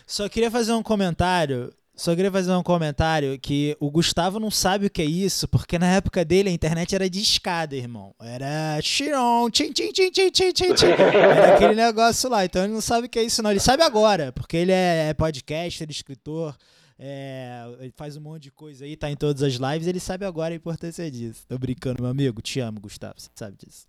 Só 0.08 0.26
queria 0.26 0.50
fazer 0.50 0.72
um 0.72 0.82
comentário. 0.82 1.70
Só 1.94 2.16
queria 2.16 2.32
fazer 2.32 2.50
um 2.52 2.62
comentário 2.62 3.38
que 3.38 3.76
o 3.78 3.90
Gustavo 3.90 4.40
não 4.40 4.50
sabe 4.50 4.86
o 4.86 4.90
que 4.90 5.02
é 5.02 5.04
isso, 5.04 5.46
porque 5.46 5.78
na 5.78 5.88
época 5.88 6.24
dele 6.24 6.48
a 6.48 6.52
internet 6.52 6.94
era 6.94 7.10
de 7.10 7.20
escada, 7.20 7.76
irmão. 7.76 8.14
Era 8.18 8.80
xiron, 8.80 9.50
tchim, 9.50 9.70
tchim, 9.70 9.92
tchim, 9.92 10.10
tchim, 10.10 10.30
tchim, 10.30 10.52
tchim, 10.52 10.74
tchim. 10.74 10.86
Era 10.86 11.56
aquele 11.56 11.74
negócio 11.74 12.30
lá. 12.30 12.42
Então 12.42 12.64
ele 12.64 12.72
não 12.72 12.80
sabe 12.80 13.06
o 13.06 13.10
que 13.10 13.18
é 13.18 13.22
isso, 13.22 13.42
não. 13.42 13.50
Ele 13.50 13.60
sabe 13.60 13.82
agora, 13.82 14.32
porque 14.32 14.56
ele 14.56 14.72
é 14.72 15.12
podcaster, 15.12 15.90
escritor, 15.90 16.56
é, 16.98 17.64
ele 17.80 17.92
faz 17.94 18.16
um 18.16 18.22
monte 18.22 18.44
de 18.44 18.50
coisa 18.50 18.86
aí, 18.86 18.96
tá 18.96 19.10
em 19.10 19.16
todas 19.16 19.42
as 19.42 19.54
lives, 19.54 19.86
ele 19.86 20.00
sabe 20.00 20.24
agora 20.24 20.54
a 20.54 20.56
importância 20.56 21.10
disso. 21.10 21.44
Tô 21.46 21.58
brincando, 21.58 22.02
meu 22.02 22.10
amigo. 22.10 22.40
Te 22.40 22.60
amo, 22.60 22.80
Gustavo. 22.80 23.14
Você 23.18 23.28
sabe 23.34 23.58
disso. 23.58 23.86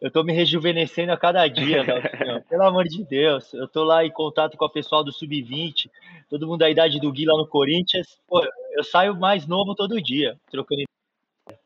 Eu 0.00 0.10
tô 0.10 0.22
me 0.22 0.32
rejuvenescendo 0.32 1.12
a 1.12 1.16
cada 1.16 1.46
dia, 1.48 1.84
pelo 2.48 2.62
amor 2.62 2.84
de 2.84 3.04
Deus. 3.04 3.52
Eu 3.54 3.68
tô 3.68 3.84
lá 3.84 4.04
em 4.04 4.10
contato 4.10 4.56
com 4.56 4.64
o 4.64 4.70
pessoal 4.70 5.02
do 5.02 5.12
Sub-20, 5.12 5.90
todo 6.28 6.46
mundo 6.46 6.60
da 6.60 6.70
idade 6.70 7.00
do 7.00 7.10
Gui 7.12 7.24
lá 7.24 7.36
no 7.36 7.46
Corinthians. 7.46 8.18
Pô, 8.28 8.42
eu 8.76 8.84
saio 8.84 9.14
mais 9.14 9.46
novo 9.46 9.74
todo 9.74 10.00
dia, 10.02 10.36
trocando 10.50 10.84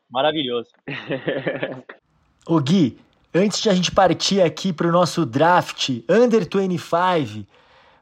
Maravilhoso. 0.09 0.69
Ô 2.47 2.59
Gui, 2.59 2.97
antes 3.33 3.61
de 3.61 3.69
a 3.69 3.73
gente 3.73 3.91
partir 3.91 4.41
aqui 4.41 4.73
pro 4.73 4.91
nosso 4.91 5.25
draft 5.25 5.89
Under 6.09 6.47
25, 6.51 7.45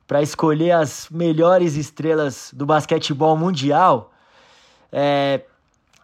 para 0.08 0.22
escolher 0.22 0.72
as 0.72 1.10
melhores 1.10 1.76
estrelas 1.76 2.52
do 2.54 2.66
basquetebol 2.66 3.36
mundial, 3.36 4.14
é, 4.90 5.42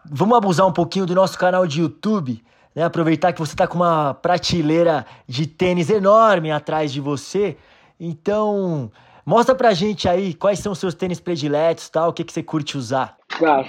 vamos 0.04 0.36
abusar 0.36 0.66
um 0.66 0.72
pouquinho 0.72 1.06
do 1.06 1.14
nosso 1.14 1.38
canal 1.38 1.66
de 1.66 1.80
YouTube 1.80 2.44
né? 2.74 2.84
Aproveitar 2.84 3.32
que 3.32 3.38
você 3.38 3.54
está 3.54 3.66
com 3.66 3.76
uma 3.76 4.14
prateleira 4.14 5.06
de 5.26 5.46
tênis 5.46 5.90
enorme 5.90 6.50
atrás 6.50 6.92
de 6.92 7.00
você. 7.00 7.56
Então, 7.98 8.90
mostra 9.24 9.54
pra 9.54 9.72
gente 9.72 10.08
aí 10.08 10.34
quais 10.34 10.58
são 10.58 10.72
os 10.72 10.78
seus 10.78 10.94
tênis 10.94 11.20
prediletos, 11.20 11.88
tal, 11.88 12.10
o 12.10 12.12
que, 12.12 12.24
que 12.24 12.32
você 12.32 12.42
curte 12.42 12.76
usar. 12.76 13.16
Cara, 13.28 13.68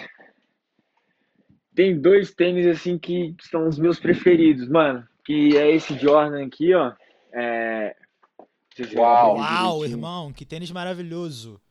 tem 1.76 2.00
dois 2.00 2.34
tênis 2.34 2.66
assim 2.66 2.98
que 2.98 3.36
são 3.42 3.68
os 3.68 3.78
meus 3.78 4.00
preferidos, 4.00 4.68
mano. 4.68 5.06
Que 5.24 5.58
é 5.58 5.72
esse 5.72 5.98
Jordan 5.98 6.46
aqui, 6.46 6.74
ó. 6.74 6.94
É... 7.34 7.96
Uau, 8.96 9.38
Uau 9.38 9.86
irmão, 9.86 10.34
que 10.34 10.46
tênis 10.46 10.70
maravilhoso. 10.70 11.62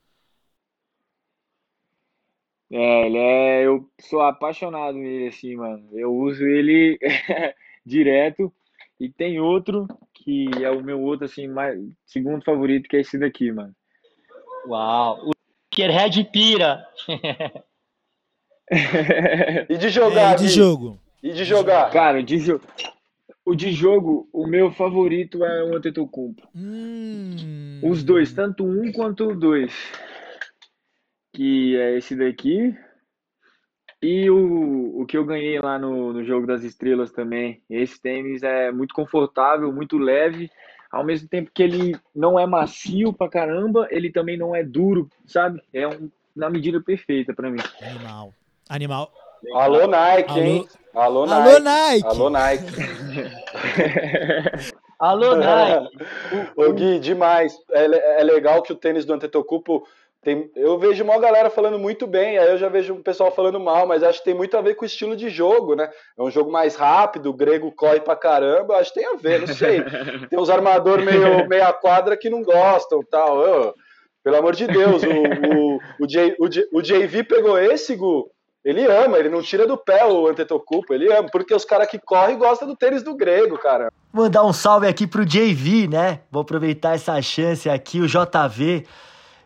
É, 2.74 3.06
ele 3.06 3.18
é. 3.18 3.66
Eu 3.66 3.88
sou 4.00 4.20
apaixonado 4.20 4.98
nele, 4.98 5.28
assim, 5.28 5.54
mano. 5.54 5.88
Eu 5.92 6.12
uso 6.12 6.44
ele 6.44 6.98
direto. 7.86 8.52
E 8.98 9.08
tem 9.08 9.38
outro 9.38 9.86
que 10.12 10.48
é 10.60 10.68
o 10.70 10.82
meu 10.82 11.00
outro, 11.00 11.26
assim, 11.26 11.46
mais, 11.46 11.78
segundo 12.04 12.44
favorito, 12.44 12.88
que 12.88 12.96
é 12.96 13.00
esse 13.00 13.16
daqui, 13.16 13.52
mano. 13.52 13.72
Uau! 14.66 15.28
O 15.28 15.32
Red 15.76 16.24
pira! 16.32 16.84
e 19.68 19.76
de 19.76 19.90
jogar? 19.90 20.32
É, 20.32 20.34
e 20.34 20.38
de 20.38 20.48
jogo? 20.48 20.98
E 21.22 21.32
de 21.32 21.44
jogar? 21.44 21.90
Cara, 21.90 22.22
de 22.22 22.38
jogo. 22.38 22.64
O 23.44 23.54
de 23.54 23.72
jogo, 23.72 24.26
o 24.32 24.46
meu 24.46 24.72
favorito 24.72 25.44
é 25.44 25.62
o 25.64 25.76
Antetokounmpo. 25.76 26.48
Hum. 26.56 27.80
Os 27.82 28.02
dois, 28.02 28.32
tanto 28.32 28.64
um 28.64 28.90
quanto 28.90 29.28
o 29.28 29.38
dois 29.38 29.70
que 31.34 31.76
é 31.76 31.98
esse 31.98 32.14
daqui. 32.14 32.74
E 34.00 34.30
o, 34.30 35.00
o 35.00 35.06
que 35.06 35.16
eu 35.16 35.24
ganhei 35.24 35.58
lá 35.60 35.78
no, 35.78 36.12
no 36.12 36.24
Jogo 36.24 36.46
das 36.46 36.62
Estrelas 36.62 37.10
também. 37.10 37.62
Esse 37.68 38.00
tênis 38.00 38.42
é 38.42 38.70
muito 38.70 38.94
confortável, 38.94 39.72
muito 39.72 39.98
leve, 39.98 40.50
ao 40.90 41.04
mesmo 41.04 41.28
tempo 41.28 41.50
que 41.52 41.62
ele 41.62 41.96
não 42.14 42.38
é 42.38 42.46
macio 42.46 43.12
pra 43.12 43.28
caramba, 43.28 43.88
ele 43.90 44.12
também 44.12 44.36
não 44.36 44.54
é 44.54 44.62
duro, 44.62 45.08
sabe? 45.26 45.60
É 45.72 45.88
um, 45.88 46.08
na 46.36 46.48
medida 46.48 46.80
perfeita 46.80 47.34
para 47.34 47.50
mim. 47.50 47.60
Animal. 47.82 48.32
Animal. 48.68 49.12
Alô 49.54 49.86
Nike, 49.86 50.30
Alô... 50.30 50.42
hein? 50.42 50.68
Alô 50.94 51.26
Nike. 51.26 51.36
Alô 51.36 51.50
Nike. 51.58 52.04
Alô 52.06 52.30
Nike. 52.30 52.64
Alô 55.00 55.34
Nike. 55.34 55.98
Ô 56.56 56.72
Gui, 56.72 57.00
demais. 57.00 57.58
É, 57.72 58.20
é 58.20 58.24
legal 58.24 58.62
que 58.62 58.72
o 58.72 58.76
tênis 58.76 59.04
do 59.04 59.12
Antetokounmpo 59.12 59.84
tem, 60.24 60.50
eu 60.56 60.78
vejo 60.78 61.04
uma 61.04 61.18
galera 61.18 61.50
falando 61.50 61.78
muito 61.78 62.06
bem, 62.06 62.38
aí 62.38 62.50
eu 62.50 62.56
já 62.56 62.68
vejo 62.68 62.94
um 62.94 63.02
pessoal 63.02 63.30
falando 63.30 63.60
mal, 63.60 63.86
mas 63.86 64.02
acho 64.02 64.20
que 64.20 64.24
tem 64.24 64.34
muito 64.34 64.56
a 64.56 64.62
ver 64.62 64.74
com 64.74 64.82
o 64.82 64.86
estilo 64.86 65.14
de 65.14 65.28
jogo, 65.28 65.74
né? 65.74 65.90
É 66.18 66.22
um 66.22 66.30
jogo 66.30 66.50
mais 66.50 66.74
rápido, 66.74 67.28
o 67.28 67.34
grego 67.34 67.70
corre 67.70 68.00
pra 68.00 68.16
caramba, 68.16 68.76
acho 68.76 68.92
que 68.92 69.00
tem 69.00 69.08
a 69.08 69.16
ver, 69.16 69.40
não 69.40 69.46
sei. 69.48 69.82
Tem 70.30 70.38
uns 70.38 70.48
armadores 70.48 71.04
meio 71.04 71.46
meia 71.46 71.72
quadra 71.72 72.16
que 72.16 72.30
não 72.30 72.42
gostam 72.42 73.00
tal. 73.10 73.38
Oh, 73.38 73.74
pelo 74.22 74.36
amor 74.36 74.54
de 74.54 74.66
Deus, 74.66 75.02
o, 75.02 75.08
o, 75.08 75.78
o, 76.00 76.06
J, 76.06 76.34
o, 76.40 76.48
J, 76.48 76.66
o 76.72 76.80
JV 76.80 77.24
pegou 77.24 77.58
esse, 77.58 77.94
Gu, 77.94 78.30
ele 78.64 78.86
ama, 78.86 79.18
ele 79.18 79.28
não 79.28 79.42
tira 79.42 79.66
do 79.66 79.76
pé 79.76 80.06
o 80.06 80.26
Antetokounmpo, 80.26 80.94
ele 80.94 81.12
ama, 81.12 81.28
porque 81.30 81.54
os 81.54 81.66
caras 81.66 81.86
que 81.86 81.98
correm 81.98 82.38
gostam 82.38 82.66
do 82.66 82.74
tênis 82.74 83.02
do 83.02 83.14
grego, 83.14 83.58
cara. 83.58 83.92
Mandar 84.10 84.42
um 84.42 84.52
salve 84.54 84.86
aqui 84.86 85.06
pro 85.06 85.26
JV, 85.26 85.86
né? 85.86 86.20
Vou 86.30 86.40
aproveitar 86.40 86.94
essa 86.94 87.20
chance 87.20 87.68
aqui, 87.68 88.00
o 88.00 88.06
JV 88.06 88.86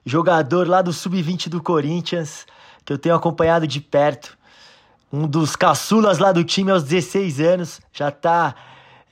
jogador 0.09 0.67
lá 0.67 0.81
do 0.83 0.93
sub-20 0.93 1.49
do 1.49 1.63
Corinthians, 1.63 2.47
que 2.85 2.93
eu 2.93 2.99
tenho 2.99 3.15
acompanhado 3.15 3.67
de 3.67 3.81
perto. 3.81 4.37
Um 5.13 5.27
dos 5.27 5.55
caçulas 5.55 6.19
lá 6.19 6.33
do 6.33 6.43
time 6.43 6.71
aos 6.71 6.83
16 6.83 7.41
anos, 7.41 7.81
já 7.93 8.09
está 8.09 8.55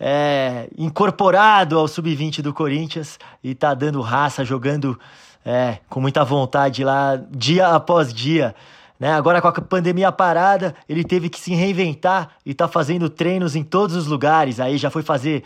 é, 0.01 0.69
incorporado 0.77 1.79
ao 1.79 1.87
sub-20 1.87 2.43
do 2.43 2.53
Corinthians 2.53 3.19
e 3.43 3.51
está 3.53 3.75
dando 3.75 4.01
raça, 4.01 4.45
jogando 4.45 4.99
é, 5.45 5.79
com 5.89 6.01
muita 6.01 6.25
vontade 6.25 6.83
lá, 6.83 7.17
dia 7.31 7.69
após 7.69 8.13
dia. 8.13 8.55
Né? 8.99 9.13
Agora 9.13 9.41
com 9.41 9.49
a 9.49 9.53
pandemia 9.53 10.11
parada, 10.11 10.75
ele 10.89 11.05
teve 11.05 11.29
que 11.29 11.39
se 11.39 11.55
reinventar 11.55 12.31
e 12.45 12.51
está 12.51 12.67
fazendo 12.67 13.09
treinos 13.09 13.55
em 13.55 13.63
todos 13.63 13.95
os 13.95 14.07
lugares. 14.07 14.59
Aí 14.59 14.79
já 14.79 14.91
foi 14.91 15.03
fazer 15.03 15.45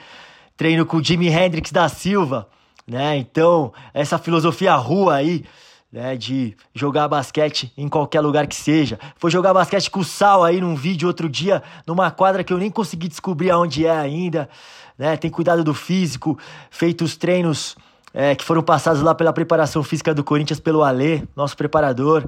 treino 0.56 0.86
com 0.86 0.98
o 0.98 1.04
Jimi 1.04 1.28
Hendrix 1.28 1.72
da 1.72 1.88
Silva, 1.88 2.48
né? 2.90 3.16
Então, 3.16 3.72
essa 3.94 4.18
filosofia 4.18 4.74
rua 4.74 5.14
aí, 5.14 5.44
né, 5.92 6.16
de 6.16 6.56
jogar 6.74 7.06
basquete 7.06 7.72
em 7.76 7.88
qualquer 7.88 8.20
lugar 8.20 8.48
que 8.48 8.56
seja. 8.56 8.98
Foi 9.16 9.30
jogar 9.30 9.54
basquete 9.54 9.88
com 9.88 10.00
o 10.00 10.04
Sal 10.04 10.42
aí 10.42 10.60
num 10.60 10.74
vídeo 10.74 11.06
outro 11.06 11.28
dia, 11.28 11.62
numa 11.86 12.10
quadra 12.10 12.42
que 12.42 12.52
eu 12.52 12.58
nem 12.58 12.68
consegui 12.68 13.06
descobrir 13.06 13.52
aonde 13.52 13.86
é 13.86 13.96
ainda, 13.96 14.48
né? 14.98 15.16
Tem 15.16 15.30
cuidado 15.30 15.62
do 15.62 15.72
físico, 15.72 16.36
feito 16.68 17.04
os 17.04 17.16
treinos 17.16 17.76
é, 18.12 18.34
que 18.34 18.44
foram 18.44 18.60
passados 18.60 19.02
lá 19.02 19.14
pela 19.14 19.32
preparação 19.32 19.84
física 19.84 20.12
do 20.12 20.24
Corinthians 20.24 20.58
pelo 20.58 20.82
Alê, 20.82 21.22
nosso 21.36 21.56
preparador 21.56 22.24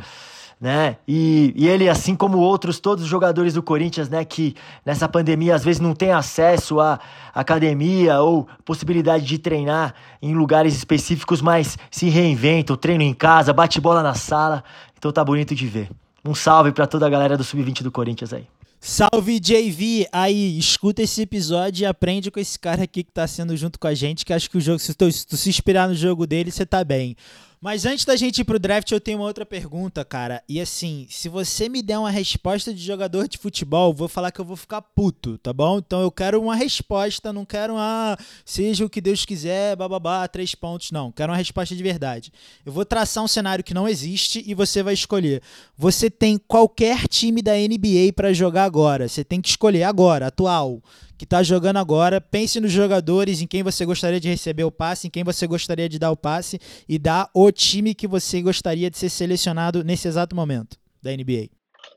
né? 0.63 0.97
E, 1.09 1.53
e 1.57 1.67
ele, 1.67 1.89
assim 1.89 2.15
como 2.15 2.39
outros, 2.39 2.79
todos 2.79 3.03
os 3.03 3.11
jogadores 3.11 3.55
do 3.55 3.63
Corinthians, 3.65 4.09
né, 4.09 4.25
que 4.25 4.55
nessa 4.87 5.09
pandemia 5.09 5.57
às 5.57 5.65
vezes 5.65 5.81
não 5.81 5.93
tem 5.93 6.13
acesso 6.13 6.79
à 6.79 7.01
academia 7.35 8.21
ou 8.21 8.47
possibilidade 8.65 9.25
de 9.25 9.39
treinar 9.39 9.93
em 10.23 10.35
lugares 10.35 10.77
específicos, 10.77 11.43
mas 11.43 11.77
se 11.91 12.09
reinventam, 12.09 12.77
treino 12.77 13.03
em 13.03 13.13
casa, 13.13 13.53
bate 13.53 13.81
bola 13.81 14.05
na 14.05 14.15
sala. 14.15 14.63
Então 14.97 15.11
tá 15.11 15.25
bonito 15.25 15.53
de 15.53 15.67
ver. 15.67 15.91
Um 16.25 16.33
salve 16.33 16.71
para 16.71 16.87
toda 16.87 17.09
a 17.09 17.11
galera 17.11 17.37
do 17.37 17.43
Sub-20 17.43 17.83
do 17.83 17.91
Corinthians 17.91 18.33
aí. 18.33 18.47
Salve 18.79 19.41
JV! 19.41 20.07
Aí, 20.13 20.57
escuta 20.57 21.03
esse 21.03 21.23
episódio 21.23 21.83
e 21.83 21.87
aprende 21.87 22.31
com 22.31 22.39
esse 22.39 22.57
cara 22.57 22.85
aqui 22.85 23.03
que 23.03 23.11
tá 23.11 23.27
sendo 23.27 23.57
junto 23.57 23.81
com 23.81 23.89
a 23.89 23.95
gente, 23.95 24.25
que 24.25 24.33
acho 24.33 24.49
que 24.49 24.59
o 24.59 24.61
jogo, 24.61 24.79
se 24.79 24.95
tu, 24.95 25.11
se 25.11 25.49
inspirar 25.49 25.89
no 25.89 25.95
jogo 25.95 26.25
dele, 26.25 26.53
você 26.53 26.65
tá 26.65 26.85
bem. 26.85 27.17
Mas 27.63 27.87
antes 27.87 28.05
da 28.05 28.17
gente 28.17 28.41
ir 28.41 28.45
pro 28.45 28.59
draft, 28.59 28.91
eu 28.91 29.01
tenho 29.01 29.19
uma 29.19 29.27
outra 29.27 29.47
pergunta, 29.47 30.05
cara. 30.05 30.43
E 30.49 30.61
assim, 30.61 31.07
se 31.09 31.29
você 31.29 31.69
me 31.69 31.81
der 31.81 31.97
uma 31.97 32.11
resposta 32.11 32.75
de 32.75 32.83
jogador 32.83 33.29
de 33.29 33.39
futebol, 33.39 33.95
vou 33.95 34.09
falar 34.09 34.33
que 34.33 34.41
eu 34.41 34.45
vou 34.45 34.57
ficar 34.57 34.83
puto, 34.83 35.39
tá 35.39 35.53
bom? 35.53 35.79
Então 35.79 36.03
eu 36.03 36.11
quero 36.11 36.43
uma 36.43 36.57
resposta, 36.57 37.33
não 37.33 37.45
quero 37.45 37.75
uma 37.75 38.19
seja 38.45 38.85
o 38.85 38.91
que 38.91 39.01
Deus 39.01 39.25
quiser, 39.25 39.77
bababá, 39.77 40.27
três 40.27 40.57
pontos, 40.57 40.91
não. 40.91 41.13
Quero 41.13 41.31
uma 41.31 41.39
resposta 41.39 41.77
de 41.77 41.83
verdade. 41.85 42.33
Eu 42.67 42.73
vou 42.73 42.85
traçar 42.85 43.23
um 43.23 43.29
cenário 43.29 43.63
que 43.63 43.73
não 43.73 43.89
existe 43.89 44.43
e 44.45 44.55
você 44.55 44.83
vai 44.83 44.95
escolher. 44.95 45.41
Você 45.79 46.11
tem 46.11 46.39
qualquer 46.39 47.07
time 47.07 47.41
da 47.41 47.53
NBA 47.55 48.13
para 48.17 48.33
jogar 48.33 48.65
agora. 48.65 49.07
Você 49.07 49.23
tem 49.23 49.41
que 49.41 49.51
escolher 49.51 49.85
agora, 49.85 50.27
atual. 50.27 50.83
Que 51.19 51.27
tá 51.27 51.43
jogando 51.43 51.79
agora. 51.79 52.21
Pense 52.21 52.61
nos 52.61 52.73
jogadores, 52.73 53.41
em 53.41 53.47
quem 53.47 53.63
você 53.63 53.85
gostaria 53.85 54.21
de 54.21 54.29
receber 54.29 54.65
o 54.65 54.71
passe, 54.71 55.07
em 55.07 55.11
quem 55.11 55.25
você 55.25 55.47
gostaria 55.47 55.89
de 55.89 55.99
dar 55.99 56.11
o 56.11 56.17
passe 56.17 56.59
e 56.89 56.99
dá 56.99 57.29
o 57.35 57.51
time 57.51 57.95
que 57.95 58.07
você 58.07 58.43
gostaria 58.43 58.91
de 58.91 58.99
ser 58.99 59.09
selecionado 59.09 59.85
nesse 59.85 60.09
exato 60.09 60.35
momento 60.35 60.77
da 61.03 61.11
NBA. 61.11 61.49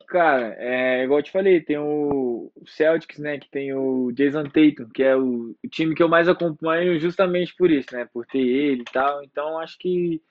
Cara, 0.07 0.55
é, 0.59 1.03
igual 1.03 1.19
eu 1.19 1.23
te 1.23 1.31
falei, 1.31 1.61
tem 1.61 1.77
o 1.77 2.51
Celtics, 2.65 3.17
né, 3.19 3.37
que 3.37 3.49
tem 3.49 3.73
o 3.73 4.11
Jason 4.11 4.43
Tatum, 4.43 4.89
que 4.93 5.03
é 5.03 5.15
o, 5.15 5.55
o 5.63 5.67
time 5.69 5.95
que 5.95 6.01
eu 6.01 6.07
mais 6.07 6.27
acompanho 6.27 6.99
justamente 6.99 7.55
por 7.55 7.71
isso, 7.71 7.87
né, 7.91 8.07
por 8.13 8.25
ter 8.25 8.39
ele 8.39 8.81
e 8.81 8.91
tal. 8.91 9.23
Então 9.23 9.59
acho 9.59 9.77
que 9.77 10.21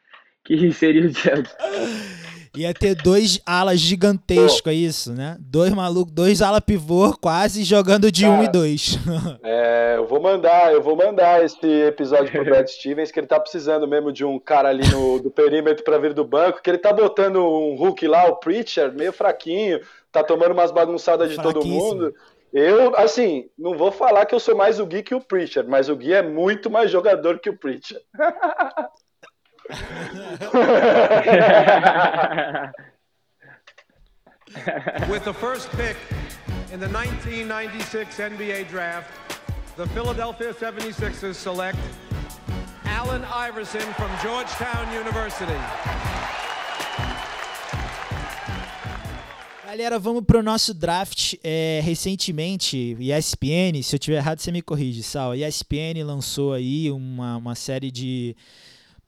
que 0.44 0.70
seria 0.72 1.06
o 1.06 1.12
Celtics. 1.12 1.56
Ia 2.56 2.72
ter 2.72 2.94
dois 2.94 3.40
alas 3.44 3.80
gigantescos, 3.80 4.72
é 4.72 4.74
isso, 4.74 5.12
né? 5.12 5.36
Dois 5.40 5.72
malucos, 5.72 6.12
dois 6.12 6.40
ala 6.40 6.60
pivô 6.60 7.16
quase 7.20 7.64
jogando 7.64 8.10
de 8.12 8.22
Cara, 8.22 8.34
um 8.34 8.44
e 8.44 8.48
dois. 8.48 8.98
É, 9.42 9.94
eu 9.96 10.06
vou 10.06 10.20
mandar, 10.20 10.72
eu 10.72 10.82
vou 10.82 10.96
mandar 10.96 11.44
esse 11.44 11.66
episódio 11.66 12.30
pro 12.30 12.44
Brad 12.44 12.66
Stevens, 12.68 13.10
que 13.10 13.18
ele 13.18 13.26
tá 13.26 13.38
precisando 13.38 13.86
mesmo 13.86 14.12
de 14.12 14.24
um 14.24 14.38
cara 14.38 14.68
ali 14.68 14.86
no, 14.88 15.20
do 15.20 15.30
perímetro 15.30 15.84
para 15.84 15.98
vir 15.98 16.12
do 16.12 16.24
banco, 16.24 16.62
que 16.62 16.70
ele 16.70 16.78
tá 16.78 16.92
botando 16.92 17.36
um 17.36 17.76
Hulk 17.76 18.06
lá, 18.06 18.26
o 18.26 18.36
Preacher, 18.36 18.92
meio 18.92 19.12
fraquinho, 19.12 19.80
tá 20.10 20.22
tomando 20.22 20.52
umas 20.52 20.70
bagunçadas 20.70 21.30
de 21.30 21.36
todo 21.40 21.64
mundo. 21.64 22.14
Eu, 22.52 22.96
assim, 22.96 23.48
não 23.58 23.76
vou 23.76 23.90
falar 23.90 24.26
que 24.26 24.34
eu 24.34 24.38
sou 24.38 24.56
mais 24.56 24.78
o 24.78 24.86
Gui 24.86 25.02
que 25.02 25.14
o 25.14 25.20
Preacher, 25.20 25.64
mas 25.66 25.88
o 25.88 25.96
Gui 25.96 26.12
é 26.12 26.22
muito 26.22 26.70
mais 26.70 26.88
jogador 26.88 27.40
que 27.40 27.50
o 27.50 27.58
Preacher. 27.58 28.00
With 35.08 35.24
the 35.24 35.32
first 35.32 35.70
pick 35.70 35.96
in 36.70 36.80
the 36.80 36.88
1996 36.88 38.18
NBA 38.18 38.68
draft, 38.68 39.10
the 39.76 39.86
Philadelphia 39.88 40.52
76ers 40.52 41.34
select 41.34 41.78
Allen 42.84 43.24
Iverson 43.24 43.80
from 43.94 44.10
Georgetown 44.22 44.92
University. 44.92 45.58
Galera, 49.66 49.98
vamos 49.98 50.24
pro 50.24 50.42
nosso 50.42 50.72
draft. 50.74 51.34
É, 51.42 51.80
recentemente, 51.82 52.96
ESPN, 53.00 53.82
se 53.82 53.96
eu 53.96 53.98
tiver 53.98 54.18
errado, 54.18 54.38
você 54.38 54.52
me 54.52 54.62
corrige, 54.62 55.02
Sal. 55.02 55.34
ESPN 55.34 56.04
lançou 56.04 56.52
aí 56.52 56.90
uma, 56.92 57.38
uma 57.38 57.54
série 57.54 57.90
de 57.90 58.36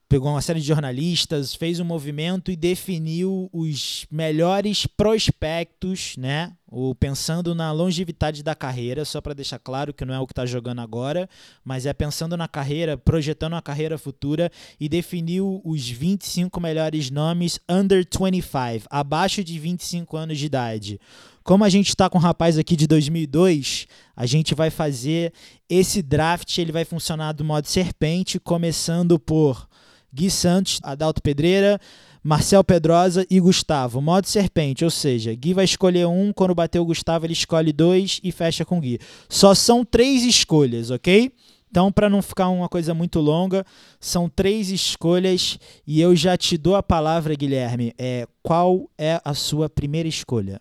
pegou 0.08 0.30
uma 0.30 0.40
série 0.40 0.60
de 0.60 0.66
jornalistas, 0.66 1.54
fez 1.54 1.80
um 1.80 1.84
movimento 1.84 2.50
e 2.50 2.56
definiu 2.56 3.50
os 3.52 4.06
melhores 4.10 4.86
prospectos, 4.86 6.16
né? 6.16 6.52
O, 6.68 6.94
pensando 6.94 7.54
na 7.54 7.72
longevidade 7.72 8.42
da 8.42 8.54
carreira, 8.54 9.04
só 9.04 9.20
para 9.20 9.34
deixar 9.34 9.58
claro 9.58 9.92
que 9.94 10.04
não 10.04 10.14
é 10.14 10.20
o 10.20 10.26
que 10.26 10.32
está 10.32 10.46
jogando 10.46 10.80
agora, 10.80 11.28
mas 11.64 11.86
é 11.86 11.92
pensando 11.92 12.36
na 12.36 12.46
carreira, 12.46 12.96
projetando 12.96 13.54
a 13.54 13.62
carreira 13.62 13.98
futura 13.98 14.50
e 14.78 14.88
definiu 14.88 15.60
os 15.64 15.88
25 15.88 16.60
melhores 16.60 17.10
nomes 17.10 17.58
under 17.68 18.04
25, 18.04 18.86
abaixo 18.90 19.42
de 19.42 19.58
25 19.58 20.16
anos 20.16 20.38
de 20.38 20.46
idade. 20.46 21.00
Como 21.42 21.64
a 21.64 21.68
gente 21.68 21.88
está 21.88 22.10
com 22.10 22.18
um 22.18 22.20
rapaz 22.20 22.58
aqui 22.58 22.74
de 22.74 22.88
2002, 22.88 23.86
a 24.16 24.26
gente 24.26 24.52
vai 24.54 24.68
fazer 24.68 25.32
esse 25.68 26.02
draft, 26.02 26.58
ele 26.58 26.72
vai 26.72 26.84
funcionar 26.84 27.32
do 27.32 27.44
modo 27.44 27.68
serpente, 27.68 28.40
começando 28.40 29.18
por 29.18 29.68
Gui 30.16 30.30
Santos, 30.30 30.80
Adalto 30.82 31.20
Pedreira, 31.20 31.78
Marcel 32.22 32.64
Pedrosa 32.64 33.26
e 33.28 33.38
Gustavo. 33.38 34.00
Modo 34.00 34.26
serpente, 34.26 34.82
ou 34.82 34.90
seja, 34.90 35.34
Gui 35.34 35.52
vai 35.52 35.66
escolher 35.66 36.06
um, 36.06 36.32
quando 36.32 36.54
bater 36.54 36.78
o 36.78 36.86
Gustavo 36.86 37.26
ele 37.26 37.34
escolhe 37.34 37.70
dois 37.70 38.18
e 38.24 38.32
fecha 38.32 38.64
com 38.64 38.80
Gui. 38.80 38.98
Só 39.28 39.54
são 39.54 39.84
três 39.84 40.24
escolhas, 40.24 40.90
ok? 40.90 41.30
Então, 41.70 41.92
para 41.92 42.08
não 42.08 42.22
ficar 42.22 42.48
uma 42.48 42.68
coisa 42.68 42.94
muito 42.94 43.20
longa, 43.20 43.62
são 44.00 44.30
três 44.30 44.70
escolhas 44.70 45.58
e 45.86 46.00
eu 46.00 46.16
já 46.16 46.34
te 46.34 46.56
dou 46.56 46.74
a 46.74 46.82
palavra, 46.82 47.34
Guilherme. 47.34 47.92
É, 47.98 48.26
qual 48.42 48.88
é 48.96 49.20
a 49.22 49.34
sua 49.34 49.68
primeira 49.68 50.08
escolha? 50.08 50.58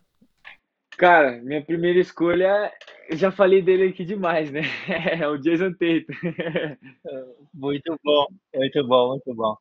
Cara, 0.98 1.42
minha 1.42 1.62
primeira 1.62 2.00
escolha, 2.00 2.72
já 3.12 3.32
falei 3.32 3.62
dele 3.62 3.90
aqui 3.90 4.06
demais, 4.06 4.52
né? 4.52 4.62
É 5.20 5.28
o 5.28 5.38
Jason 5.38 5.72
Tatum. 5.72 6.14
Muito 7.54 7.98
bom, 8.04 8.28
muito 8.54 8.88
bom, 8.88 9.10
muito 9.10 9.34
bom. 9.34 9.56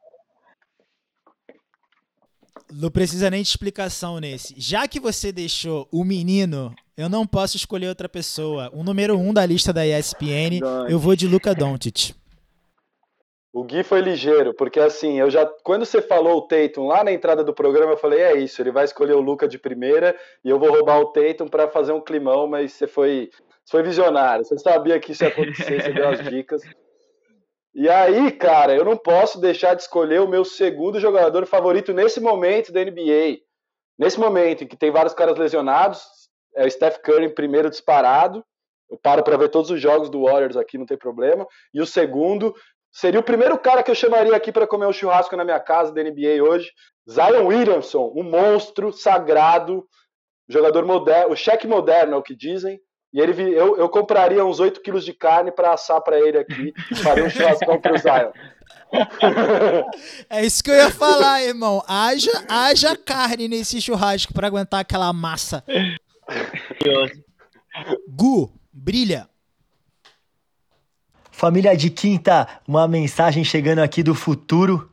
Não 2.73 2.91
precisa 2.91 3.31
nem 3.31 3.43
de 3.43 3.49
explicação 3.49 4.19
nesse. 4.19 4.55
Já 4.57 4.89
que 4.89 4.99
você 4.99 5.31
deixou 5.31 5.89
o 5.93 6.03
menino, 6.03 6.75
eu 6.97 7.09
não 7.09 7.27
posso 7.27 7.57
escolher 7.57 7.89
outra 7.89 8.09
pessoa. 8.09 8.71
O 8.73 8.83
número 8.83 9.17
um 9.17 9.33
da 9.33 9.47
lista 9.47 9.73
da 9.73 9.87
ESPN, 9.87 10.61
eu 10.89 10.99
vou 10.99 11.15
de 11.15 11.29
Luca 11.29 11.55
Doncic. 11.55 12.15
O 13.55 13.63
Gui 13.63 13.85
foi 13.85 14.01
ligeiro, 14.01 14.53
porque 14.53 14.81
assim, 14.81 15.21
eu 15.21 15.31
já 15.31 15.47
quando 15.63 15.87
você 15.87 16.03
falou 16.03 16.39
o 16.39 16.43
Tatum 16.43 16.89
lá 16.89 17.05
na 17.05 17.13
entrada 17.13 17.45
do 17.45 17.55
programa, 17.55 17.93
eu 17.93 17.97
falei, 17.97 18.21
é 18.21 18.37
isso, 18.37 18.61
ele 18.61 18.73
vai 18.73 18.85
escolher 18.85 19.13
o 19.13 19.21
Luca 19.21 19.47
de 19.47 19.61
primeira 19.61 20.19
e 20.45 20.51
eu 20.51 20.59
vou 20.59 20.73
roubar 20.73 20.99
o 20.99 21.13
Tatum 21.13 21.47
para 21.47 21.69
fazer 21.69 21.93
um 21.93 22.01
climão, 22.01 22.49
mas 22.49 22.73
você 22.73 22.89
foi, 22.89 23.31
você 23.65 23.71
foi 23.71 23.83
visionário, 23.85 24.45
você 24.45 24.59
sabia 24.59 24.99
que 24.99 25.13
isso 25.13 25.23
ia 25.23 25.29
acontecer, 25.29 25.81
você 25.81 25.93
deu 25.93 26.09
as 26.09 26.25
dicas. 26.29 26.63
E 27.73 27.89
aí, 27.89 28.33
cara, 28.33 28.75
eu 28.75 28.85
não 28.85 28.97
posso 28.97 29.41
deixar 29.41 29.75
de 29.75 29.83
escolher 29.83 30.21
o 30.21 30.29
meu 30.29 30.45
segundo 30.45 30.99
jogador 30.99 31.47
favorito 31.47 31.93
nesse 31.93 32.21
momento 32.21 32.73
da 32.73 32.85
NBA. 32.85 33.39
Nesse 33.97 34.19
momento 34.19 34.65
em 34.65 34.67
que 34.67 34.77
tem 34.77 34.91
vários 34.91 35.15
caras 35.15 35.39
lesionados, 35.39 36.03
é 36.57 36.67
o 36.67 36.71
Steph 36.71 36.99
Curry 36.99 37.27
em 37.27 37.35
primeiro 37.35 37.71
disparado. 37.71 38.45
Eu 38.91 38.99
paro 38.99 39.23
para 39.23 39.37
ver 39.37 39.49
todos 39.49 39.71
os 39.71 39.81
jogos 39.81 40.11
do 40.11 40.25
Warriors 40.25 40.57
aqui, 40.57 40.77
não 40.77 40.87
tem 40.87 40.99
problema. 40.99 41.47
E 41.73 41.81
o 41.81 41.87
segundo 41.87 42.55
Seria 42.95 43.19
o 43.19 43.25
primeiro 43.25 43.59
cara 43.59 43.83
que 43.83 43.91
eu 43.91 43.95
chamaria 43.95 44.37
aqui 44.37 44.53
para 44.53 44.69
comer 44.69 44.87
um 44.87 44.93
churrasco 44.93 45.37
na 45.37 45.45
minha 45.45 45.59
casa 45.59 45.93
da 45.93 46.01
NBA 46.01 46.41
hoje. 46.41 46.71
Zion 47.11 47.47
Williamson, 47.47 48.13
um 48.15 48.23
monstro 48.23 48.93
sagrado, 48.93 49.85
jogador 50.49 50.87
moderno, 50.87 51.33
o 51.33 51.37
cheque 51.37 51.67
moderno 51.67 52.15
é 52.15 52.17
o 52.17 52.23
que 52.23 52.37
dizem. 52.37 52.79
E 53.13 53.21
ele, 53.21 53.53
eu, 53.53 53.77
eu 53.77 53.89
compraria 53.89 54.45
uns 54.45 54.61
8 54.61 54.81
quilos 54.81 55.05
de 55.05 55.13
carne 55.13 55.51
para 55.51 55.73
assar 55.73 56.01
para 56.03 56.21
ele 56.21 56.39
aqui, 56.39 56.73
faria 57.03 57.25
um 57.25 57.31
churrascão 57.31 57.81
pro 57.81 57.99
Zion. 57.99 58.31
É 60.31 60.45
isso 60.47 60.63
que 60.63 60.71
eu 60.71 60.77
ia 60.77 60.91
falar, 60.91 61.43
irmão. 61.43 61.83
Haja, 61.89 62.45
haja 62.49 62.97
carne 62.97 63.49
nesse 63.49 63.81
churrasco 63.81 64.33
para 64.33 64.47
aguentar 64.47 64.79
aquela 64.79 65.13
massa. 65.13 65.65
Gu, 68.09 68.53
brilha. 68.73 69.29
Família 71.45 71.77
de 71.77 71.91
Quinta, 71.91 72.49
uma 72.67 72.89
mensagem 72.89 73.45
chegando 73.45 73.81
aqui 73.81 74.03
do 74.03 74.15
futuro. 74.15 74.89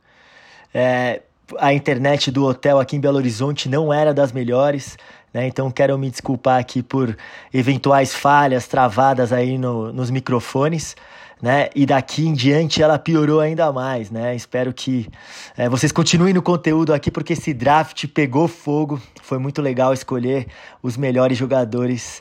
É, 0.74 1.22
a 1.58 1.72
internet 1.72 2.30
do 2.30 2.44
hotel 2.44 2.78
aqui 2.78 2.94
em 2.94 3.00
Belo 3.00 3.16
Horizonte 3.16 3.70
não 3.70 3.90
era 3.90 4.12
das 4.12 4.32
melhores, 4.32 4.98
né? 5.32 5.46
Então 5.46 5.70
quero 5.70 5.96
me 5.96 6.10
desculpar 6.10 6.60
aqui 6.60 6.82
por 6.82 7.16
eventuais 7.54 8.14
falhas 8.14 8.68
travadas 8.68 9.32
aí 9.32 9.56
no, 9.56 9.94
nos 9.94 10.10
microfones. 10.10 10.94
Né? 11.40 11.70
E 11.74 11.86
daqui 11.86 12.28
em 12.28 12.34
diante 12.34 12.82
ela 12.82 12.98
piorou 12.98 13.40
ainda 13.40 13.72
mais, 13.72 14.10
né? 14.10 14.36
Espero 14.36 14.74
que 14.74 15.08
é, 15.56 15.70
vocês 15.70 15.90
continuem 15.90 16.34
no 16.34 16.42
conteúdo 16.42 16.92
aqui 16.92 17.10
porque 17.10 17.32
esse 17.32 17.54
draft 17.54 18.06
pegou 18.08 18.46
fogo. 18.46 19.00
Foi 19.22 19.38
muito 19.38 19.62
legal 19.62 19.94
escolher 19.94 20.48
os 20.82 20.98
melhores 20.98 21.38
jogadores 21.38 22.20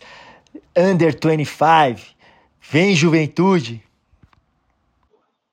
under 0.74 1.20
25. 1.22 2.16
Vem 2.62 2.96
juventude. 2.96 3.84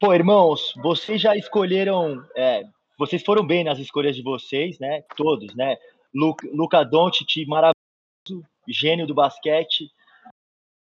Pô, 0.01 0.15
irmãos, 0.15 0.75
vocês 0.77 1.21
já 1.21 1.37
escolheram, 1.37 2.25
é, 2.37 2.63
vocês 2.97 3.21
foram 3.21 3.45
bem 3.45 3.65
nas 3.65 3.81
escolhas 3.81 4.15
de 4.15 4.23
vocês, 4.23 4.79
né? 4.79 5.03
Todos, 5.17 5.53
né? 5.57 5.77
Luca, 6.15 6.49
Luca 6.53 6.85
Doncic, 6.85 7.45
maravilhoso, 7.49 8.49
gênio 8.69 9.09
do 9.09 9.15
basquete. 9.15 9.91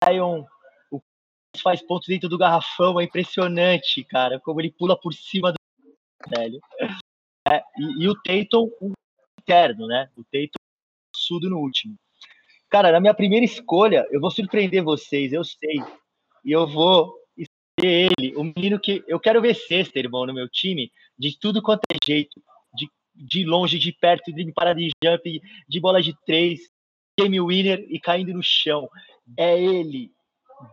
Zion, 0.04 0.44
o 0.90 1.00
faz 1.62 1.80
pontos 1.80 2.08
dentro 2.08 2.28
do 2.28 2.36
garrafão, 2.36 2.98
é 2.98 3.04
impressionante, 3.04 4.02
cara, 4.02 4.40
como 4.40 4.60
ele 4.60 4.72
pula 4.72 4.98
por 5.00 5.14
cima 5.14 5.52
do 5.52 5.58
velho. 6.36 6.60
É, 7.48 7.62
e, 7.78 8.02
e, 8.02 8.08
o 8.08 8.20
Tatum, 8.20 8.68
o 8.80 8.92
interno, 9.40 9.86
né? 9.86 10.10
O 10.16 10.24
Tatum 10.24 10.58
sudo 11.14 11.48
no 11.48 11.58
último. 11.58 11.94
Cara, 12.68 12.90
na 12.90 12.98
minha 12.98 13.14
primeira 13.14 13.44
escolha, 13.44 14.08
eu 14.10 14.20
vou 14.20 14.32
surpreender 14.32 14.82
vocês, 14.82 15.32
eu 15.32 15.44
sei. 15.44 15.76
E 16.44 16.50
eu 16.50 16.66
vou 16.66 17.23
ele, 17.84 18.34
o 18.36 18.44
menino 18.44 18.78
que 18.78 19.04
eu 19.06 19.18
quero 19.18 19.40
ver 19.40 19.54
sexta, 19.54 19.98
irmão, 19.98 20.26
no 20.26 20.34
meu 20.34 20.48
time, 20.48 20.90
de 21.18 21.38
tudo 21.38 21.62
quanto 21.62 21.82
é 21.90 21.96
jeito, 22.04 22.40
de, 22.74 22.88
de 23.14 23.44
longe, 23.44 23.78
de 23.78 23.92
perto, 23.92 24.32
de 24.32 24.52
parada 24.52 24.80
de 24.80 24.90
jump, 25.02 25.42
de 25.68 25.80
bola 25.80 26.02
de 26.02 26.14
três, 26.24 26.60
game 27.18 27.40
winner 27.40 27.84
e 27.88 27.98
caindo 28.00 28.32
no 28.32 28.42
chão. 28.42 28.88
É 29.36 29.60
ele, 29.60 30.10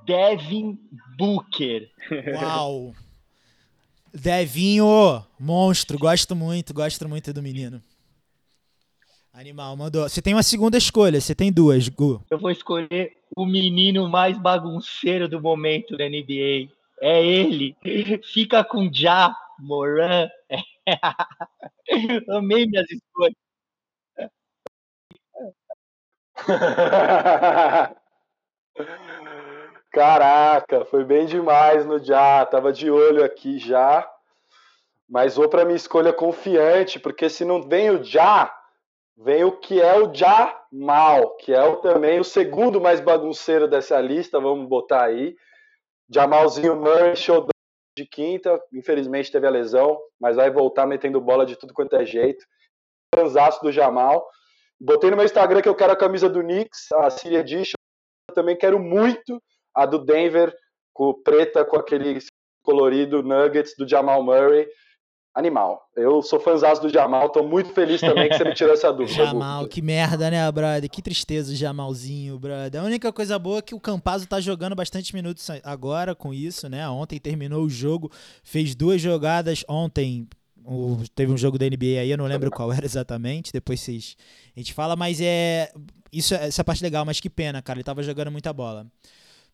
Devin 0.06 0.78
Booker. 1.18 1.90
Uau! 2.36 2.94
Devinho, 4.14 5.24
monstro, 5.40 5.98
gosto 5.98 6.36
muito, 6.36 6.74
gosto 6.74 7.08
muito 7.08 7.32
do 7.32 7.42
menino. 7.42 7.82
Animal, 9.34 9.78
mandou. 9.78 10.10
Você 10.10 10.22
tem 10.22 10.34
uma 10.34 10.44
segunda 10.44 10.78
escolha, 10.78 11.22
você 11.22 11.34
tem 11.34 11.50
duas, 11.50 11.88
Gu. 11.88 12.22
Eu 12.30 12.38
vou 12.38 12.52
escolher 12.52 13.14
o 13.34 13.46
menino 13.46 14.10
mais 14.10 14.38
bagunceiro 14.38 15.30
do 15.30 15.40
momento 15.40 15.96
da 15.96 16.04
NBA. 16.04 16.70
É 17.02 17.24
ele. 17.26 17.76
Fica 18.24 18.64
com 18.64 18.90
Ja 18.94 19.36
Moran. 19.60 20.30
Amei 22.30 22.68
minhas 22.68 22.90
escolhas. 22.92 23.36
Caraca, 29.92 30.86
foi 30.86 31.04
bem 31.04 31.26
demais 31.26 31.86
no 31.86 32.00
Já. 32.00 32.46
Tava 32.46 32.72
de 32.72 32.90
olho 32.90 33.24
aqui 33.24 33.58
já. 33.60 34.08
Mas 35.10 35.36
vou 35.36 35.50
para 35.50 35.66
minha 35.66 35.76
escolha 35.76 36.14
confiante, 36.14 37.00
porque 37.00 37.30
se 37.30 37.44
não 37.46 37.62
vem 37.62 37.90
o 37.92 38.04
Já, 38.04 38.54
vem 39.18 39.44
o 39.44 39.52
que 39.54 39.82
é 39.82 39.98
o 40.00 40.14
Jamal, 40.14 41.36
que 41.38 41.54
é 41.54 41.64
o, 41.64 41.78
também 41.78 42.20
o 42.20 42.24
segundo 42.24 42.82
mais 42.82 43.00
bagunceiro 43.02 43.68
dessa 43.68 44.00
lista, 44.02 44.40
vamos 44.40 44.68
botar 44.68 45.04
aí. 45.06 45.36
Jamalzinho 46.14 46.76
Murray, 46.76 47.16
show 47.16 47.48
de 47.98 48.06
quinta, 48.06 48.62
infelizmente 48.74 49.32
teve 49.32 49.48
a 49.48 49.50
lesão, 49.50 50.00
mas 50.20 50.36
vai 50.36 50.52
voltar 50.52 50.86
metendo 50.86 51.22
bola 51.22 51.46
de 51.46 51.56
tudo 51.56 51.74
quanto 51.74 51.96
é 51.96 52.06
jeito. 52.06 52.46
Transaço 53.14 53.62
do 53.62 53.72
Jamal. 53.72 54.28
Botei 54.80 55.10
no 55.10 55.16
meu 55.16 55.26
Instagram 55.26 55.62
que 55.62 55.70
eu 55.70 55.76
quero 55.76 55.94
a 55.94 55.98
camisa 55.98 56.30
do 56.30 56.42
Knicks, 56.42 56.92
a 56.94 57.10
City 57.10 57.36
Edition. 57.36 57.76
Eu 58.30 58.36
também 58.36 58.58
quero 58.58 58.80
muito 58.80 59.42
a 59.74 59.86
do 59.86 60.00
Denver, 60.00 60.54
com 60.94 61.14
preta 61.14 61.64
com 61.64 61.78
aquele 61.78 62.20
colorido 62.64 63.24
Nuggets 63.24 63.76
do 63.78 63.88
Jamal 63.88 64.24
Murray. 64.24 64.68
Animal. 65.34 65.90
Eu 65.96 66.22
sou 66.22 66.40
fãzão 66.42 66.74
do 66.82 66.90
Jamal, 66.90 67.30
tô 67.30 67.42
muito 67.42 67.74
feliz 67.74 68.02
também 68.02 68.28
que 68.28 68.38
você 68.38 68.44
me 68.44 68.54
tirou 68.54 68.74
essa 68.74 68.92
dúvida. 68.94 69.26
Jamal, 69.26 69.66
que 69.66 69.82
merda, 69.82 70.30
né, 70.30 70.52
brother? 70.52 70.90
Que 70.90 71.02
tristeza 71.02 71.54
o 71.54 71.56
Jamalzinho, 71.56 72.38
brother. 72.38 72.82
A 72.82 72.84
única 72.84 73.14
coisa 73.14 73.40
boa 73.40 73.60
é 73.60 73.62
que 73.62 73.74
o 73.74 73.80
Campazzo 73.80 74.28
tá 74.28 74.42
jogando 74.42 74.76
bastante 74.76 75.16
minutos 75.16 75.48
agora 75.64 76.14
com 76.14 76.34
isso, 76.34 76.68
né? 76.68 76.88
Ontem 76.90 77.18
terminou 77.18 77.64
o 77.64 77.70
jogo, 77.70 78.12
fez 78.44 78.76
duas 78.76 79.02
jogadas 79.02 79.64
ontem. 79.70 80.28
O, 80.66 80.98
teve 81.16 81.32
um 81.32 81.38
jogo 81.38 81.58
da 81.58 81.66
NBA 81.66 82.02
aí, 82.02 82.12
eu 82.12 82.18
não 82.18 82.26
lembro 82.26 82.52
qual 82.52 82.72
era 82.74 82.86
exatamente. 82.86 83.54
Depois 83.54 83.80
vocês, 83.80 84.18
a 84.56 84.60
gente 84.60 84.74
fala, 84.74 84.98
mas 84.98 85.22
é 85.22 85.72
isso, 86.12 86.36
essa 86.36 86.64
parte 86.64 86.84
legal, 86.84 87.06
mas 87.06 87.22
que 87.22 87.30
pena, 87.30 87.62
cara. 87.62 87.78
Ele 87.78 87.86
tava 87.86 88.04
jogando 88.04 88.32
muita 88.32 88.52
bola. 88.52 88.86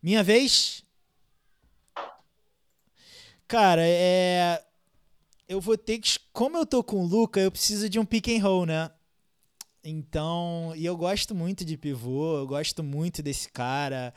Minha 0.01 0.23
vez. 0.23 0.83
Cara, 3.47 3.81
é. 3.83 4.61
Eu 5.47 5.61
vou 5.61 5.77
ter 5.77 5.99
que. 5.99 6.19
Como 6.33 6.57
eu 6.57 6.65
tô 6.65 6.83
com 6.83 7.01
o 7.01 7.05
Luca, 7.05 7.39
eu 7.39 7.51
preciso 7.51 7.89
de 7.89 7.97
um 7.99 8.05
pick 8.05 8.27
and 8.27 8.41
roll, 8.41 8.65
né? 8.65 8.91
Então. 9.83 10.73
E 10.75 10.85
eu 10.85 10.97
gosto 10.97 11.33
muito 11.33 11.63
de 11.63 11.77
pivô, 11.77 12.37
eu 12.37 12.47
gosto 12.47 12.83
muito 12.83 13.23
desse 13.23 13.49
cara. 13.49 14.13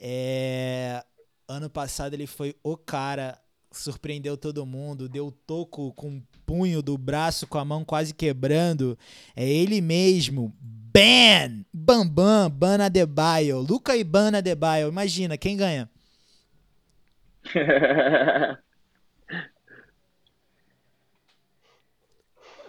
É, 0.00 1.04
ano 1.48 1.68
passado 1.68 2.14
ele 2.14 2.26
foi 2.28 2.54
o 2.62 2.76
cara, 2.76 3.36
surpreendeu 3.72 4.36
todo 4.36 4.64
mundo, 4.64 5.08
deu 5.08 5.32
toco 5.32 5.92
com 5.94 6.18
o 6.18 6.22
punho 6.46 6.80
do 6.80 6.96
braço, 6.96 7.48
com 7.48 7.58
a 7.58 7.64
mão 7.64 7.84
quase 7.84 8.14
quebrando. 8.14 8.96
É 9.34 9.48
ele 9.48 9.80
mesmo, 9.80 10.54
Ban! 10.60 11.64
Bambam, 11.72 12.50
Bana 12.50 12.86
Adebayo. 12.86 13.58
Luca 13.58 13.96
e 13.96 14.04
Bana 14.04 14.38
Adebayo. 14.38 14.88
Imagina, 14.88 15.36
quem 15.36 15.56
ganha? 15.56 15.90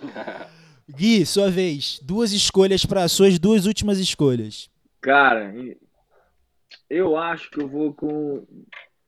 Gui, 0.89 1.25
sua 1.25 1.49
vez. 1.49 1.99
Duas 2.03 2.31
escolhas 2.31 2.85
para 2.85 3.07
suas 3.07 3.37
duas 3.37 3.65
últimas 3.65 3.99
escolhas. 3.99 4.69
Cara, 5.01 5.53
eu 6.89 7.15
acho 7.15 7.51
que 7.51 7.61
eu 7.61 7.67
vou 7.67 7.93
com, 7.93 8.45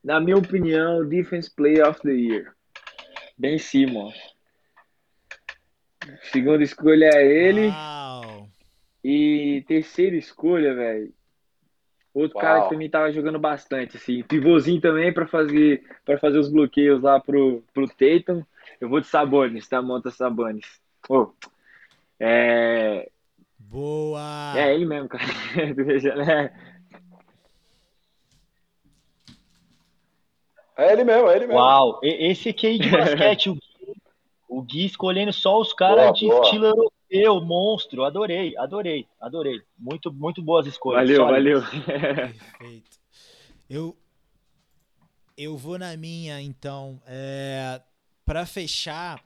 na 0.04 0.20
minha 0.20 0.38
opinião, 0.38 1.08
Defense 1.08 1.50
Player 1.54 1.88
of 1.88 2.00
the 2.02 2.12
Year. 2.12 2.54
Ben 3.38 3.58
Simmons. 3.58 4.16
Segunda 6.32 6.64
escolha 6.64 7.10
é 7.14 7.26
ele. 7.26 7.70
Ah. 7.72 8.46
E 9.04 9.64
terceira 9.68 10.16
escolha, 10.16 10.76
velho. 10.76 11.14
Outro 12.14 12.38
Uau. 12.38 12.46
cara 12.46 12.64
que 12.64 12.70
também 12.70 12.90
tava 12.90 13.12
jogando 13.12 13.40
bastante, 13.40 13.98
assim. 13.98 14.22
Pivôzinho 14.24 14.82
também 14.82 15.14
para 15.14 15.28
fazer 15.28 15.84
para 16.06 16.20
fazer 16.20 16.38
os 16.38 16.52
bloqueios 16.52 17.02
lá 17.02 17.20
pro, 17.20 17.64
pro 17.74 17.88
Tatum. 17.88 18.44
Eu 18.80 18.90
vou 18.90 19.00
de 19.00 19.08
Sabonis, 19.08 19.68
tá? 19.68 19.82
Monta 19.82 20.12
Sabonis. 20.12 20.81
Oh, 21.10 21.28
é... 22.20 23.10
Boa! 23.58 24.54
É 24.56 24.74
ele 24.74 24.86
mesmo, 24.86 25.10
cara. 25.10 25.24
Né? 26.16 26.54
é 30.78 30.94
ele 30.94 31.04
mesmo, 31.04 31.30
é 31.30 31.36
ele 31.36 31.48
mesmo. 31.48 31.62
Uau! 31.62 32.00
Esse 32.04 32.50
aqui 32.50 32.68
aí 32.68 32.80
de 32.80 32.90
basquete, 32.90 33.50
o 33.50 33.54
Gui, 33.54 33.96
o 34.50 34.62
Gui 34.62 34.86
escolhendo 34.86 35.32
só 35.32 35.60
os 35.60 35.74
caras 35.74 36.18
de 36.18 36.28
boa. 36.28 36.44
estilo 36.44 36.66
europeu 36.66 36.92
eu, 37.12 37.42
monstro, 37.42 38.06
adorei, 38.06 38.56
adorei, 38.56 39.06
adorei. 39.20 39.62
Muito, 39.78 40.14
muito 40.14 40.42
boas 40.42 40.66
escolhas. 40.66 41.10
Valeu, 41.10 41.26
valeu. 41.26 41.62
Perfeito. 41.62 42.98
Eu, 43.70 43.98
eu 45.38 45.58
vou 45.58 45.78
na 45.78 45.98
minha, 45.98 46.42
então. 46.42 47.02
É, 47.06 47.82
para 48.26 48.46
fechar, 48.46 49.22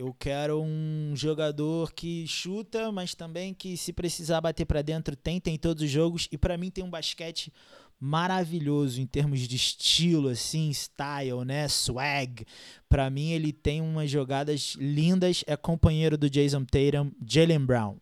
eu 0.00 0.14
quero 0.18 0.62
um 0.62 1.12
jogador 1.14 1.92
que 1.92 2.26
chuta, 2.26 2.90
mas 2.90 3.14
também 3.14 3.52
que 3.52 3.76
se 3.76 3.92
precisar 3.92 4.40
bater 4.40 4.64
para 4.64 4.80
dentro 4.80 5.14
tenta 5.14 5.50
em 5.50 5.58
todos 5.58 5.82
os 5.82 5.90
jogos. 5.90 6.26
E 6.32 6.38
para 6.38 6.56
mim 6.56 6.70
tem 6.70 6.82
um 6.82 6.88
basquete 6.88 7.52
maravilhoso 8.00 8.98
em 8.98 9.06
termos 9.06 9.40
de 9.40 9.56
estilo, 9.56 10.30
assim, 10.30 10.70
style, 10.70 11.44
né, 11.44 11.68
swag. 11.68 12.46
Para 12.88 13.10
mim 13.10 13.32
ele 13.32 13.52
tem 13.52 13.82
umas 13.82 14.10
jogadas 14.10 14.74
lindas. 14.80 15.44
É 15.46 15.54
companheiro 15.54 16.16
do 16.16 16.30
Jason 16.30 16.64
Tatum, 16.64 17.12
Jalen 17.22 17.66
Brown. 17.66 17.98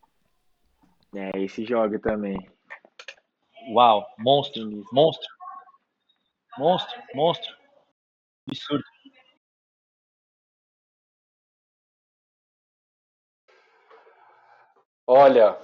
É, 1.17 1.37
esse 1.43 1.65
joga 1.65 1.99
também. 1.99 2.39
Uau, 3.73 4.07
monstro, 4.21 4.87
monstro, 4.93 5.29
monstro, 6.57 6.97
monstro, 7.13 7.57
absurdo. 8.47 8.85
Olha, 15.09 15.57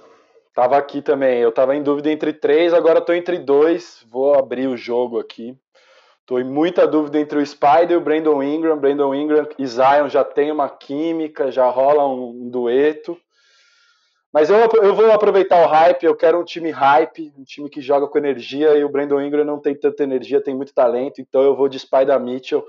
Tava 0.55 0.77
aqui 0.77 1.01
também. 1.01 1.39
Eu 1.39 1.51
tava 1.51 1.75
em 1.75 1.83
dúvida 1.83 2.09
entre 2.09 2.31
três, 2.31 2.73
agora 2.73 3.01
tô 3.01 3.11
entre 3.11 3.37
dois. 3.37 4.05
Vou 4.09 4.33
abrir 4.33 4.67
o 4.67 4.77
jogo 4.77 5.19
aqui. 5.19 5.53
Tô 6.25 6.39
em 6.39 6.45
muita 6.45 6.87
dúvida 6.87 7.19
entre 7.19 7.37
o 7.37 7.45
Spider 7.45 7.91
e 7.91 7.95
o 7.97 8.01
Brandon 8.01 8.41
Ingram. 8.41 8.77
Brandon 8.77 9.13
Ingram 9.13 9.45
e 9.59 9.67
Zion 9.67 10.07
já 10.07 10.23
tem 10.23 10.49
uma 10.49 10.69
química, 10.69 11.51
já 11.51 11.69
rola 11.69 12.07
um, 12.07 12.45
um 12.45 12.49
dueto. 12.49 13.17
Mas 14.31 14.49
eu, 14.49 14.57
eu 14.81 14.95
vou 14.95 15.11
aproveitar 15.11 15.61
o 15.61 15.67
hype. 15.67 16.05
Eu 16.05 16.15
quero 16.15 16.39
um 16.39 16.45
time 16.45 16.71
hype, 16.71 17.33
um 17.37 17.43
time 17.43 17.69
que 17.69 17.81
joga 17.81 18.07
com 18.07 18.17
energia. 18.17 18.77
E 18.77 18.83
o 18.85 18.89
Brandon 18.89 19.19
Ingram 19.19 19.43
não 19.43 19.59
tem 19.59 19.75
tanta 19.75 20.03
energia, 20.03 20.41
tem 20.41 20.55
muito 20.55 20.73
talento. 20.73 21.19
Então 21.19 21.41
eu 21.43 21.53
vou 21.53 21.67
de 21.67 21.77
Spider 21.77 22.17
Mitchell 22.17 22.65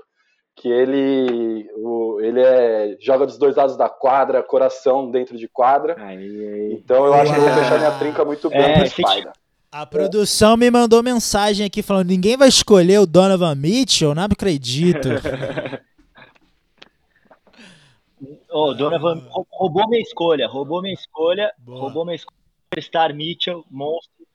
que 0.57 0.67
ele, 0.67 1.69
o, 1.75 2.19
ele 2.19 2.41
é, 2.41 2.97
joga 2.99 3.27
dos 3.27 3.37
dois 3.37 3.55
lados 3.55 3.77
da 3.77 3.87
quadra, 3.87 4.41
coração 4.41 5.11
dentro 5.11 5.37
de 5.37 5.47
quadra. 5.47 5.95
Aí, 5.99 6.17
aí. 6.17 6.73
Então 6.73 7.05
eu 7.05 7.13
acho 7.13 7.31
que 7.31 7.39
vou 7.39 7.51
fechar 7.51 7.77
minha 7.77 7.99
trinca 7.99 8.25
muito 8.25 8.49
bem 8.49 8.59
é, 8.59 8.87
Spider. 8.87 9.31
A 9.71 9.85
produção 9.85 10.57
me 10.57 10.71
mandou 10.71 11.03
mensagem 11.03 11.63
aqui 11.63 11.83
falando: 11.83 12.07
ninguém 12.07 12.35
vai 12.35 12.47
escolher 12.47 12.99
o 12.99 13.05
Donovan 13.05 13.53
Mitchell? 13.53 14.15
Não 14.15 14.23
acredito. 14.23 15.09
oh, 18.49 18.73
Donovan 18.73 19.27
roubou 19.51 19.87
minha 19.87 20.01
escolha, 20.01 20.47
roubou 20.47 20.81
minha 20.81 20.95
escolha, 20.95 21.53
Boa. 21.59 21.81
roubou 21.81 22.03
minha 22.03 22.15
escolha. 22.15 22.35
Star 22.79 23.13
Mitchell, 23.13 23.63
monstro. 23.69 24.25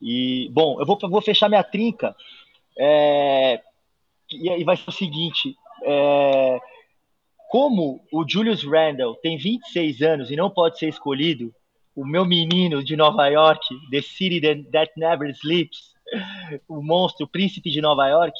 E, 0.00 0.48
bom, 0.52 0.80
eu 0.80 0.86
vou, 0.86 0.98
vou 1.08 1.22
fechar 1.22 1.48
minha 1.48 1.64
trinca. 1.64 2.14
É, 2.78 3.60
e, 4.32 4.64
vai 4.64 4.76
ser 4.76 4.88
o 4.88 4.92
seguinte: 4.92 5.56
é, 5.84 6.58
como 7.50 8.00
o 8.12 8.24
Julius 8.28 8.62
Randle 8.62 9.16
tem 9.16 9.36
26 9.36 10.02
anos 10.02 10.30
e 10.30 10.36
não 10.36 10.50
pode 10.50 10.78
ser 10.78 10.88
escolhido, 10.88 11.52
o 11.94 12.06
meu 12.06 12.24
menino 12.24 12.82
de 12.82 12.96
Nova 12.96 13.26
York, 13.26 13.66
The 13.90 14.02
City 14.02 14.40
That 14.70 14.92
Never 14.96 15.30
Sleeps, 15.30 15.94
o 16.68 16.82
monstro, 16.82 17.26
o 17.26 17.28
príncipe 17.28 17.70
de 17.70 17.80
Nova 17.80 18.06
York, 18.08 18.36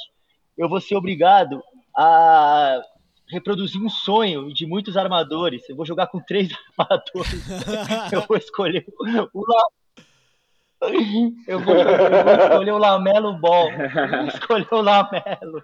eu 0.57 0.69
vou 0.69 0.81
ser 0.81 0.97
obrigado 0.97 1.63
a 1.97 2.81
reproduzir 3.29 3.81
um 3.83 3.89
sonho 3.89 4.53
de 4.53 4.67
muitos 4.67 4.97
armadores. 4.97 5.69
Eu 5.69 5.77
vou 5.77 5.87
jogar 5.87 6.09
com 6.09 6.21
três 6.21 6.51
armadores. 6.79 7.45
eu 8.13 8.23
vou 8.23 8.37
escolher 8.37 8.85
o 9.33 9.45
vou, 11.61 11.77
eu 11.77 12.25
vou 12.25 12.33
escolher 12.45 12.73
o 12.73 12.79
Lamelo 12.79 13.35
Ball. 13.35 13.69
Escolher 14.29 14.69
o 14.71 14.81
Lamelo. 14.81 15.63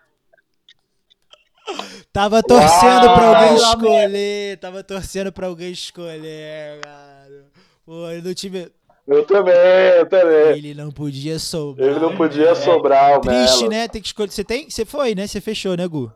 Tava 2.12 2.42
torcendo 2.42 3.06
Uau, 3.06 3.14
pra 3.14 3.26
alguém 3.38 3.54
escolher. 3.56 4.58
Tava 4.58 4.82
torcendo 4.84 5.32
pra 5.32 5.46
alguém 5.46 5.70
escolher, 5.72 6.80
cara. 6.82 7.46
Pô, 7.84 8.08
ele 8.10 8.22
não 8.22 8.34
tive. 8.34 8.72
Eu 9.06 9.24
também, 9.24 9.54
eu 9.54 10.08
também. 10.08 10.58
Ele 10.58 10.74
não 10.74 10.90
podia 10.90 11.38
sobrar. 11.38 11.88
Ele 11.88 11.98
não 12.00 12.16
podia 12.16 12.54
sobrar 12.54 13.18
o 13.18 13.20
Triste, 13.20 13.58
Melo. 13.58 13.70
né? 13.70 13.88
Tem 13.88 14.00
que 14.00 14.08
escolher. 14.08 14.30
Você 14.30 14.42
tem? 14.44 14.68
Você 14.68 14.84
foi, 14.84 15.14
né? 15.14 15.26
Você 15.26 15.40
fechou, 15.40 15.76
né, 15.76 15.86
Gu? 15.86 16.12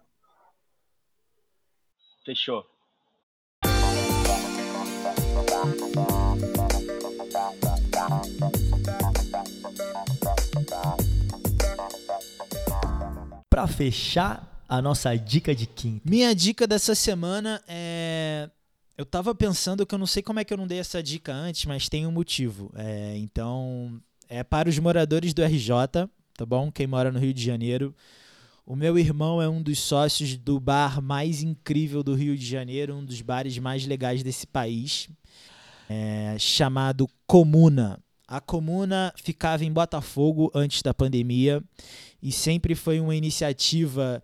Fechou. 2.25 2.65
Pra 13.49 13.67
fechar 13.67 14.60
a 14.71 14.81
nossa 14.81 15.17
dica 15.17 15.53
de 15.53 15.67
quinta. 15.67 16.09
Minha 16.09 16.33
dica 16.33 16.65
dessa 16.65 16.95
semana 16.95 17.61
é. 17.67 18.49
Eu 18.97 19.05
tava 19.05 19.35
pensando 19.35 19.85
que 19.85 19.95
eu 19.95 19.99
não 19.99 20.07
sei 20.07 20.23
como 20.23 20.39
é 20.39 20.45
que 20.45 20.53
eu 20.53 20.59
não 20.59 20.67
dei 20.67 20.79
essa 20.79 21.03
dica 21.03 21.33
antes, 21.33 21.65
mas 21.65 21.89
tem 21.89 22.07
um 22.07 22.13
motivo. 22.13 22.71
É, 22.77 23.17
então, 23.17 23.99
é 24.29 24.45
para 24.45 24.69
os 24.69 24.79
moradores 24.79 25.33
do 25.33 25.43
RJ, 25.43 25.71
tá 26.37 26.47
bom? 26.47 26.71
Quem 26.71 26.87
mora 26.87 27.11
no 27.11 27.19
Rio 27.19 27.33
de 27.33 27.43
Janeiro. 27.43 27.95
O 28.67 28.77
meu 28.77 28.99
irmão 28.99 29.41
é 29.43 29.49
um 29.49 29.61
dos 29.61 29.79
sócios 29.81 30.37
do 30.37 30.61
bar 30.61 31.03
mais 31.03 31.43
incrível 31.43 32.03
do 32.03 32.15
Rio 32.15 32.37
de 32.37 32.47
Janeiro, 32.47 32.95
um 32.95 33.05
dos 33.05 33.21
bares 33.23 33.59
mais 33.59 33.87
legais 33.87 34.23
desse 34.23 34.47
país, 34.47 35.09
é, 35.89 36.37
chamado 36.39 37.09
Comuna. 37.27 37.99
A 38.29 38.41
Comuna 38.41 39.13
ficava 39.17 39.65
em 39.65 39.73
Botafogo 39.73 40.53
antes 40.55 40.83
da 40.83 40.95
pandemia 40.95 41.65
e 42.23 42.31
sempre 42.31 42.75
foi 42.75 43.01
uma 43.01 43.17
iniciativa 43.17 44.23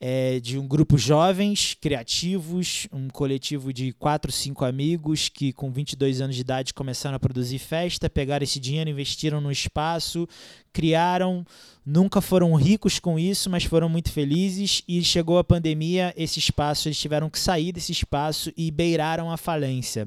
é, 0.00 0.38
de 0.40 0.58
um 0.58 0.66
grupo 0.66 0.98
jovens, 0.98 1.74
criativos, 1.80 2.86
um 2.92 3.08
coletivo 3.08 3.72
de 3.72 3.92
quatro, 3.92 4.30
cinco 4.30 4.64
amigos 4.64 5.28
que 5.28 5.52
com 5.52 5.70
22 5.70 6.20
anos 6.20 6.34
de 6.34 6.42
idade 6.42 6.74
começaram 6.74 7.16
a 7.16 7.20
produzir 7.20 7.58
festa, 7.58 8.10
pegaram 8.10 8.44
esse 8.44 8.60
dinheiro, 8.60 8.90
investiram 8.90 9.40
no 9.40 9.50
espaço, 9.50 10.28
criaram, 10.72 11.46
nunca 11.84 12.20
foram 12.20 12.54
ricos 12.54 12.98
com 12.98 13.18
isso, 13.18 13.48
mas 13.48 13.64
foram 13.64 13.88
muito 13.88 14.12
felizes 14.12 14.82
e 14.86 15.02
chegou 15.02 15.38
a 15.38 15.44
pandemia, 15.44 16.12
esse 16.16 16.38
espaço, 16.38 16.88
eles 16.88 16.98
tiveram 16.98 17.30
que 17.30 17.38
sair 17.38 17.72
desse 17.72 17.92
espaço 17.92 18.52
e 18.56 18.70
beiraram 18.70 19.30
a 19.30 19.38
falência. 19.38 20.06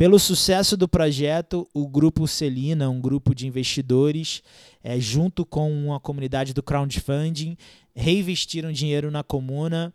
Pelo 0.00 0.18
sucesso 0.18 0.78
do 0.78 0.88
projeto, 0.88 1.68
o 1.74 1.86
grupo 1.86 2.26
Celina, 2.26 2.88
um 2.88 2.98
grupo 2.98 3.34
de 3.34 3.46
investidores, 3.46 4.42
é, 4.82 4.98
junto 4.98 5.44
com 5.44 5.70
uma 5.72 6.00
comunidade 6.00 6.54
do 6.54 6.62
crowdfunding, 6.62 7.56
reinvestiram 7.94 8.72
dinheiro 8.72 9.10
na 9.10 9.22
comuna 9.22 9.92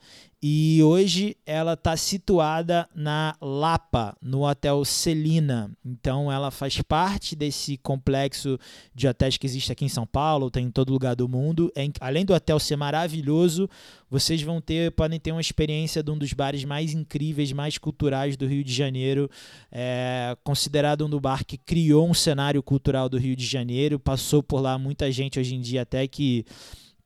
e 0.48 0.84
hoje 0.84 1.36
ela 1.44 1.74
está 1.74 1.98
situada 1.98 2.88
na 2.94 3.36
Lapa, 3.42 4.16
no 4.22 4.48
Hotel 4.48 4.86
Celina. 4.86 5.72
Então 5.84 6.32
ela 6.32 6.52
faz 6.52 6.80
parte 6.84 7.36
desse 7.36 7.78
complexo 7.78 8.60
de 8.94 9.08
hotéis 9.08 9.38
que 9.38 9.48
existe 9.48 9.72
aqui 9.72 9.86
em 9.86 9.90
São 9.90 10.06
Paulo, 10.06 10.52
tem 10.52 10.68
em 10.68 10.70
todo 10.70 10.94
lugar 10.94 11.16
do 11.16 11.28
mundo. 11.28 11.72
É, 11.76 11.88
além 12.00 12.24
do 12.24 12.32
hotel 12.32 12.60
ser 12.60 12.76
maravilhoso, 12.76 13.68
vocês 14.08 14.40
vão 14.44 14.62
ter, 14.62 14.92
podem 14.92 15.20
ter 15.20 15.32
uma 15.32 15.42
experiência 15.42 16.04
de 16.04 16.12
um 16.12 16.18
dos 16.18 16.32
bares 16.32 16.64
mais 16.64 16.94
incríveis, 16.94 17.52
mais 17.52 17.80
culturais 17.80 18.38
do 18.38 18.46
Rio 18.46 18.64
de 18.64 18.72
Janeiro, 18.72 19.28
é, 19.72 20.38
considerado 20.44 21.04
um 21.08 21.10
do 21.10 21.20
bar 21.20 21.44
que 21.44 21.58
criou 21.58 22.08
um 22.08 22.14
cenário 22.14 22.62
cultural 22.62 23.10
do 23.10 23.18
Rio 23.18 23.36
de 23.36 23.48
Janeiro. 23.48 23.98
Passou 23.98 24.44
por 24.44 24.62
lá 24.62 24.78
muita 24.78 25.12
gente 25.12 25.40
hoje 25.40 25.56
em 25.56 25.60
dia 25.60 25.82
até 25.82 26.08
que 26.08 26.46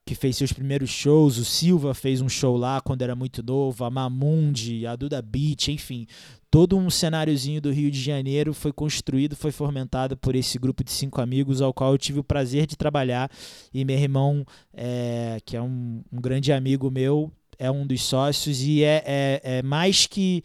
que 0.09 0.15
fez 0.15 0.37
seus 0.37 0.51
primeiros 0.51 0.89
shows. 0.89 1.37
O 1.37 1.45
Silva 1.45 1.93
fez 1.93 2.19
um 2.19 2.27
show 2.27 2.57
lá 2.57 2.81
quando 2.81 3.03
era 3.03 3.15
muito 3.15 3.43
novo, 3.43 3.85
a 3.85 3.91
Mamundi, 3.91 4.87
a 4.87 4.95
Duda 4.95 5.21
Beat, 5.21 5.67
enfim. 5.67 6.07
Todo 6.49 6.75
um 6.75 6.89
cenáriozinho 6.89 7.61
do 7.61 7.71
Rio 7.71 7.91
de 7.91 8.01
Janeiro 8.01 8.51
foi 8.51 8.73
construído, 8.73 9.35
foi 9.35 9.51
fomentado 9.51 10.17
por 10.17 10.35
esse 10.35 10.57
grupo 10.57 10.83
de 10.83 10.89
cinco 10.89 11.21
amigos, 11.21 11.61
ao 11.61 11.71
qual 11.71 11.91
eu 11.91 11.97
tive 11.99 12.19
o 12.19 12.23
prazer 12.23 12.65
de 12.65 12.75
trabalhar. 12.75 13.29
E 13.71 13.85
meu 13.85 13.99
irmão, 13.99 14.43
é, 14.73 15.37
que 15.45 15.55
é 15.55 15.61
um, 15.61 16.01
um 16.11 16.19
grande 16.19 16.51
amigo 16.51 16.89
meu, 16.89 17.31
é 17.59 17.69
um 17.69 17.85
dos 17.85 18.01
sócios 18.01 18.63
e 18.63 18.83
é, 18.83 19.03
é, 19.05 19.41
é 19.43 19.61
mais 19.61 20.07
que 20.07 20.41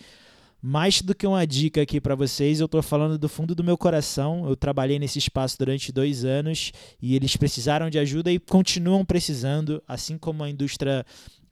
mais 0.66 1.02
do 1.02 1.14
que 1.14 1.26
uma 1.26 1.46
dica 1.46 1.82
aqui 1.82 2.00
para 2.00 2.14
vocês, 2.14 2.58
eu 2.58 2.64
estou 2.64 2.80
falando 2.80 3.18
do 3.18 3.28
fundo 3.28 3.54
do 3.54 3.62
meu 3.62 3.76
coração. 3.76 4.48
Eu 4.48 4.56
trabalhei 4.56 4.98
nesse 4.98 5.18
espaço 5.18 5.58
durante 5.58 5.92
dois 5.92 6.24
anos 6.24 6.72
e 7.02 7.14
eles 7.14 7.36
precisaram 7.36 7.90
de 7.90 7.98
ajuda 7.98 8.32
e 8.32 8.38
continuam 8.38 9.04
precisando, 9.04 9.82
assim 9.86 10.16
como 10.16 10.42
a 10.42 10.48
indústria 10.48 11.04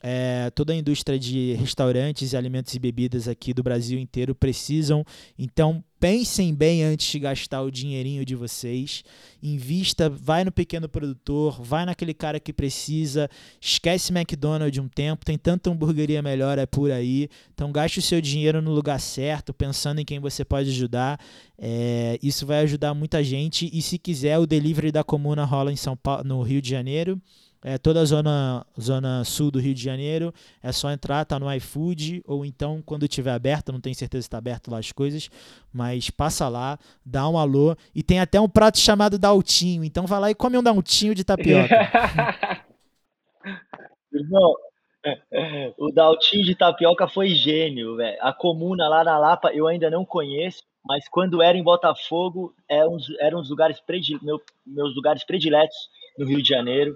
é, 0.03 0.50
toda 0.50 0.72
a 0.72 0.76
indústria 0.76 1.16
de 1.16 1.53
restaurantes, 1.53 2.34
alimentos 2.34 2.74
e 2.74 2.78
bebidas 2.80 3.28
aqui 3.28 3.55
do 3.55 3.62
Brasil 3.62 4.00
inteiro 4.00 4.34
precisam. 4.34 5.05
Então, 5.38 5.84
pensem 6.00 6.53
bem 6.53 6.82
antes 6.82 7.09
de 7.09 7.20
gastar 7.20 7.62
o 7.62 7.70
dinheirinho 7.70 8.24
de 8.24 8.34
vocês. 8.34 9.05
Invista, 9.40 10.11
vai 10.11 10.42
no 10.42 10.50
pequeno 10.50 10.88
produtor, 10.88 11.62
vai 11.62 11.86
naquele 11.86 12.12
cara 12.12 12.40
que 12.40 12.53
precisa. 12.53 13.30
Esquece 13.61 14.12
McDonald's 14.12 14.82
um 14.82 14.88
tempo, 14.88 15.24
tem 15.24 15.38
tanta 15.38 15.70
hamburgueria 15.70 16.20
melhor 16.20 16.59
é 16.59 16.66
por 16.66 16.90
aí. 16.90 17.28
Então, 17.55 17.70
gaste 17.70 18.00
o 18.00 18.03
seu 18.03 18.20
dinheiro 18.20 18.61
no 18.61 18.72
lugar 18.72 19.00
certo, 19.00 19.55
pensando 19.55 20.00
em 20.00 20.05
quem 20.05 20.18
você 20.18 20.44
pode 20.44 20.70
ajudar. 20.70 21.20
É, 21.57 22.18
isso 22.20 22.44
vai 22.44 22.59
ajudar 22.62 22.92
muita 22.92 23.22
gente. 23.22 23.70
E 23.72 23.80
se 23.80 23.98
quiser, 23.98 24.36
o 24.36 24.48
delivery 24.48 24.90
da 24.90 25.05
comuna 25.05 25.44
rola 25.44 25.72
em 25.72 25.76
São 25.76 25.96
Paulo, 25.96 26.24
no 26.24 26.42
Rio 26.42 26.61
de 26.61 26.70
Janeiro 26.70 27.22
é, 27.62 27.78
toda 27.78 28.00
a 28.00 28.04
zona, 28.04 28.66
zona 28.80 29.24
sul 29.24 29.50
do 29.50 29.58
Rio 29.58 29.74
de 29.74 29.82
Janeiro, 29.82 30.32
é 30.62 30.72
só 30.72 30.90
entrar, 30.90 31.24
tá 31.24 31.38
no 31.38 31.52
iFood, 31.54 32.22
ou 32.26 32.44
então 32.44 32.82
quando 32.84 33.04
estiver 33.04 33.32
aberto, 33.32 33.72
não 33.72 33.80
tenho 33.80 33.94
certeza 33.94 34.22
se 34.22 34.26
está 34.26 34.38
aberto 34.38 34.70
lá 34.70 34.78
as 34.78 34.92
coisas, 34.92 35.28
mas 35.72 36.10
passa 36.10 36.48
lá, 36.48 36.78
dá 37.04 37.28
um 37.28 37.38
alô, 37.38 37.76
e 37.94 38.02
tem 38.02 38.20
até 38.20 38.40
um 38.40 38.48
prato 38.48 38.78
chamado 38.78 39.18
daltinho, 39.18 39.84
então 39.84 40.06
vai 40.06 40.20
lá 40.20 40.30
e 40.30 40.34
come 40.34 40.58
um 40.58 40.62
daltinho 40.62 41.14
de 41.14 41.24
tapioca. 41.24 41.68
Irmão, 44.12 44.54
o 45.78 45.90
Daltinho 45.90 46.44
de 46.44 46.54
tapioca 46.54 47.08
foi 47.08 47.30
gênio, 47.30 47.96
velho. 47.96 48.16
A 48.20 48.32
comuna 48.32 48.88
lá 48.88 49.02
na 49.02 49.18
Lapa 49.18 49.50
eu 49.52 49.66
ainda 49.66 49.90
não 49.90 50.04
conheço, 50.04 50.62
mas 50.84 51.08
quando 51.08 51.42
era 51.42 51.58
em 51.58 51.62
Botafogo, 51.62 52.54
era 52.68 52.88
um, 52.88 52.98
era 53.18 53.36
um 53.36 53.40
dos 53.40 53.50
lugares 53.50 53.80
predil, 53.80 54.18
meu, 54.22 54.40
meus 54.64 54.94
lugares 54.94 55.24
prediletos 55.24 55.76
no 56.16 56.26
Rio 56.26 56.42
de 56.42 56.48
Janeiro. 56.48 56.94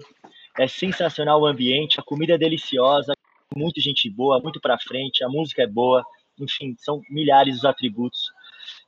É 0.59 0.67
sensacional 0.67 1.41
o 1.41 1.45
ambiente, 1.45 1.99
a 1.99 2.03
comida 2.03 2.33
é 2.33 2.37
deliciosa, 2.37 3.13
muito 3.55 3.79
gente 3.79 4.09
boa, 4.09 4.39
muito 4.41 4.59
pra 4.59 4.77
frente, 4.77 5.23
a 5.23 5.29
música 5.29 5.63
é 5.63 5.67
boa, 5.67 6.03
enfim, 6.39 6.75
são 6.79 7.01
milhares 7.09 7.57
os 7.57 7.65
atributos. 7.65 8.19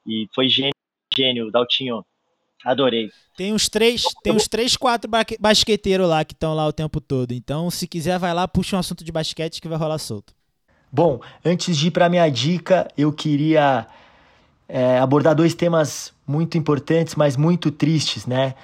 E 0.05 0.27
foi 0.33 0.47
gênio, 0.47 0.73
gênio, 1.15 1.51
Daltinho. 1.51 2.03
Adorei. 2.65 3.09
Tem 3.37 3.53
uns 3.53 3.69
três, 3.69 4.03
tem 4.21 4.33
uns 4.33 4.47
três, 4.47 4.75
quatro 4.75 5.09
basqueteiros 5.39 6.09
lá 6.09 6.25
que 6.25 6.33
estão 6.33 6.53
lá 6.53 6.67
o 6.67 6.73
tempo 6.73 6.99
todo. 6.99 7.31
Então, 7.31 7.71
se 7.71 7.87
quiser, 7.87 8.19
vai 8.19 8.33
lá, 8.33 8.47
puxa 8.47 8.75
um 8.75 8.79
assunto 8.79 9.03
de 9.03 9.11
basquete 9.11 9.61
que 9.61 9.67
vai 9.69 9.77
rolar 9.77 9.97
solto. 9.97 10.33
Bom, 10.91 11.21
antes 11.45 11.77
de 11.77 11.87
ir 11.87 11.91
para 11.91 12.09
minha 12.09 12.27
dica, 12.29 12.87
eu 12.97 13.13
queria 13.13 13.87
é, 14.67 14.97
abordar 14.97 15.35
dois 15.35 15.53
temas 15.53 16.13
muito 16.27 16.57
importantes, 16.57 17.15
mas 17.15 17.37
muito 17.37 17.71
tristes, 17.71 18.25
né? 18.25 18.55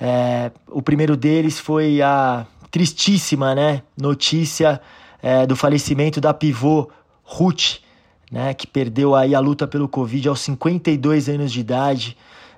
É, 0.00 0.50
o 0.68 0.82
primeiro 0.82 1.16
deles 1.16 1.58
foi 1.58 2.00
a 2.02 2.46
tristíssima 2.70 3.54
né, 3.54 3.82
notícia 3.96 4.80
é, 5.22 5.46
do 5.46 5.54
falecimento 5.54 6.20
da 6.20 6.32
pivô 6.32 6.90
Ruth, 7.22 7.80
né, 8.30 8.54
que 8.54 8.66
perdeu 8.66 9.14
aí 9.14 9.34
a 9.34 9.40
luta 9.40 9.66
pelo 9.66 9.86
Covid 9.86 10.28
aos 10.28 10.40
52 10.40 11.28
anos 11.28 11.52
de 11.52 11.60
idade. 11.60 12.16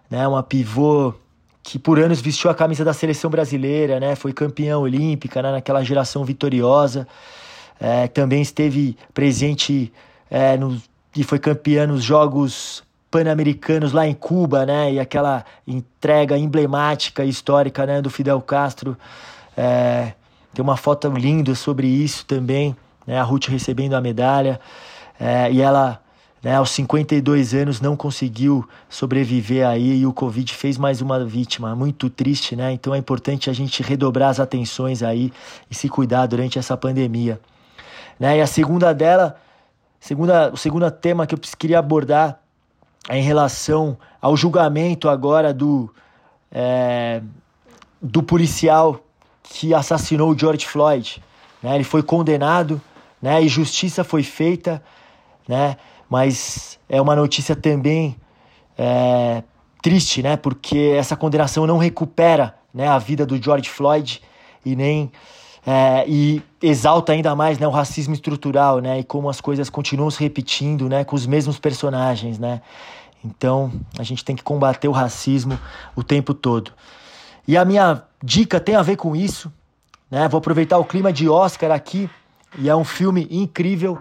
Né, 0.09 0.27
uma 0.27 0.43
pivô 0.43 1.15
que 1.63 1.79
por 1.79 1.99
anos 1.99 2.21
vestiu 2.21 2.51
a 2.51 2.55
camisa 2.55 2.85
da 2.85 2.93
seleção 2.93 3.31
brasileira, 3.31 3.99
né, 3.99 4.15
foi 4.15 4.33
campeã 4.33 4.79
olímpica 4.79 5.43
né, 5.43 5.51
naquela 5.51 5.83
geração 5.83 6.25
vitoriosa. 6.25 7.09
É, 7.81 8.07
também 8.07 8.41
esteve 8.41 8.97
presente 9.13 9.93
é, 10.31 10.57
no, 10.57 10.81
e 11.17 11.25
foi 11.25 11.41
campeã 11.41 11.87
nos 11.87 12.05
Jogos 12.05 12.84
pan-americanos 13.15 13.93
lá 13.93 14.09
em 14.09 14.13
Cuba, 14.13 14.67
né? 14.67 14.95
E 14.95 14.99
aquela 14.99 15.45
entrega 15.65 16.37
emblemática 16.37 17.25
e 17.25 17.29
histórica, 17.29 17.87
né, 17.87 18.03
do 18.03 18.11
Fidel 18.11 18.41
Castro. 18.41 18.99
É, 19.57 20.15
tem 20.53 20.61
uma 20.61 20.77
foto 20.77 21.09
linda 21.11 21.55
sobre 21.55 21.87
isso 21.87 22.27
também, 22.27 22.75
né? 23.07 23.21
A 23.21 23.23
Ruth 23.23 23.47
recebendo 23.47 23.95
a 23.95 24.01
medalha. 24.01 24.59
É, 25.21 25.49
e 25.49 25.61
ela, 25.61 26.03
né, 26.43 26.57
aos 26.57 26.71
52 26.71 27.55
anos, 27.55 27.81
não 27.81 27.97
conseguiu 27.97 28.69
sobreviver 28.89 29.65
aí 29.65 30.01
e 30.01 30.07
o 30.07 30.13
Covid 30.13 30.53
fez 30.53 30.77
mais 30.77 31.01
uma 31.01 31.25
vítima. 31.25 31.73
Muito 31.77 32.11
triste, 32.11 32.57
né? 32.57 32.73
Então 32.73 32.93
é 32.93 32.99
importante 32.99 33.49
a 33.49 33.53
gente 33.53 33.81
redobrar 33.81 34.31
as 34.31 34.41
atenções 34.41 35.05
aí 35.05 35.33
e 35.71 35.75
se 35.77 35.89
cuidar 35.89 36.27
durante 36.27 36.59
essa 36.59 36.77
pandemia. 36.77 37.41
Né? 38.19 38.39
E 38.39 38.41
a 38.41 38.47
segunda 38.49 38.93
dela, 38.93 39.37
segunda, 40.01 40.51
o 40.53 40.57
segundo 40.57 40.91
tema 40.91 41.29
que 41.29 41.35
eu 41.37 41.39
queria 41.57 41.79
abordar 41.79 42.41
em 43.11 43.23
relação 43.23 43.97
ao 44.21 44.37
julgamento 44.37 45.09
agora 45.09 45.53
do, 45.53 45.93
é, 46.51 47.23
do 48.01 48.23
policial 48.23 49.01
que 49.43 49.75
assassinou 49.75 50.37
George 50.37 50.67
Floyd. 50.67 51.23
Né? 51.63 51.75
Ele 51.75 51.85
foi 51.85 52.03
condenado 52.03 52.81
né? 53.21 53.43
e 53.43 53.49
justiça 53.49 54.03
foi 54.03 54.23
feita, 54.23 54.83
né? 55.47 55.77
mas 56.09 56.79
é 56.89 57.01
uma 57.01 57.15
notícia 57.15 57.55
também 57.55 58.17
é, 58.79 59.43
triste, 59.83 60.23
né? 60.23 60.37
Porque 60.37 60.95
essa 60.97 61.15
condenação 61.15 61.67
não 61.67 61.77
recupera 61.77 62.55
né, 62.73 62.89
a 62.89 62.99
vida 62.99 63.27
do 63.27 63.41
George 63.41 63.69
Floyd 63.69 64.23
e 64.65 64.75
nem 64.75 65.13
é, 65.67 66.05
e 66.07 66.43
exalta 66.61 67.13
ainda 67.13 67.35
mais 67.35 67.59
né, 67.59 67.67
o 67.67 67.71
racismo 67.71 68.13
estrutural, 68.13 68.81
né? 68.81 69.01
E 69.01 69.05
como 69.05 69.31
as 69.31 69.41
coisas 69.41 69.71
continuam 69.71 70.11
se 70.11 70.21
repetindo, 70.21 70.89
né? 70.89 71.05
Com 71.05 71.17
os 71.17 71.27
mesmos 71.27 71.59
personagens, 71.59 72.39
né? 72.39 72.61
Então 73.25 73.73
a 73.99 74.03
gente 74.03 74.25
tem 74.25 74.37
que 74.37 74.43
combater 74.43 74.89
o 74.89 74.93
racismo 74.93 75.59
o 75.97 76.03
tempo 76.03 76.35
todo. 76.35 76.73
E 77.49 77.57
a 77.57 77.65
minha 77.65 78.03
dica 78.23 78.61
tem 78.61 78.75
a 78.75 78.83
ver 78.83 78.97
com 78.97 79.17
isso, 79.17 79.51
né? 80.11 80.29
Vou 80.29 80.39
aproveitar 80.39 80.77
o 80.77 80.85
clima 80.85 81.11
de 81.11 81.29
Oscar 81.29 81.71
aqui 81.71 82.11
e 82.59 82.69
é 82.69 82.77
um 82.77 82.85
filme 82.85 83.27
incrível 83.31 83.99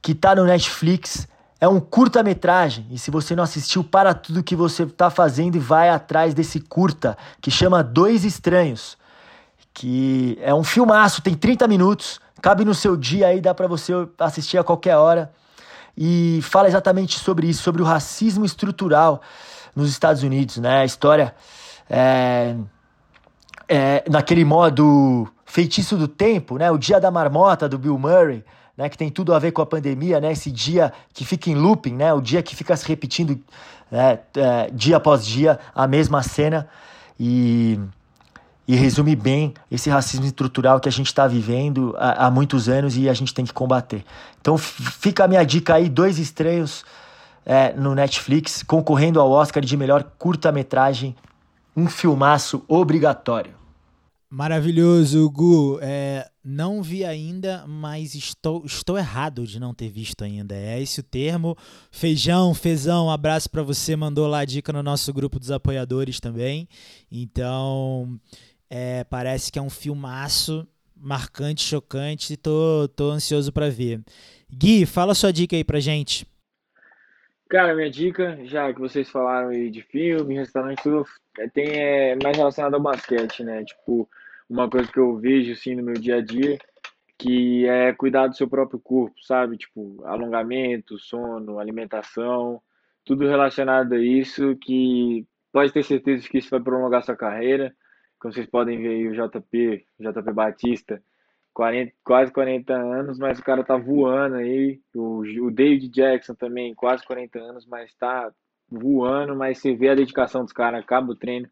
que 0.00 0.12
está 0.12 0.34
no 0.36 0.44
Netflix. 0.44 1.26
É 1.60 1.66
um 1.66 1.80
curta-metragem 1.80 2.86
e 2.90 2.98
se 2.98 3.10
você 3.10 3.34
não 3.34 3.42
assistiu, 3.42 3.82
para 3.82 4.12
tudo 4.14 4.42
que 4.42 4.54
você 4.54 4.82
está 4.82 5.08
fazendo 5.10 5.56
e 5.56 5.58
vai 5.58 5.88
atrás 5.88 6.34
desse 6.34 6.60
curta 6.60 7.16
que 7.40 7.50
chama 7.50 7.82
Dois 7.82 8.24
Estranhos, 8.24 8.98
que 9.74 10.38
é 10.40 10.54
um 10.54 10.62
filmaço, 10.62 11.20
tem 11.20 11.34
30 11.34 11.66
minutos, 11.66 12.20
cabe 12.40 12.64
no 12.64 12.72
seu 12.72 12.96
dia 12.96 13.26
aí, 13.26 13.40
dá 13.40 13.52
para 13.52 13.66
você 13.66 13.92
assistir 14.18 14.56
a 14.56 14.64
qualquer 14.64 14.96
hora. 14.96 15.32
E 15.96 16.40
fala 16.42 16.68
exatamente 16.68 17.18
sobre 17.18 17.48
isso, 17.48 17.62
sobre 17.62 17.82
o 17.82 17.84
racismo 17.84 18.44
estrutural 18.44 19.20
nos 19.74 19.90
Estados 19.90 20.22
Unidos, 20.22 20.58
né? 20.58 20.80
A 20.80 20.84
história 20.84 21.34
é, 21.90 22.56
é, 23.68 24.04
naquele 24.08 24.44
modo 24.44 25.28
feitiço 25.44 25.96
do 25.96 26.08
tempo, 26.08 26.56
né? 26.56 26.70
O 26.70 26.78
dia 26.78 27.00
da 27.00 27.10
marmota 27.10 27.68
do 27.68 27.78
Bill 27.78 27.98
Murray 27.98 28.44
né, 28.76 28.88
que 28.88 28.98
tem 28.98 29.08
tudo 29.08 29.32
a 29.32 29.38
ver 29.38 29.52
com 29.52 29.62
a 29.62 29.66
pandemia, 29.66 30.20
né, 30.20 30.32
esse 30.32 30.50
dia 30.50 30.92
que 31.12 31.24
fica 31.24 31.48
em 31.48 31.54
looping, 31.54 31.94
né, 31.94 32.12
o 32.12 32.20
dia 32.20 32.42
que 32.42 32.56
fica 32.56 32.76
se 32.76 32.86
repetindo 32.88 33.40
né, 33.90 34.18
é, 34.36 34.70
dia 34.72 34.96
após 34.96 35.24
dia 35.24 35.58
a 35.74 35.86
mesma 35.86 36.22
cena. 36.22 36.68
E, 37.18 37.78
e 38.66 38.74
resume 38.74 39.14
bem 39.14 39.52
esse 39.70 39.90
racismo 39.90 40.24
estrutural 40.24 40.80
que 40.80 40.88
a 40.88 40.92
gente 40.92 41.08
está 41.08 41.26
vivendo 41.26 41.94
há, 41.98 42.26
há, 42.26 42.30
muitos 42.30 42.68
anos 42.68 42.96
e 42.96 43.08
a 43.08 43.14
gente 43.14 43.34
tem 43.34 43.44
que 43.44 43.52
combater. 43.52 44.04
Então 44.40 44.56
fica 44.56 45.24
a 45.24 45.28
minha 45.28 45.44
dica 45.44 45.74
aí, 45.74 45.88
dois 45.88 46.18
estranhos 46.18 46.84
é, 47.44 47.72
no 47.74 47.94
Netflix, 47.94 48.62
concorrendo 48.62 49.20
ao 49.20 49.30
Oscar 49.30 49.62
de 49.62 49.76
melhor 49.76 50.04
curta-metragem, 50.18 51.14
um 51.76 51.88
filmaço 51.88 52.64
obrigatório. 52.66 53.52
Maravilhoso, 54.30 55.30
Gu. 55.30 55.78
É, 55.80 56.28
não 56.42 56.82
vi 56.82 57.04
ainda, 57.04 57.64
mas 57.68 58.16
estou, 58.16 58.64
estou 58.66 58.98
errado 58.98 59.46
de 59.46 59.60
não 59.60 59.72
ter 59.72 59.88
visto 59.88 60.24
ainda. 60.24 60.56
É 60.56 60.82
esse 60.82 60.98
o 60.98 61.04
termo. 61.04 61.56
Feijão, 61.90 62.52
Fezão, 62.52 63.06
um 63.06 63.10
abraço 63.10 63.48
para 63.48 63.62
você. 63.62 63.94
Mandou 63.94 64.26
lá 64.26 64.40
a 64.40 64.44
dica 64.44 64.72
no 64.72 64.82
nosso 64.82 65.12
grupo 65.12 65.38
dos 65.38 65.52
apoiadores 65.52 66.18
também. 66.18 66.68
Então, 67.12 68.18
é, 68.76 69.04
parece 69.04 69.52
que 69.52 69.58
é 69.60 69.62
um 69.62 69.70
filmaço 69.70 70.66
marcante, 70.96 71.62
chocante. 71.62 72.36
Tô, 72.36 72.88
tô 72.88 73.12
ansioso 73.12 73.52
para 73.52 73.70
ver. 73.70 74.00
Gui, 74.50 74.84
fala 74.84 75.14
sua 75.14 75.32
dica 75.32 75.54
aí 75.54 75.62
pra 75.62 75.78
gente. 75.78 76.26
Cara, 77.48 77.72
minha 77.72 77.88
dica, 77.88 78.36
já 78.42 78.74
que 78.74 78.80
vocês 78.80 79.08
falaram 79.08 79.50
aí 79.50 79.70
de 79.70 79.80
filme, 79.80 80.34
restaurante, 80.34 80.82
tudo, 80.82 81.06
é, 81.38 81.48
tem 81.48 81.68
é, 81.68 82.18
mais 82.20 82.36
relacionado 82.36 82.74
ao 82.74 82.80
basquete, 82.80 83.44
né? 83.44 83.62
Tipo, 83.62 84.08
uma 84.50 84.68
coisa 84.68 84.90
que 84.90 84.98
eu 84.98 85.16
vejo 85.18 85.52
assim 85.52 85.76
no 85.76 85.84
meu 85.84 85.94
dia 85.94 86.16
a 86.16 86.20
dia, 86.20 86.58
que 87.16 87.68
é 87.68 87.92
cuidar 87.92 88.26
do 88.26 88.36
seu 88.36 88.48
próprio 88.48 88.80
corpo, 88.80 89.14
sabe? 89.22 89.56
Tipo, 89.56 90.02
alongamento, 90.04 90.98
sono, 90.98 91.60
alimentação, 91.60 92.60
tudo 93.04 93.28
relacionado 93.28 93.92
a 93.92 93.98
isso 94.00 94.56
que 94.56 95.24
pode 95.52 95.72
ter 95.72 95.84
certeza 95.84 96.28
que 96.28 96.38
isso 96.38 96.50
vai 96.50 96.60
prolongar 96.60 97.04
sua 97.04 97.14
carreira. 97.14 97.72
Como 98.24 98.32
vocês 98.32 98.46
podem 98.46 98.78
ver 98.78 98.88
aí 98.88 99.06
o 99.06 99.12
JP, 99.12 99.84
JP 100.00 100.32
Batista, 100.32 101.02
40, 101.52 101.92
quase 102.02 102.32
40 102.32 102.72
anos, 102.72 103.18
mas 103.18 103.38
o 103.38 103.44
cara 103.44 103.62
tá 103.62 103.76
voando 103.76 104.36
aí. 104.36 104.80
O, 104.94 105.18
o 105.42 105.50
David 105.50 105.90
Jackson 105.90 106.34
também, 106.34 106.74
quase 106.74 107.04
40 107.04 107.38
anos, 107.38 107.66
mas 107.66 107.94
tá 107.96 108.32
voando, 108.70 109.36
mas 109.36 109.58
você 109.58 109.74
vê 109.74 109.90
a 109.90 109.94
dedicação 109.94 110.42
dos 110.42 110.54
caras, 110.54 110.80
acaba 110.80 111.12
o 111.12 111.14
treino 111.14 111.46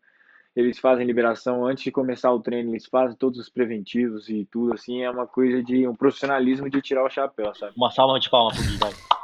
eles 0.56 0.78
fazem 0.78 1.06
liberação 1.06 1.66
antes 1.66 1.84
de 1.84 1.90
começar 1.90 2.32
o 2.32 2.40
treino, 2.40 2.70
eles 2.70 2.86
fazem 2.86 3.16
todos 3.16 3.38
os 3.38 3.50
preventivos 3.50 4.30
e 4.30 4.46
tudo, 4.50 4.72
assim, 4.72 5.02
é 5.02 5.10
uma 5.10 5.26
coisa 5.26 5.62
de 5.62 5.86
um 5.86 5.94
profissionalismo 5.94 6.70
de 6.70 6.80
tirar 6.80 7.04
o 7.04 7.10
chapéu, 7.10 7.54
sabe? 7.54 7.74
Uma 7.76 7.90
salva 7.90 8.18
de 8.18 8.30
palmas 8.30 8.56
pro. 8.56 9.21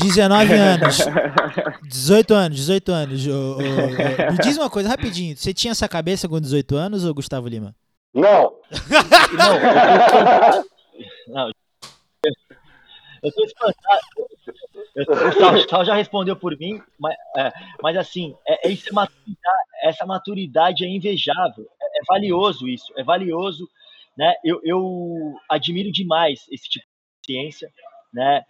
19 0.00 0.52
anos. 0.54 0.98
18 1.84 2.34
anos, 2.34 2.56
18 2.58 2.92
anos. 2.92 3.26
Me 3.26 4.38
diz 4.42 4.56
uma 4.56 4.70
coisa 4.70 4.88
rapidinho. 4.88 5.36
Você 5.36 5.54
tinha 5.54 5.72
essa 5.72 5.88
cabeça 5.88 6.28
com 6.28 6.40
18 6.40 6.76
anos 6.76 7.04
ou 7.04 7.14
Gustavo 7.14 7.48
Lima? 7.48 7.74
Não. 8.12 8.54
Não. 9.32 10.64
Não. 11.28 11.50
Eu 13.22 13.32
tô 13.32 13.44
espantado. 13.44 14.00
O 15.56 15.68
Sal 15.68 15.84
já 15.84 15.94
respondeu 15.94 16.36
por 16.36 16.56
mim, 16.58 16.80
mas, 16.98 17.16
é, 17.36 17.52
mas 17.82 17.96
assim, 17.96 18.36
é, 18.46 18.68
é 18.68 18.72
é 18.72 18.92
maturidade, 18.92 19.68
essa 19.82 20.06
maturidade 20.06 20.84
é 20.84 20.88
invejável, 20.88 21.66
é, 21.80 21.86
é, 21.98 22.00
valioso 22.06 22.68
isso, 22.68 22.92
é 22.96 23.02
valioso, 23.02 23.68
né? 24.16 24.34
Eu, 24.44 24.60
eu 24.62 25.34
admiro 25.48 25.90
demais 25.90 26.46
esse 26.50 26.68
tipo 26.68 26.86
de 26.86 27.32
ciência, 27.32 27.72
né? 28.12 28.44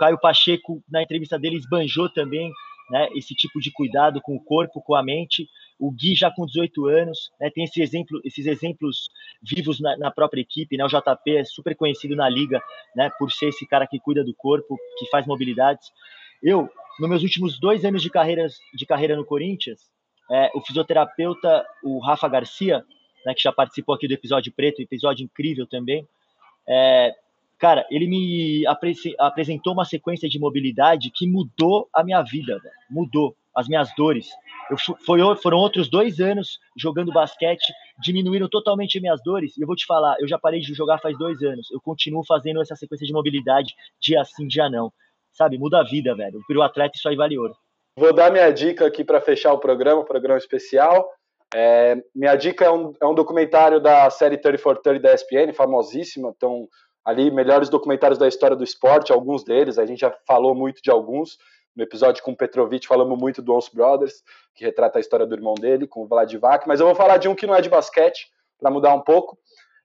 Caio 0.00 0.18
Pacheco, 0.18 0.82
na 0.90 1.02
entrevista 1.02 1.38
dele, 1.38 1.56
esbanjou 1.56 2.08
também 2.08 2.50
né, 2.88 3.06
esse 3.14 3.34
tipo 3.34 3.60
de 3.60 3.70
cuidado 3.70 4.18
com 4.22 4.34
o 4.34 4.42
corpo, 4.42 4.80
com 4.80 4.94
a 4.94 5.02
mente. 5.02 5.46
O 5.78 5.92
Gui 5.92 6.14
já 6.14 6.30
com 6.30 6.46
18 6.46 6.86
anos, 6.86 7.30
né, 7.38 7.50
tem 7.50 7.64
esse 7.64 7.82
exemplo, 7.82 8.18
esses 8.24 8.46
exemplos 8.46 9.10
vivos 9.42 9.78
na, 9.78 9.98
na, 9.98 10.10
própria 10.10 10.40
equipe. 10.40 10.78
Né, 10.78 10.84
o 10.84 10.88
JP 10.88 11.36
é 11.36 11.44
super 11.44 11.76
conhecido 11.76 12.16
na 12.16 12.30
liga 12.30 12.62
né, 12.96 13.10
por 13.18 13.30
ser 13.30 13.48
esse 13.48 13.66
cara 13.66 13.86
que 13.86 14.00
cuida 14.00 14.24
do 14.24 14.34
corpo, 14.34 14.78
que 14.98 15.06
faz 15.10 15.26
mobilidades. 15.26 15.92
Eu, 16.42 16.70
nos 16.98 17.08
meus 17.08 17.22
últimos 17.22 17.60
dois 17.60 17.84
anos 17.84 18.00
de 18.00 18.08
carreira, 18.08 18.46
de 18.74 18.86
carreira 18.86 19.14
no 19.14 19.24
Corinthians, 19.26 19.80
é, 20.30 20.50
o 20.54 20.62
fisioterapeuta, 20.62 21.62
o 21.84 21.98
Rafa 22.00 22.26
Garcia, 22.26 22.82
né, 23.26 23.34
que 23.34 23.42
já 23.42 23.52
participou 23.52 23.94
aqui 23.94 24.08
do 24.08 24.14
episódio 24.14 24.50
preto, 24.50 24.80
episódio 24.80 25.24
incrível 25.24 25.66
também, 25.66 26.08
é, 26.66 27.14
Cara, 27.60 27.86
ele 27.90 28.06
me 28.06 28.64
apresentou 29.18 29.74
uma 29.74 29.84
sequência 29.84 30.26
de 30.26 30.38
mobilidade 30.38 31.10
que 31.14 31.28
mudou 31.28 31.90
a 31.94 32.02
minha 32.02 32.22
vida, 32.22 32.58
mudou 32.88 33.36
as 33.54 33.68
minhas 33.68 33.94
dores. 33.94 34.30
Eu, 34.70 34.78
foi, 35.04 35.20
foram 35.36 35.58
outros 35.58 35.90
dois 35.90 36.20
anos 36.20 36.58
jogando 36.74 37.12
basquete, 37.12 37.70
diminuíram 38.00 38.48
totalmente 38.48 38.96
as 38.96 39.02
minhas 39.02 39.22
dores. 39.22 39.58
E 39.58 39.60
eu 39.60 39.66
vou 39.66 39.76
te 39.76 39.84
falar, 39.84 40.16
eu 40.20 40.26
já 40.26 40.38
parei 40.38 40.60
de 40.60 40.72
jogar 40.72 40.98
faz 41.00 41.18
dois 41.18 41.42
anos. 41.42 41.70
Eu 41.70 41.80
continuo 41.82 42.24
fazendo 42.24 42.62
essa 42.62 42.74
sequência 42.74 43.06
de 43.06 43.12
mobilidade 43.12 43.74
dia 44.00 44.24
sim, 44.24 44.46
dia 44.46 44.70
não. 44.70 44.90
Sabe, 45.30 45.58
muda 45.58 45.80
a 45.80 45.84
vida, 45.84 46.14
velho. 46.14 46.40
O 46.48 46.62
atleta 46.62 46.96
isso 46.96 47.08
aí 47.10 47.16
vale 47.16 47.36
ouro. 47.36 47.54
Vou 47.94 48.14
dar 48.14 48.32
minha 48.32 48.50
dica 48.50 48.86
aqui 48.86 49.04
para 49.04 49.20
fechar 49.20 49.52
o 49.52 49.58
programa, 49.58 50.02
programa 50.02 50.38
especial. 50.38 51.06
É, 51.54 52.02
minha 52.14 52.36
dica 52.36 52.64
é 52.64 52.70
um, 52.70 52.94
é 53.00 53.06
um 53.06 53.14
documentário 53.14 53.80
da 53.80 54.08
série 54.08 54.38
30 54.38 54.58
for 54.58 54.78
30 54.78 55.00
da 55.00 55.14
ESPN, 55.14 55.52
famosíssima. 55.52 56.32
Então, 56.34 56.66
ali 57.04 57.30
melhores 57.30 57.68
documentários 57.68 58.18
da 58.18 58.28
história 58.28 58.56
do 58.56 58.64
esporte, 58.64 59.12
alguns 59.12 59.42
deles, 59.44 59.78
a 59.78 59.86
gente 59.86 60.00
já 60.00 60.14
falou 60.26 60.54
muito 60.54 60.82
de 60.82 60.90
alguns. 60.90 61.38
No 61.74 61.82
episódio 61.82 62.22
com 62.22 62.32
o 62.32 62.36
Petrovic 62.36 62.86
falamos 62.86 63.18
muito 63.18 63.40
do 63.40 63.54
Ons 63.54 63.68
Brothers, 63.68 64.22
que 64.54 64.64
retrata 64.64 64.98
a 64.98 65.00
história 65.00 65.26
do 65.26 65.34
irmão 65.34 65.54
dele, 65.54 65.86
com 65.86 66.02
o 66.02 66.06
Vladivac, 66.06 66.66
mas 66.66 66.80
eu 66.80 66.86
vou 66.86 66.94
falar 66.94 67.16
de 67.16 67.28
um 67.28 67.34
que 67.34 67.46
não 67.46 67.54
é 67.54 67.60
de 67.60 67.68
basquete, 67.68 68.26
para 68.58 68.70
mudar 68.70 68.94
um 68.94 69.00
pouco. 69.00 69.38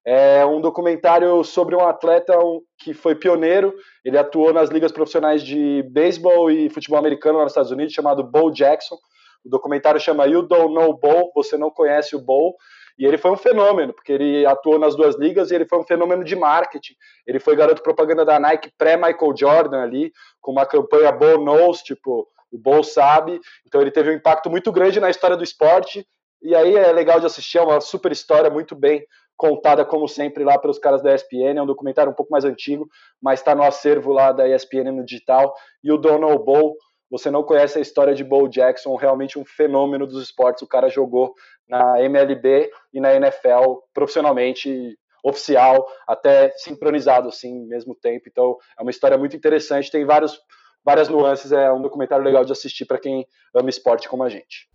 É 0.06 0.46
um 0.46 0.62
documentário 0.62 1.44
sobre 1.44 1.76
um 1.76 1.88
atleta 1.88 2.34
que 2.78 2.94
foi 2.94 3.16
pioneiro, 3.16 3.74
ele 4.04 4.18
atuou 4.18 4.54
nas 4.54 4.70
ligas 4.70 4.92
profissionais 4.92 5.42
de 5.42 5.82
beisebol 5.90 6.52
e 6.52 6.70
futebol 6.70 7.00
americano 7.00 7.40
nos 7.40 7.52
Estados 7.52 7.72
Unidos, 7.72 7.94
chamado 7.94 8.24
Bo 8.24 8.52
Jackson. 8.52 8.98
O 9.44 9.50
documentário 9.50 10.00
chama 10.00 10.28
You 10.28 10.44
Don't 10.44 10.74
Know 10.74 10.94
Bo, 10.96 11.32
Você 11.36 11.58
Não 11.58 11.72
Conhece 11.72 12.16
o 12.16 12.20
Bo, 12.20 12.56
e 12.98 13.06
ele 13.06 13.18
foi 13.18 13.32
um 13.32 13.38
fenômeno, 13.38 13.94
porque 13.94 14.12
ele 14.12 14.46
atuou 14.46 14.80
nas 14.80 14.96
duas 14.96 15.16
ligas 15.16 15.52
e 15.52 15.56
ele 15.56 15.66
foi 15.66 15.80
um 15.80 15.84
fenômeno 15.84 16.24
de 16.24 16.36
marketing. 16.36 16.96
Ele 17.28 17.40
foi 17.40 17.56
garoto 17.56 17.84
propaganda 17.84 18.24
da 18.24 18.40
Nike 18.40 18.72
pré-Michael 18.78 19.36
Jordan 19.38 19.82
ali, 19.82 20.14
com 20.40 20.52
uma 20.52 20.66
campanha 20.66 21.12
Bo 21.12 21.38
Knows, 21.38 21.82
tipo, 21.82 22.28
o 22.52 22.58
Bo 22.58 22.84
sabe. 22.84 23.40
Então 23.68 23.82
ele 23.82 23.92
teve 23.92 24.10
um 24.10 24.14
impacto 24.14 24.50
muito 24.50 24.72
grande 24.72 25.00
na 25.00 25.10
história 25.10 25.36
do 25.36 25.44
esporte. 25.44 26.08
E 26.42 26.56
aí 26.56 26.76
é 26.76 26.92
legal 26.92 27.20
de 27.20 27.26
assistir, 27.26 27.58
é 27.58 27.62
uma 27.62 27.82
super 27.82 28.12
história, 28.12 28.50
muito 28.50 28.76
bem 28.76 29.06
contada, 29.36 29.84
como 29.84 30.08
sempre, 30.08 30.46
lá 30.46 30.58
pelos 30.58 30.80
caras 30.80 31.02
da 31.02 31.14
ESPN. 31.14 31.58
É 31.58 31.62
um 31.62 31.66
documentário 31.66 32.12
um 32.12 32.16
pouco 32.16 32.32
mais 32.32 32.46
antigo, 32.46 32.88
mas 33.22 33.40
está 33.40 33.54
no 33.54 33.64
acervo 33.64 34.14
lá 34.14 34.32
da 34.32 34.48
ESPN 34.48 34.92
no 34.92 35.04
digital. 35.04 35.54
E 35.84 35.92
o 35.92 35.98
Donald 35.98 36.44
Bo 36.46 36.78
você 37.10 37.30
não 37.30 37.44
conhece 37.44 37.78
a 37.78 37.82
história 37.82 38.14
de 38.14 38.24
Bo 38.24 38.48
Jackson, 38.48 38.96
realmente 38.96 39.38
um 39.38 39.46
fenômeno 39.46 40.08
dos 40.08 40.24
esportes. 40.24 40.62
O 40.64 40.68
cara 40.68 40.90
jogou 40.90 41.34
na 41.68 42.02
MLB 42.02 42.70
e 42.94 43.00
na 43.00 43.14
NFL 43.14 43.80
profissionalmente, 43.94 44.98
oficial, 45.24 45.88
até 46.08 46.52
sincronizado 46.58 47.30
assim, 47.30 47.66
mesmo 47.68 47.96
tempo. 47.96 48.28
Então, 48.28 48.58
é 48.78 48.82
uma 48.82 48.92
história 48.92 49.18
muito 49.18 49.36
interessante. 49.36 49.92
Tem 49.92 50.06
vários 50.06 50.40
várias 50.84 51.10
nuances. 51.10 51.52
É 51.52 51.72
um 51.72 51.82
documentário 51.82 52.24
legal 52.24 52.46
de 52.46 52.52
assistir 52.52 52.86
para 52.86 53.00
quem 53.00 53.28
ama 53.54 53.70
esporte 53.70 54.08
como 54.08 54.24
a 54.24 54.30
gente. 54.30 54.70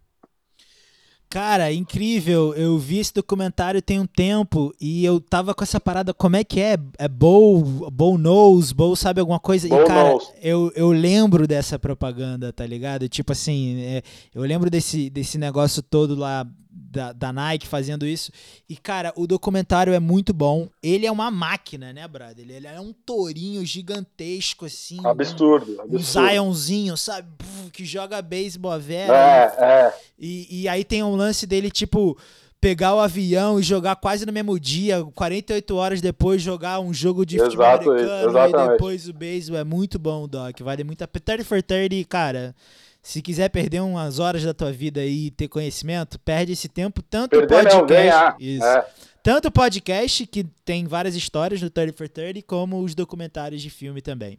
Cara, 1.31 1.73
incrível. 1.73 2.53
Eu 2.55 2.77
vi 2.77 2.99
esse 2.99 3.15
documentário 3.15 3.81
tem 3.81 4.01
um 4.01 4.07
tempo 4.07 4.75
e 4.81 5.05
eu 5.05 5.21
tava 5.21 5.55
com 5.55 5.63
essa 5.63 5.79
parada, 5.79 6.13
como 6.13 6.35
é 6.35 6.43
que 6.43 6.59
é? 6.59 6.77
É 6.99 7.07
Bow, 7.07 7.89
Bow 7.89 8.19
Knows, 8.19 8.73
Bow 8.73 8.97
sabe 8.97 9.21
alguma 9.21 9.39
coisa? 9.39 9.69
Bow 9.69 9.81
e, 9.81 9.87
cara, 9.87 10.11
knows. 10.11 10.33
eu, 10.43 10.73
eu 10.75 10.91
lembro 10.91 11.47
dessa 11.47 11.79
propaganda, 11.79 12.53
tá 12.53 12.67
ligado? 12.67 13.09
Tipo 13.09 13.31
assim, 13.31 13.81
é, 13.81 14.03
eu 14.35 14.43
lembro 14.43 14.69
desse, 14.69 15.09
desse 15.09 15.39
negócio 15.39 15.81
todo 15.83 16.17
lá 16.17 16.45
da, 16.91 17.13
da 17.13 17.33
Nike 17.33 17.67
fazendo 17.69 18.05
isso. 18.05 18.33
E, 18.69 18.77
cara, 18.77 19.13
o 19.17 19.27
documentário 19.27 19.93
é 19.93 20.01
muito 20.01 20.35
bom. 20.35 20.69
Ele 20.83 21.07
é 21.07 21.13
uma 21.13 21.31
máquina, 21.31 21.93
né, 21.93 22.09
brother? 22.09 22.45
Ele, 22.45 22.55
ele 22.55 22.67
é 22.67 22.81
um 22.81 22.93
tourinho 22.93 23.65
gigantesco, 23.65 24.65
assim. 24.65 24.99
Absurdo, 25.05 25.73
Um, 25.73 25.77
um 25.77 25.83
absurdo. 25.83 26.29
Zionzinho, 26.29 26.97
sabe? 26.97 27.29
Puf, 27.71 27.77
Que 27.77 27.85
joga 27.85 28.21
beisebol 28.21 28.73
a 28.73 28.79
vera. 28.79 29.15
É, 29.15 29.65
é. 29.65 29.95
E, 30.19 30.63
e 30.63 30.69
aí 30.69 30.85
tem 30.85 31.03
um 31.03 31.15
lance 31.15 31.47
dele, 31.47 31.71
tipo, 31.71 32.19
pegar 32.61 32.95
o 32.95 33.01
avião 33.01 33.59
e 33.59 33.63
jogar 33.63 33.97
quase 33.97 34.27
no 34.27 34.33
mesmo 34.33 34.59
dia, 34.61 35.03
48 35.15 35.77
horas 35.77 36.01
depois, 36.01 36.43
jogar 36.43 36.81
um 36.81 36.93
jogo 36.93 37.25
de 37.25 37.39
futebol 37.39 37.67
Exato, 37.67 37.91
americano 37.91 38.23
e 38.23 38.29
exatamente. 38.29 38.71
depois 38.73 39.09
o 39.09 39.13
beisebol. 39.13 39.61
É 39.61 39.65
muito 39.65 39.99
bom, 39.99 40.29
Doc. 40.29 40.61
Vale 40.61 40.85
muito 40.85 41.03
a 41.03 41.09
pena. 41.09 41.23
30 41.25 41.45
for 41.45 41.63
30, 41.63 42.09
cara. 42.09 42.55
Se 43.03 43.23
quiser 43.23 43.49
perder 43.49 43.81
umas 43.81 44.19
horas 44.19 44.45
da 44.45 44.53
tua 44.53 44.71
vida 44.71 45.03
e 45.05 45.31
ter 45.31 45.49
conhecimento, 45.49 46.19
perde 46.19 46.53
esse 46.53 46.69
tempo. 46.69 47.03
Tanto 47.03 47.31
Perder 47.31 47.65
não, 47.65 47.71
podcast. 47.81 47.87
ganhar. 47.87 48.37
Isso. 48.39 48.65
É. 48.65 48.87
Tanto 49.23 49.49
o 49.49 49.51
podcast, 49.51 50.27
que 50.27 50.45
tem 50.65 50.87
várias 50.87 51.15
histórias 51.15 51.63
no 51.63 51.71
30 51.71 51.93
for 51.97 52.09
30, 52.09 52.43
como 52.43 52.83
os 52.83 52.95
documentários 52.95 53.63
de 53.63 53.71
filme 53.71 54.03
também. 54.03 54.39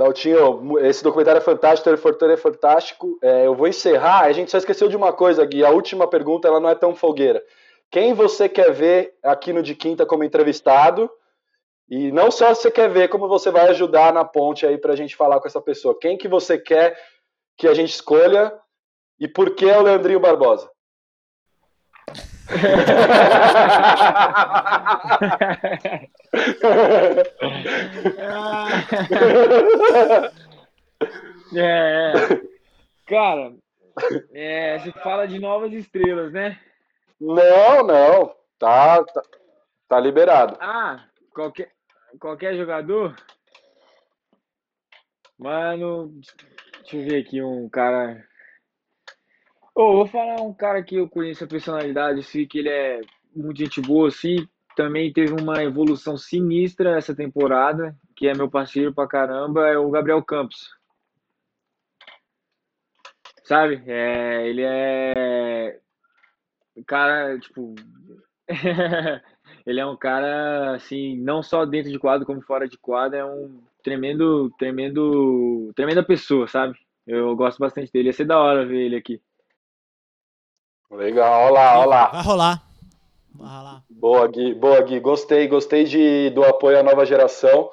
Daltinho, 0.00 0.78
esse 0.78 1.04
documentário 1.04 1.40
é 1.40 1.42
fantástico, 1.42 1.82
o 1.82 1.90
Telefortando 1.90 2.32
é 2.32 2.36
fantástico. 2.38 3.18
É, 3.20 3.46
eu 3.46 3.54
vou 3.54 3.68
encerrar, 3.68 4.20
a 4.24 4.32
gente 4.32 4.50
só 4.50 4.56
esqueceu 4.56 4.88
de 4.88 4.96
uma 4.96 5.12
coisa, 5.12 5.44
Gui. 5.44 5.62
A 5.62 5.68
última 5.68 6.08
pergunta 6.08 6.48
ela 6.48 6.58
não 6.58 6.70
é 6.70 6.74
tão 6.74 6.94
folgueira. 6.94 7.44
Quem 7.90 8.14
você 8.14 8.48
quer 8.48 8.72
ver 8.72 9.12
aqui 9.22 9.52
no 9.52 9.62
De 9.62 9.74
Quinta 9.74 10.06
como 10.06 10.24
entrevistado? 10.24 11.10
E 11.86 12.10
não 12.12 12.30
só 12.30 12.54
você 12.54 12.70
quer 12.70 12.88
ver, 12.88 13.08
como 13.08 13.28
você 13.28 13.50
vai 13.50 13.68
ajudar 13.68 14.10
na 14.10 14.24
ponte 14.24 14.64
aí 14.64 14.78
pra 14.78 14.96
gente 14.96 15.14
falar 15.14 15.38
com 15.38 15.46
essa 15.46 15.60
pessoa. 15.60 15.98
Quem 16.00 16.16
que 16.16 16.28
você 16.28 16.56
quer 16.56 16.96
que 17.58 17.68
a 17.68 17.74
gente 17.74 17.90
escolha 17.90 18.54
e 19.18 19.28
por 19.28 19.54
que 19.54 19.68
é 19.68 19.76
o 19.76 19.82
Leandrinho 19.82 20.18
Barbosa? 20.18 20.70
É, 31.52 32.12
é. 32.12 32.40
Cara, 33.06 33.52
é, 34.32 34.78
você 34.78 34.92
fala 34.92 35.26
de 35.26 35.38
novas 35.38 35.72
estrelas, 35.72 36.32
né? 36.32 36.58
Não, 37.20 37.82
não. 37.82 38.34
Tá, 38.58 39.02
tá, 39.04 39.22
tá 39.88 40.00
liberado. 40.00 40.56
Ah, 40.60 41.04
qualquer, 41.34 41.72
qualquer 42.20 42.54
jogador? 42.56 43.16
Mano, 45.38 46.20
deixa 46.82 46.96
eu 46.96 47.04
ver 47.04 47.22
aqui 47.22 47.42
um 47.42 47.68
cara. 47.68 48.24
Ô, 49.74 49.94
vou 49.94 50.06
falar 50.06 50.40
um 50.42 50.52
cara 50.52 50.82
que 50.82 50.96
eu 50.96 51.08
conheço 51.08 51.44
a 51.44 51.46
personalidade, 51.46 52.22
sei 52.22 52.46
que 52.46 52.58
ele 52.58 52.68
é 52.68 53.00
muito 53.34 53.58
gente 53.58 53.80
boa, 53.80 54.08
assim. 54.08 54.46
Também 54.76 55.12
teve 55.12 55.32
uma 55.32 55.62
evolução 55.62 56.16
sinistra 56.16 56.96
essa 56.96 57.14
temporada, 57.14 57.96
que 58.16 58.26
é 58.28 58.34
meu 58.34 58.50
parceiro 58.50 58.94
pra 58.94 59.06
caramba, 59.06 59.68
é 59.68 59.78
o 59.78 59.90
Gabriel 59.90 60.22
Campos. 60.22 60.70
Sabe? 63.44 63.82
É, 63.86 64.48
ele 64.48 64.62
é. 64.62 65.78
Cara, 66.86 67.38
tipo. 67.38 67.74
ele 69.66 69.80
é 69.80 69.86
um 69.86 69.96
cara, 69.96 70.74
assim, 70.74 71.16
não 71.18 71.42
só 71.42 71.64
dentro 71.64 71.90
de 71.90 71.98
quadro, 71.98 72.26
como 72.26 72.42
fora 72.42 72.68
de 72.68 72.78
quadro, 72.78 73.18
é 73.18 73.24
um 73.24 73.62
tremendo, 73.82 74.50
tremendo, 74.58 75.72
tremenda 75.74 76.02
pessoa, 76.04 76.46
sabe? 76.48 76.78
Eu 77.06 77.34
gosto 77.36 77.58
bastante 77.58 77.90
dele. 77.92 78.08
Ia 78.08 78.12
ser 78.12 78.24
da 78.24 78.38
hora 78.38 78.66
ver 78.66 78.86
ele 78.86 78.96
aqui. 78.96 79.20
Legal, 80.90 81.44
olha 81.44 81.52
lá, 81.52 81.78
olha 81.78 81.86
lá. 81.86 82.06
Vai 82.06 82.22
rolar. 82.22 82.62
Vai 83.34 83.48
rolar. 83.48 83.82
Boa, 83.88 84.26
Gui. 84.26 84.54
Boa, 84.54 84.80
Gui. 84.82 84.98
Gostei, 84.98 85.46
gostei 85.46 85.84
de, 85.84 86.30
do 86.30 86.42
apoio 86.42 86.80
à 86.80 86.82
nova 86.82 87.06
geração. 87.06 87.70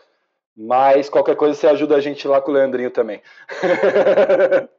Mas 0.56 1.10
qualquer 1.10 1.36
coisa 1.36 1.54
você 1.54 1.68
ajuda 1.68 1.96
a 1.96 2.00
gente 2.00 2.28
lá 2.28 2.42
com 2.42 2.52
o 2.52 2.54
Leandrinho 2.54 2.90
também. 2.90 3.22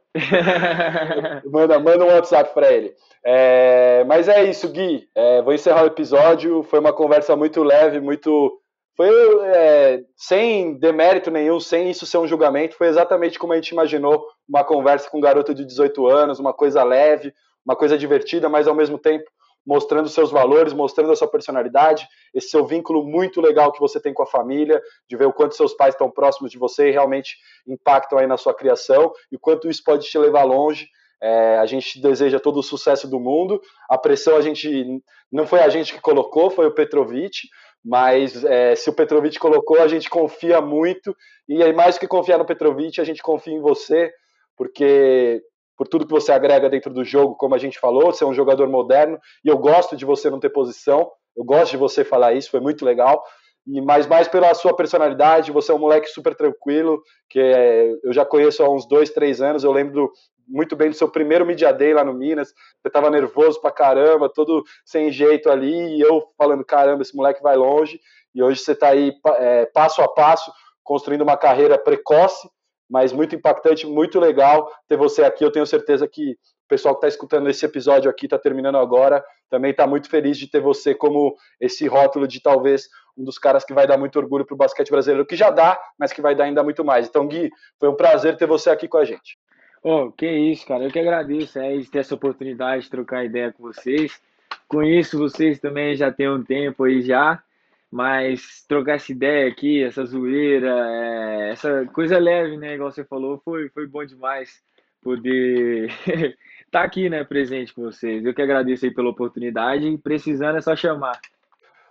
manda, 1.51 1.79
manda 1.79 2.05
um 2.05 2.09
WhatsApp 2.09 2.53
para 2.53 2.73
ele. 2.73 2.95
É, 3.25 4.05
mas 4.05 4.29
é 4.29 4.45
isso, 4.45 4.69
Gui. 4.69 5.09
É, 5.15 5.43
vou 5.43 5.53
encerrar 5.53 5.85
o 5.85 5.89
episódio. 5.89 6.63
Foi 6.65 6.81
uma 6.81 6.93
conversa 6.93 7.37
muito 7.37 7.63
leve, 7.63 8.01
muito. 8.01 8.61
Foi 8.97 9.09
é, 9.55 10.01
sem 10.17 10.75
demérito 10.75 11.31
nenhum, 11.31 11.61
sem 11.61 11.91
isso 11.91 12.07
ser 12.07 12.19
um 12.19 12.27
julgamento. 12.27 12.77
Foi 12.77 12.89
exatamente 12.89 13.39
como 13.39 13.53
a 13.53 13.57
gente 13.57 13.69
imaginou 13.69 14.27
uma 14.49 14.65
conversa 14.65 15.09
com 15.09 15.19
um 15.19 15.21
garoto 15.21 15.55
de 15.55 15.65
18 15.65 16.09
anos, 16.09 16.41
uma 16.41 16.53
coisa 16.53 16.83
leve, 16.83 17.33
uma 17.69 17.77
coisa 17.77 17.99
divertida, 17.99 18.49
mas 18.49 18.67
ao 18.67 18.75
mesmo 18.75 18.99
tempo 18.99 19.31
mostrando 19.67 20.09
seus 20.09 20.31
valores, 20.31 20.73
mostrando 20.73 21.13
a 21.13 21.17
sua 21.17 21.29
personalidade, 21.29 22.09
esse 22.33 22.49
seu 22.49 22.65
vínculo 22.65 23.05
muito 23.05 23.39
legal 23.39 23.71
que 23.71 23.81
você 23.81 24.01
tem 24.01 24.15
com 24.15 24.23
a 24.23 24.27
família, 24.27 24.81
de 25.07 25.15
ver 25.15 25.27
o 25.27 25.33
quanto 25.33 25.55
seus 25.55 25.75
pais 25.75 25.93
estão 25.93 26.11
próximos 26.11 26.51
de 26.51 26.57
você 26.57 26.89
e 26.89 26.93
realmente 26.93 27.37
impactam 27.67 28.19
aí 28.19 28.27
na 28.27 28.39
sua 28.39 28.55
criação 28.55 29.13
e 29.31 29.37
quanto 29.37 29.69
isso 29.69 29.85
pode 29.85 30.09
te 30.09 30.17
levar 30.17 30.45
longe. 30.45 30.89
É, 31.21 31.59
a 31.59 31.67
gente 31.67 32.01
deseja 32.01 32.41
todo 32.41 32.61
o 32.61 32.63
sucesso 32.63 33.07
do 33.07 33.21
mundo. 33.21 33.61
A 33.91 33.99
pressão 33.99 34.37
a 34.37 34.41
gente 34.41 35.03
não 35.31 35.47
foi 35.47 35.61
a 35.61 35.69
gente 35.69 35.93
que 35.93 36.01
colocou, 36.01 36.49
foi 36.49 36.67
o 36.67 36.75
Petrovic. 36.75 37.49
Mas 37.85 38.45
é, 38.45 38.75
se 38.75 38.89
o 38.89 38.93
Petrovic 38.95 39.39
colocou, 39.39 39.83
a 39.83 39.89
gente 39.89 40.09
confia 40.09 40.63
muito. 40.63 41.15
E 41.47 41.63
aí, 41.63 41.73
mais 41.73 41.97
do 41.97 42.01
que 42.01 42.09
confiar 42.09 42.39
no 42.39 42.47
Petrovic, 42.47 43.01
a 43.01 43.05
gente 43.05 43.23
confia 43.23 43.55
em 43.55 43.61
você, 43.61 44.11
porque 44.57 45.43
por 45.79 45.87
tudo 45.87 46.05
que 46.05 46.13
você 46.13 46.33
agrega 46.33 46.69
dentro 46.69 46.93
do 46.93 47.05
jogo, 47.05 47.37
como 47.37 47.55
a 47.55 47.59
gente 47.59 47.79
falou, 47.79 48.07
você 48.07 48.25
é 48.25 48.27
um 48.27 48.35
jogador 48.35 48.69
moderno, 48.69 49.17
e 49.45 49.49
eu 49.49 49.57
gosto 49.57 49.97
de 49.97 50.05
você 50.05 50.29
não 50.29 50.41
ter 50.41 50.51
posição, 50.51 51.09
eu 51.37 51.45
gosto 51.45 51.71
de 51.71 51.77
você 51.77 52.05
falar 52.05 52.33
isso, 52.35 52.51
foi 52.51 52.59
muito 52.59 52.85
legal, 52.85 53.25
e 53.65 53.81
mais 53.81 54.07
mais 54.07 54.27
pela 54.27 54.53
sua 54.55 54.75
personalidade, 54.75 55.53
você 55.53 55.71
é 55.71 55.75
um 55.75 55.79
moleque 55.79 56.09
super 56.09 56.35
tranquilo, 56.35 57.01
que 57.31 57.39
é, 57.39 57.93
eu 58.03 58.13
já 58.13 58.25
conheço 58.25 58.65
há 58.65 58.69
uns 58.69 58.89
dois, 58.89 59.11
três 59.11 59.41
anos, 59.41 59.63
eu 59.63 59.71
lembro 59.71 60.11
muito 60.49 60.75
bem 60.75 60.89
do 60.89 60.97
seu 60.97 61.09
primeiro 61.09 61.47
Media 61.47 61.73
Day 61.73 61.95
lá 61.95 62.03
no 62.03 62.13
Minas, 62.15 62.53
você 62.83 62.91
tava 62.91 63.09
nervoso 63.09 63.61
pra 63.61 63.71
caramba, 63.71 64.29
todo 64.29 64.65
sem 64.85 65.13
jeito 65.13 65.49
ali, 65.49 65.97
e 65.97 66.01
eu 66.01 66.25
falando, 66.37 66.65
caramba, 66.65 67.03
esse 67.03 67.15
moleque 67.15 67.43
vai 67.43 67.57
longe, 67.57 68.01
e 68.35 68.43
hoje 68.43 68.61
você 68.61 68.75
tá 68.75 68.89
aí 68.89 69.13
é, 69.37 69.67
passo 69.67 70.03
a 70.03 70.09
passo, 70.09 70.51
construindo 70.83 71.23
uma 71.23 71.37
carreira 71.37 71.79
precoce, 71.79 72.49
mas 72.89 73.13
muito 73.13 73.35
impactante, 73.35 73.87
muito 73.87 74.19
legal 74.19 74.71
ter 74.87 74.97
você 74.97 75.23
aqui. 75.23 75.45
Eu 75.45 75.53
tenho 75.53 75.67
certeza 75.67 76.07
que 76.09 76.33
o 76.33 76.69
pessoal 76.69 76.95
que 76.95 76.99
está 76.99 77.09
escutando 77.09 77.49
esse 77.49 77.65
episódio 77.65 78.11
aqui, 78.11 78.27
está 78.27 78.39
terminando 78.39 78.77
agora, 78.77 79.25
também 79.49 79.71
está 79.71 79.87
muito 79.87 80.09
feliz 80.09 80.37
de 80.37 80.51
ter 80.51 80.61
você 80.61 80.95
como 80.95 81.35
esse 81.61 81.87
rótulo 81.87 82.29
de 82.29 82.41
talvez 82.41 82.89
um 83.17 83.25
dos 83.25 83.39
caras 83.39 83.65
que 83.65 83.75
vai 83.75 83.87
dar 83.87 83.99
muito 83.99 84.19
orgulho 84.19 84.45
para 84.45 84.55
o 84.55 84.59
basquete 84.59 84.91
brasileiro, 84.91 85.27
que 85.27 85.35
já 85.35 85.51
dá, 85.51 85.79
mas 85.99 86.13
que 86.13 86.23
vai 86.23 86.35
dar 86.35 86.45
ainda 86.45 86.63
muito 86.63 86.85
mais. 86.85 87.09
Então, 87.09 87.27
Gui, 87.27 87.51
foi 87.81 87.89
um 87.89 87.97
prazer 87.97 88.37
ter 88.37 88.47
você 88.47 88.71
aqui 88.71 88.87
com 88.87 88.99
a 88.99 89.05
gente. 89.05 89.39
Oh, 89.83 90.13
que 90.13 90.27
isso, 90.27 90.67
cara. 90.67 90.85
Eu 90.85 90.91
que 90.91 90.99
agradeço 90.99 91.59
é, 91.59 91.77
de 91.77 91.91
ter 91.91 92.01
essa 92.01 92.15
oportunidade 92.15 92.85
de 92.85 92.91
trocar 92.91 93.25
ideia 93.25 93.53
com 93.53 93.63
vocês. 93.63 94.21
Conheço 94.69 95.19
vocês 95.19 95.59
também 95.59 95.97
já 95.97 96.13
tem 96.13 96.29
um 96.29 96.43
tempo 96.43 96.85
aí 96.85 97.03
já. 97.03 97.43
Mas 97.91 98.65
trocar 98.69 98.97
essa 98.97 99.11
ideia 99.11 99.49
aqui, 99.49 99.83
essa 99.83 100.05
zoeira, 100.05 100.69
é, 100.69 101.51
essa 101.53 101.87
coisa 101.87 102.19
leve, 102.19 102.57
né? 102.57 102.75
Igual 102.75 102.93
você 102.93 103.05
falou, 103.05 103.41
foi, 103.45 103.69
foi 103.71 103.87
bom 103.87 104.05
demais 104.05 104.63
poder 105.03 105.89
estar 106.07 106.33
tá 106.71 106.83
aqui, 106.83 107.09
né? 107.09 107.25
Presente 107.25 107.73
com 107.73 107.83
vocês. 107.83 108.25
Eu 108.25 108.35
que 108.35 108.43
agradeço 108.43 108.85
aí 108.85 108.93
pela 108.93 109.09
oportunidade 109.09 109.97
precisando 109.99 110.59
é 110.59 110.61
só 110.61 110.77
chamar. 110.77 111.19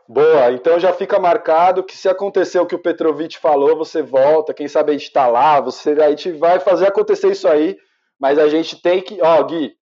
Boa, 0.08 0.52
então 0.54 0.80
já 0.80 0.94
fica 0.94 1.20
marcado 1.20 1.84
que 1.84 1.98
se 1.98 2.08
acontecer 2.08 2.60
o 2.60 2.66
que 2.66 2.76
o 2.76 2.80
Petrovic 2.80 3.38
falou, 3.38 3.76
você 3.76 4.02
volta, 4.02 4.54
quem 4.54 4.66
sabe 4.66 4.92
a 4.92 4.98
gente 4.98 5.12
tá 5.12 5.28
lá, 5.28 5.60
você, 5.60 5.92
a 5.92 6.10
gente 6.10 6.32
vai 6.32 6.62
fazer 6.62 6.88
acontecer 6.88 7.32
isso 7.32 7.46
aí, 7.46 7.78
mas 8.18 8.40
a 8.40 8.48
gente 8.48 8.82
tem 8.82 9.02
que, 9.02 9.22
ó, 9.22 9.44
Gui, 9.44 9.77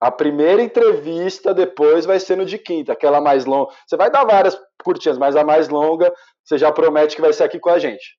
a 0.00 0.10
primeira 0.10 0.62
entrevista 0.62 1.52
depois 1.52 2.06
vai 2.06 2.20
ser 2.20 2.36
no 2.36 2.46
de 2.46 2.58
quinta, 2.58 2.92
aquela 2.92 3.20
mais 3.20 3.44
longa. 3.44 3.72
Você 3.86 3.96
vai 3.96 4.10
dar 4.10 4.24
várias 4.24 4.58
curtinhas, 4.82 5.18
mas 5.18 5.34
a 5.34 5.44
mais 5.44 5.68
longa 5.68 6.12
você 6.44 6.56
já 6.56 6.70
promete 6.70 7.16
que 7.16 7.22
vai 7.22 7.32
ser 7.32 7.44
aqui 7.44 7.58
com 7.58 7.70
a 7.70 7.78
gente. 7.78 8.16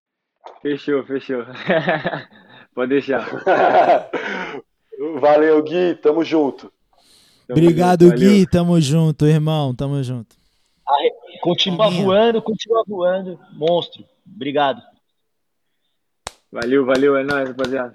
Fechou, 0.62 1.04
fechou. 1.06 1.44
Pode 2.76 2.90
deixar. 2.90 3.26
Valeu, 5.20 5.64
Gui, 5.64 5.96
tamo 5.96 6.24
junto. 6.24 6.72
Tamo 7.48 7.60
Obrigado, 7.60 8.06
junto, 8.06 8.18
Gui, 8.18 8.46
tamo 8.46 8.82
junto, 8.82 9.26
irmão, 9.26 9.74
tamo 9.74 10.04
junto. 10.04 10.36
Continua 11.42 11.90
voando, 11.90 12.42
continua 12.42 12.84
voando. 12.86 13.40
Monstro. 13.54 14.04
Obrigado. 14.26 14.82
Valeu, 16.52 16.86
valeu, 16.86 17.16
é 17.16 17.24
nóis, 17.24 17.50
rapaziada. 17.50 17.94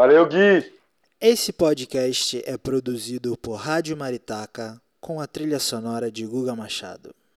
Valeu, 0.00 0.26
Gui! 0.26 0.72
Esse 1.20 1.52
podcast 1.52 2.42
é 2.46 2.56
produzido 2.56 3.36
por 3.36 3.56
Rádio 3.56 3.94
Maritaca 3.94 4.80
com 4.98 5.20
a 5.20 5.26
trilha 5.26 5.58
sonora 5.58 6.10
de 6.10 6.24
Guga 6.24 6.56
Machado. 6.56 7.14